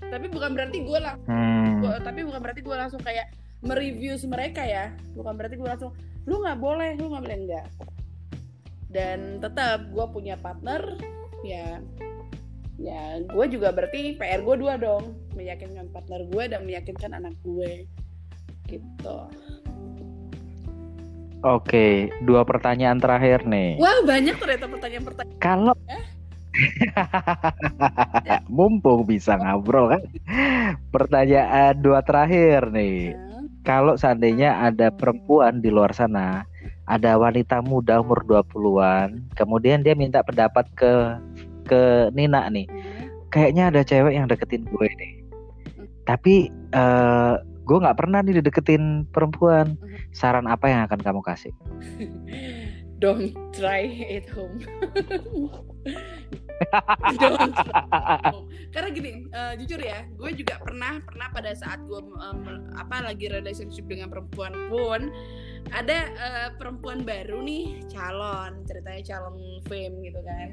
Tapi 0.00 0.26
bukan 0.32 0.56
berarti 0.56 0.78
gue 0.80 0.98
lah 0.98 1.14
hmm. 1.28 1.84
Gua, 1.84 1.96
tapi 2.00 2.24
bukan 2.24 2.40
berarti 2.40 2.60
gue 2.64 2.76
langsung 2.76 3.00
kayak 3.04 3.32
mereview 3.60 4.16
mereka 4.30 4.64
ya. 4.64 4.94
Bukan 5.12 5.36
berarti 5.36 5.60
gue 5.60 5.68
langsung 5.68 5.92
lu 6.28 6.44
nggak 6.44 6.58
boleh 6.60 6.90
lu 7.00 7.12
nggak 7.12 7.24
boleh 7.24 7.38
enggak 7.46 7.66
dan 8.90 9.38
tetap 9.38 9.86
gue 9.88 10.06
punya 10.10 10.34
partner 10.36 10.98
ya 11.46 11.78
ya 12.80 13.22
gue 13.22 13.46
juga 13.48 13.70
berarti 13.70 14.16
PR 14.16 14.40
gue 14.42 14.56
dua 14.56 14.74
dong 14.80 15.14
meyakinkan 15.36 15.88
partner 15.92 16.26
gue 16.26 16.44
dan 16.50 16.66
meyakinkan 16.66 17.12
anak 17.16 17.36
gue 17.44 17.86
gitu 18.68 19.18
Oke, 21.40 22.12
dua 22.20 22.44
pertanyaan 22.44 23.00
terakhir 23.00 23.48
nih. 23.48 23.80
Wah, 23.80 24.04
banyak 24.04 24.36
ternyata 24.36 24.68
pertanyaan-pertanyaan. 24.68 25.40
Kalau 25.40 25.72
eh? 25.88 26.04
mumpung 28.60 29.08
bisa 29.08 29.40
ngobrol 29.40 29.88
kan. 29.88 30.04
Pertanyaan 30.92 31.80
dua 31.80 32.04
terakhir 32.04 32.68
nih. 32.68 33.16
Hmm. 33.16 33.29
Kalau 33.70 33.94
seandainya 33.94 34.66
ada 34.66 34.90
perempuan 34.90 35.62
di 35.62 35.70
luar 35.70 35.94
sana, 35.94 36.42
ada 36.90 37.14
wanita 37.14 37.62
muda 37.62 38.02
umur 38.02 38.26
20-an, 38.26 39.30
kemudian 39.38 39.86
dia 39.86 39.94
minta 39.94 40.26
pendapat 40.26 40.66
ke 40.74 41.14
ke 41.70 42.10
Nina 42.10 42.50
nih. 42.50 42.66
Kayaknya 43.30 43.70
ada 43.70 43.80
cewek 43.86 44.18
yang 44.18 44.26
deketin 44.26 44.66
gue 44.66 44.88
nih. 44.98 45.12
Tapi 46.02 46.50
uh, 46.74 47.38
gue 47.70 47.78
nggak 47.78 47.98
pernah 48.02 48.18
nih 48.26 48.42
dideketin 48.42 49.06
perempuan 49.14 49.78
mm-hmm. 49.78 50.10
saran 50.10 50.50
apa 50.50 50.66
yang 50.66 50.90
akan 50.90 50.98
kamu 50.98 51.22
kasih 51.22 51.54
don't 53.02 53.30
try 53.54 53.86
it 53.86 54.26
home 54.26 54.58
karena 58.74 58.88
gini 58.92 59.10
uh, 59.32 59.56
jujur 59.56 59.80
ya 59.80 60.04
gue 60.12 60.30
juga 60.36 60.60
pernah 60.60 61.00
pernah 61.00 61.32
pada 61.32 61.56
saat 61.56 61.80
gue 61.88 62.00
um, 62.04 62.68
apa 62.76 63.00
lagi 63.00 63.32
relationship 63.32 63.88
dengan 63.88 64.12
perempuan 64.12 64.52
pun 64.68 65.08
ada 65.72 65.98
uh, 66.20 66.48
perempuan 66.60 67.00
baru 67.00 67.40
nih 67.40 67.80
calon 67.88 68.60
ceritanya 68.68 69.02
calon 69.04 69.36
fame 69.68 70.04
gitu 70.04 70.20
kan. 70.20 70.48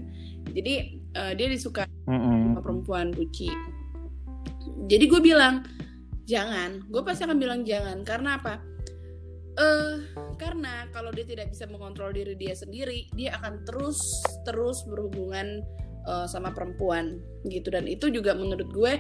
Jadi 0.56 1.04
uh, 1.16 1.32
dia 1.36 1.48
disuka 1.52 1.84
mm 2.08 2.16
-hmm. 2.16 2.40
sama 2.56 2.60
perempuan 2.64 3.12
buci 3.12 3.52
jadi 4.88 5.06
gue 5.10 5.22
bilang 5.24 5.66
jangan. 6.30 6.86
Gue 6.92 7.02
pasti 7.02 7.26
akan 7.26 7.40
bilang 7.40 7.66
jangan. 7.66 8.06
Karena 8.06 8.38
apa 8.38 8.62
uh, 9.58 10.00
karena 10.38 10.88
kalau 10.94 11.10
dia 11.12 11.26
tidak 11.26 11.52
bisa 11.52 11.66
mengontrol 11.68 12.14
diri 12.14 12.38
dia 12.38 12.54
sendiri 12.54 13.10
dia 13.18 13.36
akan 13.42 13.66
terus 13.66 14.00
terus 14.46 14.86
berhubungan 14.86 15.66
uh, 16.08 16.26
sama 16.30 16.54
perempuan 16.56 17.20
gitu. 17.50 17.68
Dan 17.74 17.86
itu 17.86 18.08
juga 18.14 18.34
menurut 18.38 18.70
gue 18.72 18.94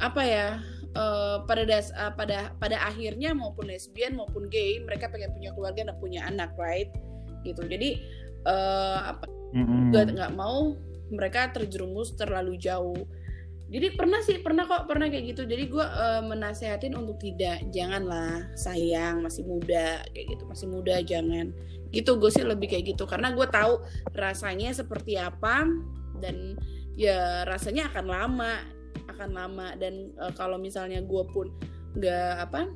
apa 0.00 0.22
ya 0.24 0.48
uh, 0.96 1.44
pada 1.44 1.62
das 1.68 1.92
uh, 1.94 2.12
pada 2.14 2.56
pada 2.56 2.80
akhirnya 2.86 3.36
maupun 3.36 3.68
lesbian 3.68 4.16
maupun 4.16 4.48
gay 4.48 4.80
mereka 4.80 5.12
pengen 5.12 5.32
punya 5.36 5.52
keluarga 5.52 5.92
dan 5.92 5.96
punya 6.00 6.24
anak 6.24 6.50
right? 6.56 6.88
Gitu. 7.44 7.62
Jadi 7.66 8.00
uh, 8.48 9.14
apa 9.14 9.26
mm-hmm. 9.54 9.92
gue 9.92 10.02
nggak 10.16 10.34
mau 10.34 10.74
mereka 11.06 11.54
terjerumus 11.54 12.18
terlalu 12.18 12.58
jauh 12.58 13.06
jadi 13.66 13.98
pernah 13.98 14.22
sih 14.22 14.38
pernah 14.38 14.62
kok 14.62 14.86
pernah 14.86 15.10
kayak 15.10 15.34
gitu. 15.34 15.42
Jadi 15.42 15.66
gue 15.66 15.82
uh, 15.82 16.22
menasehatin 16.22 16.94
untuk 16.94 17.18
tidak 17.18 17.66
janganlah 17.74 18.46
sayang 18.54 19.26
masih 19.26 19.42
muda 19.42 20.06
kayak 20.14 20.26
gitu 20.38 20.42
masih 20.46 20.66
muda 20.70 20.94
jangan. 21.02 21.50
Gitu 21.90 22.10
gue 22.14 22.30
sih 22.30 22.46
lebih 22.46 22.70
kayak 22.70 22.94
gitu. 22.94 23.10
Karena 23.10 23.34
gue 23.34 23.46
tahu 23.50 23.82
rasanya 24.14 24.70
seperti 24.70 25.18
apa 25.18 25.66
dan 26.22 26.54
ya 26.94 27.42
rasanya 27.42 27.90
akan 27.90 28.06
lama 28.06 28.52
akan 29.10 29.30
lama. 29.34 29.74
Dan 29.74 30.14
uh, 30.22 30.30
kalau 30.38 30.62
misalnya 30.62 31.02
gue 31.02 31.22
pun 31.34 31.50
nggak 31.98 32.34
apa 32.46 32.70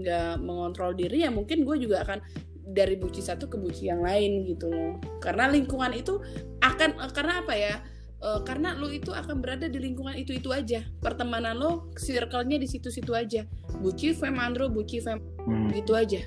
nggak 0.00 0.40
mengontrol 0.40 0.96
diri 0.96 1.26
ya 1.26 1.28
mungkin 1.28 1.68
gue 1.68 1.76
juga 1.84 2.00
akan 2.06 2.22
dari 2.70 2.94
buci 2.94 3.20
satu 3.20 3.50
ke 3.50 3.60
buci 3.60 3.92
yang 3.92 4.00
lain 4.00 4.48
gitu 4.48 4.72
loh. 4.72 4.96
Karena 5.20 5.52
lingkungan 5.52 5.92
itu 5.92 6.16
akan 6.64 6.96
uh, 6.96 7.12
karena 7.12 7.44
apa 7.44 7.52
ya 7.52 7.76
uh, 8.20 8.40
karena 8.44 8.76
lo 8.76 8.88
itu 8.88 9.10
akan 9.10 9.40
berada 9.40 9.66
di 9.66 9.80
lingkungan 9.80 10.16
itu 10.16 10.36
itu 10.36 10.52
aja. 10.52 10.84
Pertemanan 11.00 11.56
lo 11.56 11.90
circle-nya 11.96 12.60
di 12.60 12.68
situ-situ 12.68 13.12
aja. 13.16 13.44
Buci 13.80 14.12
fem 14.16 14.36
andro 14.36 14.68
buci 14.68 15.00
fem 15.00 15.18
hmm. 15.20 15.72
gitu 15.76 15.92
aja. 15.96 16.20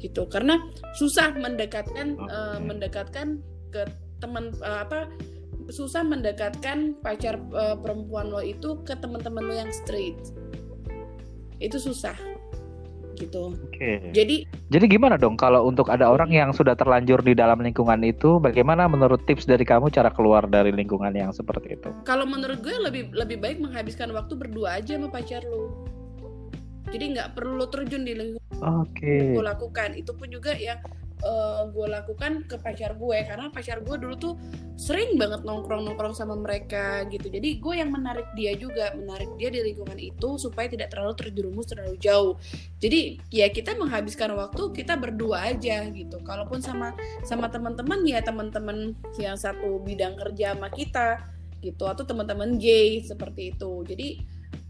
Gitu. 0.00 0.22
Karena 0.28 0.60
susah 0.96 1.32
mendekatkan 1.36 2.18
okay. 2.18 2.28
uh, 2.28 2.56
eh, 2.56 2.58
mendekatkan 2.60 3.26
ke 3.72 3.88
teman 4.20 4.52
uh, 4.60 4.84
apa 4.84 5.08
susah 5.72 6.04
mendekatkan 6.04 6.92
pacar 7.00 7.40
uh, 7.56 7.76
perempuan 7.80 8.28
lo 8.28 8.44
itu 8.44 8.84
ke 8.84 8.92
teman-teman 8.96 9.44
lo 9.44 9.54
yang 9.56 9.72
straight. 9.72 10.16
Itu 11.60 11.80
susah 11.80 12.16
gitu. 13.16 13.54
Oke. 13.54 13.74
Okay. 13.74 13.96
Jadi 14.12 14.36
Jadi 14.68 14.84
gimana 14.90 15.14
dong 15.14 15.38
kalau 15.38 15.66
untuk 15.66 15.88
ada 15.88 16.10
orang 16.10 16.30
yang 16.34 16.50
sudah 16.50 16.74
terlanjur 16.74 17.22
di 17.22 17.32
dalam 17.32 17.62
lingkungan 17.62 18.02
itu, 18.02 18.42
bagaimana 18.42 18.90
menurut 18.90 19.22
tips 19.24 19.46
dari 19.46 19.62
kamu 19.62 19.90
cara 19.94 20.10
keluar 20.10 20.44
dari 20.50 20.74
lingkungan 20.74 21.14
yang 21.14 21.30
seperti 21.30 21.78
itu? 21.78 21.88
Kalau 22.02 22.26
menurut 22.26 22.58
gue 22.60 22.74
lebih 22.74 23.14
lebih 23.14 23.38
baik 23.38 23.58
menghabiskan 23.62 24.10
waktu 24.10 24.34
berdua 24.34 24.82
aja 24.82 24.98
sama 24.98 25.08
pacar 25.08 25.46
lu. 25.46 25.70
Jadi 26.90 27.16
nggak 27.16 27.38
perlu 27.38 27.64
terjun 27.70 28.02
di 28.06 28.12
lingkungan. 28.14 28.58
Oke. 28.84 29.34
Okay. 29.34 29.38
Lakukan 29.38 29.90
itu 29.98 30.10
pun 30.14 30.28
juga 30.30 30.54
yang 30.54 30.78
uh, 31.22 31.68
gue 31.70 31.86
lakukan 31.86 32.48
ke 32.48 32.56
pacar 32.58 32.98
gue. 32.98 33.18
Karena 33.22 33.52
pacar 33.52 33.84
gue 33.84 33.96
dulu 34.00 34.14
tuh 34.18 34.34
sering 34.74 35.14
banget 35.14 35.46
nongkrong 35.46 35.86
nongkrong 35.86 36.16
sama 36.16 36.34
mereka 36.34 37.06
gitu. 37.06 37.30
Jadi 37.30 37.62
gue 37.62 37.74
yang 37.78 37.94
menarik 37.94 38.26
dia 38.34 38.58
juga 38.58 38.90
menarik 38.98 39.30
dia 39.38 39.54
di 39.54 39.60
lingkungan 39.62 39.98
itu 40.00 40.40
supaya 40.40 40.66
tidak 40.66 40.90
terlalu 40.90 41.14
terjerumus 41.14 41.70
terlalu 41.70 41.94
jauh. 42.02 42.34
Jadi 42.82 43.22
ya 43.30 43.46
kita 43.52 43.78
menghabiskan 43.78 44.34
waktu 44.34 44.74
kita 44.74 44.98
berdua 44.98 45.54
aja 45.54 45.86
gitu. 45.92 46.18
Kalaupun 46.26 46.58
sama 46.58 46.96
sama 47.22 47.46
teman-teman 47.52 48.02
ya 48.02 48.18
teman-teman 48.24 48.98
yang 49.20 49.38
satu 49.38 49.78
bidang 49.84 50.18
kerja 50.18 50.58
sama 50.58 50.68
kita 50.74 51.22
gitu 51.62 51.88
atau 51.88 52.04
teman-teman 52.04 52.60
gay 52.60 53.00
seperti 53.00 53.54
itu. 53.54 53.72
Jadi 53.86 54.08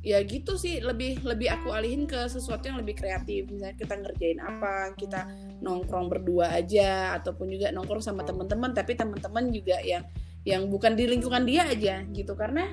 ya 0.05 0.21
gitu 0.21 0.61
sih 0.61 0.85
lebih 0.85 1.25
lebih 1.25 1.49
aku 1.49 1.73
alihin 1.73 2.05
ke 2.05 2.29
sesuatu 2.29 2.69
yang 2.69 2.79
lebih 2.79 3.01
kreatif. 3.01 3.49
Misalnya 3.49 3.77
kita 3.81 3.95
ngerjain 3.97 4.39
apa 4.39 4.93
kita 5.01 5.21
nongkrong 5.65 6.13
berdua 6.13 6.53
aja 6.53 7.17
ataupun 7.17 7.49
juga 7.49 7.73
nongkrong 7.73 8.05
sama 8.05 8.21
teman-teman 8.23 8.77
tapi 8.77 8.93
teman-teman 8.93 9.49
juga 9.49 9.81
yang 9.81 10.05
yang 10.45 10.69
bukan 10.69 10.93
di 10.93 11.09
lingkungan 11.09 11.49
dia 11.49 11.65
aja 11.65 12.05
gitu. 12.13 12.37
Karena 12.37 12.69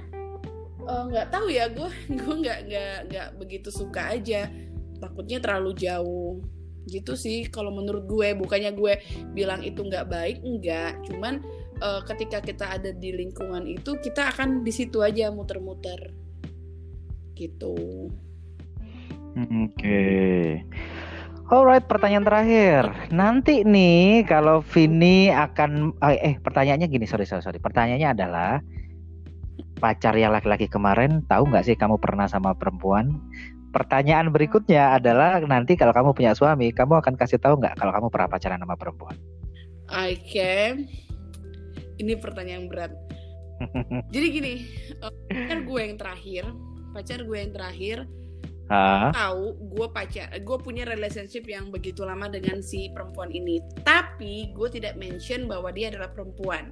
eh, 0.84 1.04
nggak 1.08 1.28
uh, 1.28 1.32
tahu 1.32 1.48
ya 1.48 1.72
gue 1.72 1.90
gue 2.20 2.36
nggak 2.44 2.60
nggak 2.68 2.96
nggak 3.08 3.28
begitu 3.40 3.72
suka 3.72 4.12
aja. 4.12 4.52
Takutnya 5.00 5.40
terlalu 5.40 5.72
jauh. 5.80 6.44
Gitu 6.86 7.16
sih 7.16 7.48
kalau 7.48 7.72
menurut 7.72 8.04
gue. 8.06 8.36
Bukannya 8.36 8.76
gue 8.76 8.94
bilang 9.32 9.64
itu 9.64 9.82
nggak 9.82 10.12
baik 10.12 10.38
enggak 10.44 11.00
cuman 11.08 11.40
uh, 11.80 12.04
ketika 12.04 12.44
kita 12.44 12.76
ada 12.78 12.92
di 12.92 13.16
lingkungan 13.16 13.66
itu 13.66 13.98
kita 14.04 14.36
akan 14.36 14.68
di 14.68 14.72
situ 14.76 15.00
aja 15.00 15.32
muter-muter. 15.32 16.12
Gitu. 17.40 18.12
Oke. 19.32 19.80
okay. 19.80 20.68
Alright, 21.52 21.84
pertanyaan 21.84 22.24
terakhir. 22.24 23.12
Nanti 23.12 23.68
nih 23.68 24.24
kalau 24.24 24.64
Vini 24.72 25.28
akan 25.28 26.00
eh, 26.00 26.32
eh 26.32 26.36
pertanyaannya 26.40 26.88
gini, 26.88 27.04
sorry 27.04 27.28
sorry 27.28 27.44
sorry. 27.44 27.60
Pertanyaannya 27.60 28.08
adalah 28.16 28.64
pacar 29.84 30.16
yang 30.16 30.32
laki-laki 30.32 30.72
kemarin 30.72 31.28
tahu 31.28 31.52
nggak 31.52 31.68
sih 31.68 31.76
kamu 31.76 32.00
pernah 32.00 32.32
sama 32.32 32.56
perempuan? 32.56 33.20
Pertanyaan 33.76 34.32
berikutnya 34.32 34.96
adalah 34.96 35.44
nanti 35.44 35.76
kalau 35.76 35.92
kamu 35.92 36.16
punya 36.16 36.32
suami, 36.32 36.72
kamu 36.72 37.04
akan 37.04 37.20
kasih 37.20 37.36
tahu 37.36 37.60
nggak 37.60 37.76
kalau 37.76 37.92
kamu 38.00 38.08
pernah 38.08 38.32
pacaran 38.32 38.64
sama 38.64 38.80
perempuan? 38.80 39.16
Oke, 39.92 40.24
okay. 40.24 40.64
ini 42.00 42.16
pertanyaan 42.16 42.72
berat. 42.72 42.96
Jadi 44.16 44.28
gini, 44.32 44.54
eh, 45.04 45.12
pacar 45.28 45.68
gue 45.68 45.80
yang 45.84 46.00
terakhir, 46.00 46.44
pacar 46.96 47.20
gue 47.28 47.36
yang 47.36 47.52
terakhir 47.52 48.08
Ha? 48.72 49.12
tahu 49.12 49.52
gue 49.76 49.88
pacar 49.92 50.32
gue 50.32 50.58
punya 50.64 50.88
relationship 50.88 51.44
yang 51.44 51.68
begitu 51.76 52.08
lama 52.08 52.32
dengan 52.32 52.64
si 52.64 52.88
perempuan 52.96 53.28
ini 53.28 53.60
tapi 53.84 54.56
gue 54.56 54.68
tidak 54.72 54.96
mention 54.96 55.52
bahwa 55.52 55.76
dia 55.76 55.92
adalah 55.92 56.08
perempuan 56.16 56.72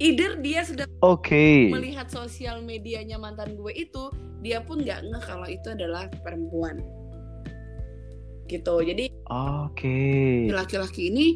either 0.00 0.40
dia 0.40 0.64
sudah 0.64 0.88
okay. 1.04 1.68
melihat 1.68 2.08
sosial 2.08 2.64
medianya 2.64 3.20
mantan 3.20 3.52
gue 3.52 3.72
itu 3.76 4.08
dia 4.40 4.64
pun 4.64 4.80
nggak 4.80 5.12
ngeh 5.12 5.24
kalau 5.28 5.44
itu 5.44 5.68
adalah 5.76 6.08
perempuan 6.24 6.80
gitu 8.48 8.80
jadi 8.80 9.12
oke 9.28 9.76
okay. 9.76 10.48
laki-laki 10.48 11.12
ini 11.12 11.26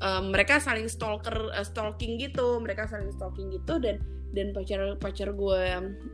um, 0.00 0.30
mereka 0.30 0.62
saling 0.62 0.86
stalker 0.86 1.50
uh, 1.50 1.66
stalking 1.66 2.16
gitu 2.16 2.62
mereka 2.62 2.86
saling 2.86 3.10
stalking 3.10 3.50
gitu 3.50 3.76
dan 3.82 3.98
dan 4.32 4.56
pacar 4.56 4.96
pacar 4.96 5.28
gue 5.30 5.60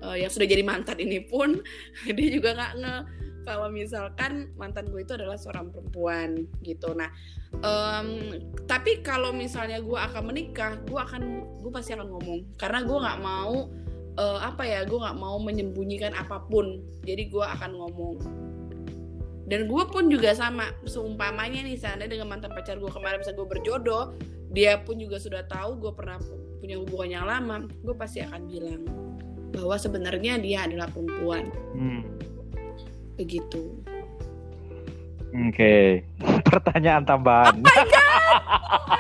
uh, 0.02 0.16
yang 0.18 0.30
sudah 0.30 0.46
jadi 0.46 0.62
mantan 0.66 0.98
ini 0.98 1.22
pun 1.26 1.62
dia 2.16 2.28
juga 2.34 2.54
nggak 2.54 2.72
nge 2.82 2.96
kalau 3.48 3.72
misalkan 3.72 4.52
mantan 4.60 4.92
gue 4.92 5.00
itu 5.00 5.16
adalah 5.16 5.40
seorang 5.40 5.72
perempuan 5.72 6.44
gitu. 6.60 6.92
Nah 6.92 7.08
um, 7.64 8.36
tapi 8.68 9.00
kalau 9.00 9.32
misalnya 9.32 9.80
gue 9.80 9.96
akan 9.96 10.28
menikah 10.28 10.76
gue 10.84 11.00
akan 11.00 11.48
gue 11.64 11.70
pasti 11.72 11.96
akan 11.96 12.12
ngomong. 12.12 12.44
Karena 12.60 12.84
gue 12.84 12.98
nggak 13.00 13.20
mau 13.24 13.72
uh, 14.20 14.40
apa 14.44 14.68
ya 14.68 14.84
gue 14.84 14.98
nggak 15.00 15.16
mau 15.16 15.40
menyembunyikan 15.40 16.12
apa 16.12 16.44
pun. 16.44 16.84
Jadi 17.08 17.32
gue 17.32 17.40
akan 17.40 17.70
ngomong. 17.72 18.16
Dan 19.48 19.64
gue 19.64 19.84
pun 19.88 20.12
juga 20.12 20.36
sama 20.36 20.68
seumpamanya 20.84 21.64
nih 21.64 21.80
sana 21.80 22.04
dengan 22.04 22.28
mantan 22.28 22.52
pacar 22.52 22.76
gue 22.76 22.92
kemarin 22.92 23.16
bisa 23.16 23.32
gue 23.32 23.48
berjodoh 23.48 24.12
dia 24.52 24.80
pun 24.80 24.96
juga 24.96 25.20
sudah 25.20 25.44
tahu 25.44 25.76
gue 25.76 25.92
pernah 25.92 26.16
punya 26.58 26.76
hubungan 26.78 27.10
yang 27.10 27.26
lama 27.26 27.56
gue 27.82 27.94
pasti 27.96 28.20
akan 28.22 28.42
bilang 28.50 28.82
bahwa 29.54 29.76
sebenarnya 29.78 30.38
dia 30.38 30.64
adalah 30.66 30.86
perempuan 30.90 31.50
hmm. 31.74 32.02
begitu 33.16 33.72
oke 35.32 35.54
okay. 35.54 36.02
pertanyaan 36.50 37.04
tambahan 37.06 37.54
oh 37.58 37.64
my 37.64 37.82
God! 37.86 38.06
Oh 38.68 38.98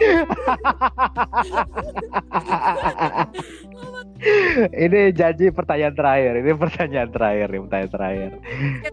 ini 4.84 5.12
janji 5.12 5.52
pertanyaan 5.52 5.94
terakhir. 5.96 6.32
Ini 6.40 6.52
pertanyaan 6.56 7.10
terakhir, 7.12 7.48
ini 7.52 7.60
pertanyaan 7.64 7.92
terakhir. 7.92 8.30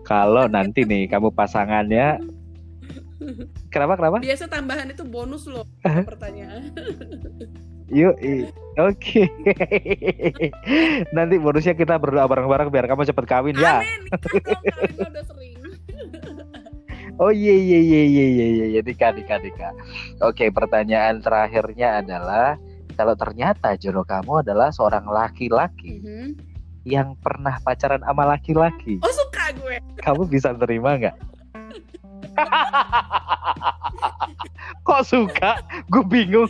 Kalau 0.03 0.47
nanti 0.51 0.83
nih 0.83 1.07
kamu 1.11 1.31
pasangannya 1.31 2.19
Kenapa 3.73 3.97
kenapa? 3.97 4.17
Biasa 4.21 4.45
tambahan 4.47 4.87
itu 4.93 5.03
bonus 5.03 5.49
loh 5.49 5.65
pertanyaan. 5.83 6.71
Yuk, 7.87 8.19
oke. 8.75 9.23
Nanti 11.15 11.35
bonusnya 11.39 11.71
kita 11.71 11.95
berdoa 11.95 12.27
bareng-bareng 12.27 12.67
biar 12.67 12.83
kamu 12.83 13.07
cepet 13.07 13.23
kawin 13.23 13.55
ya. 13.55 13.79
Amin, 13.79 14.11
udah 15.07 15.23
sering. 15.23 15.55
Oh 17.17 17.33
iya 17.33 17.55
iya 17.55 17.79
iya 17.79 18.01
iya 18.05 18.25
iya 18.27 18.47
iya 18.53 18.65
iya 18.75 18.81
nikah 18.83 19.15
nikah 19.15 19.39
nikah. 19.41 19.73
Oke 20.21 20.51
pertanyaan 20.53 21.17
terakhirnya 21.23 22.03
adalah 22.03 22.59
kalau 22.93 23.17
ternyata 23.17 23.73
jodoh 23.79 24.05
kamu 24.05 24.45
adalah 24.45 24.69
seorang 24.69 25.07
laki-laki 25.09 25.97
mm 25.97 26.01
-hmm. 26.03 26.27
yang 26.85 27.17
pernah 27.17 27.57
pacaran 27.63 28.03
sama 28.03 28.27
laki-laki. 28.27 29.01
Oh 29.01 29.13
suka 29.15 29.49
gue. 29.57 29.79
Kamu 30.03 30.29
bisa 30.29 30.53
terima 30.59 30.93
nggak? 30.99 31.36
Kok 34.87 35.01
suka? 35.03 35.61
Gue 35.89 36.03
bingung. 36.07 36.49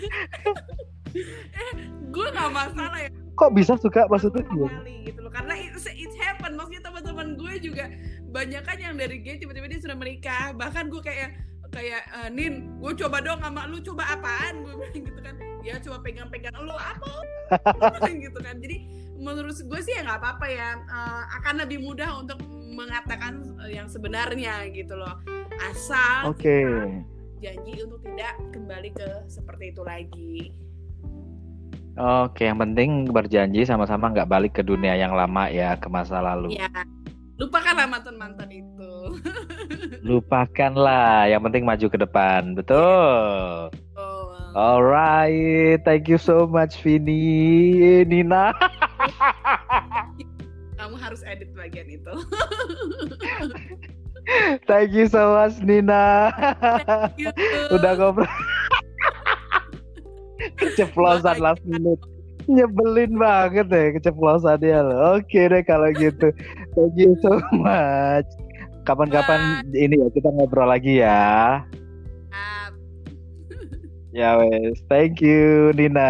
eh, 1.56 1.72
gue 2.12 2.28
nggak 2.34 2.52
masalah 2.52 3.00
ya. 3.02 3.10
Kok 3.38 3.54
bisa 3.54 3.78
suka 3.78 4.10
maksudnya 4.10 4.44
gue? 4.48 4.70
gitu 5.08 5.20
loh. 5.22 5.32
Karena 5.32 5.54
it, 5.56 5.78
it 5.78 6.14
happen. 6.20 6.58
Maksudnya 6.58 6.82
teman-teman 6.84 7.38
gue 7.38 7.54
juga 7.62 7.86
banyak 8.34 8.62
kan 8.66 8.78
yang 8.82 8.98
dari 8.98 9.22
gay 9.22 9.38
tiba-tiba 9.40 9.70
dia 9.70 9.80
sudah 9.80 9.98
menikah. 9.98 10.54
Bahkan 10.58 10.90
gue 10.90 11.02
kayak 11.02 11.38
kayak 11.72 12.04
uh, 12.16 12.30
Nin, 12.34 12.82
gue 12.82 12.94
coba 13.06 13.22
dong 13.22 13.40
sama 13.44 13.70
lu 13.70 13.78
coba 13.84 14.18
apaan? 14.18 14.66
Gue 14.66 14.74
bilang 14.76 15.06
gitu 15.06 15.22
kan 15.22 15.38
ya 15.68 15.76
coba 15.84 15.98
pegang-pegang 16.00 16.56
lo 16.64 16.80
apa 16.80 17.12
gitu 18.24 18.40
kan 18.40 18.56
jadi 18.64 18.88
menurut 19.18 19.58
gue 19.58 19.80
sih 19.82 19.94
ya 19.98 20.06
nggak 20.06 20.20
apa-apa 20.22 20.46
ya 20.48 20.70
uh, 20.88 21.24
akan 21.42 21.66
lebih 21.66 21.82
mudah 21.82 22.22
untuk 22.22 22.38
mengatakan 22.74 23.58
uh, 23.58 23.70
yang 23.70 23.90
sebenarnya 23.90 24.70
gitu 24.70 24.94
loh 24.94 25.18
asal 25.74 26.32
okay. 26.32 27.02
janji 27.42 27.82
untuk 27.82 28.06
tidak 28.06 28.38
kembali 28.54 28.90
ke 28.94 29.08
seperti 29.28 29.74
itu 29.74 29.82
lagi 29.82 30.54
Oke, 31.98 32.46
yang 32.46 32.62
penting 32.62 33.10
berjanji 33.10 33.66
sama-sama 33.66 34.14
nggak 34.14 34.30
balik 34.30 34.54
ke 34.54 34.62
dunia 34.62 34.94
yang 34.94 35.18
lama 35.18 35.50
ya, 35.50 35.74
ke 35.82 35.90
masa 35.90 36.22
lalu. 36.22 36.54
Ya, 36.54 36.70
lupakanlah 37.42 37.90
mantan-mantan 37.90 38.54
itu. 38.54 39.18
Lupakanlah, 40.06 41.26
yang 41.26 41.42
penting 41.42 41.66
maju 41.66 41.90
ke 41.90 41.98
depan, 41.98 42.54
betul. 42.54 43.74
Alright, 44.58 45.82
thank 45.86 46.10
you 46.10 46.18
so 46.18 46.46
much 46.46 46.82
Vini, 46.82 48.06
Nina. 48.06 48.54
Kamu 50.78 50.96
harus 50.98 51.26
edit 51.26 51.50
bagian 51.58 51.90
itu. 51.90 52.14
thank 54.70 54.94
you 54.94 55.10
so 55.10 55.34
much 55.34 55.58
Nina. 55.66 56.30
Udah 57.74 57.98
ngobrol. 57.98 58.30
keceplosan 60.58 61.38
last 61.42 61.64
minute. 61.66 62.00
Nyebelin 62.48 63.20
banget 63.20 63.68
deh 63.68 63.88
keceplosan 64.00 64.62
dia 64.62 64.80
loh. 64.80 65.20
Oke 65.20 65.50
deh 65.50 65.64
kalau 65.66 65.92
gitu. 65.92 66.32
Thank 66.78 66.96
you 66.96 67.18
so 67.20 67.42
much. 67.52 68.28
Kapan-kapan 68.88 69.68
ini 69.76 70.00
ya 70.00 70.08
kita 70.16 70.32
ngobrol 70.32 70.70
lagi 70.72 71.04
ya. 71.04 71.60
Ya 74.16 74.34
wes, 74.40 74.80
thank 74.88 75.20
you 75.22 75.76
Nina. 75.76 76.10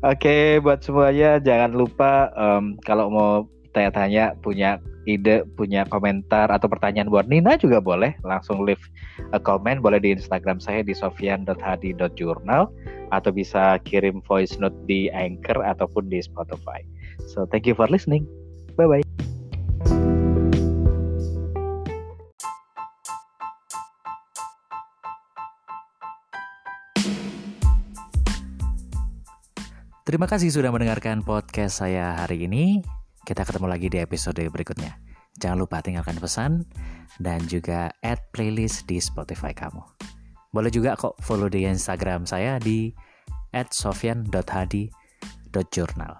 Oke, 0.00 0.16
okay, 0.24 0.44
buat 0.64 0.80
semuanya 0.80 1.36
jangan 1.44 1.76
lupa 1.76 2.32
um, 2.32 2.80
kalau 2.88 3.12
mau 3.12 3.32
tanya-tanya 3.76 4.32
punya 4.40 4.80
ide, 5.04 5.44
punya 5.56 5.84
komentar 5.88 6.48
atau 6.48 6.72
pertanyaan 6.72 7.12
buat 7.12 7.28
Nina 7.28 7.56
juga 7.60 7.84
boleh 7.84 8.16
langsung 8.24 8.64
leave 8.64 8.82
a 9.32 9.38
comment 9.40 9.76
boleh 9.80 10.00
di 10.00 10.16
Instagram 10.16 10.56
saya 10.56 10.80
di 10.80 10.96
sofian.hadi.journal 10.96 12.62
atau 13.10 13.30
bisa 13.34 13.76
kirim 13.84 14.24
voice 14.24 14.56
note 14.56 14.76
di 14.88 15.12
Anchor 15.12 15.60
ataupun 15.60 16.08
di 16.08 16.24
Spotify. 16.24 16.80
So 17.28 17.44
thank 17.48 17.68
you 17.68 17.76
for 17.76 17.86
listening. 17.90 18.24
Bye 18.80 18.88
bye. 18.88 19.09
Terima 30.00 30.24
kasih 30.24 30.48
sudah 30.48 30.72
mendengarkan 30.72 31.20
podcast 31.20 31.84
saya 31.84 32.16
hari 32.16 32.48
ini. 32.48 32.80
Kita 33.20 33.44
ketemu 33.44 33.68
lagi 33.68 33.92
di 33.92 34.00
episode 34.00 34.40
berikutnya. 34.40 34.96
Jangan 35.36 35.60
lupa 35.60 35.84
tinggalkan 35.84 36.16
pesan 36.16 36.64
dan 37.20 37.44
juga 37.44 37.92
add 38.00 38.32
playlist 38.32 38.88
di 38.88 38.96
Spotify 38.96 39.52
kamu. 39.52 39.84
Boleh 40.56 40.72
juga 40.72 40.96
kok 40.96 41.20
follow 41.20 41.52
di 41.52 41.68
Instagram 41.68 42.24
saya 42.24 42.56
di 42.56 42.96
@sofian.hadi.journal. 43.52 46.12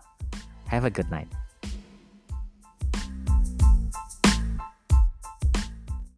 Have 0.69 0.85
a 0.85 0.93
good 0.93 1.09
night. 1.09 1.40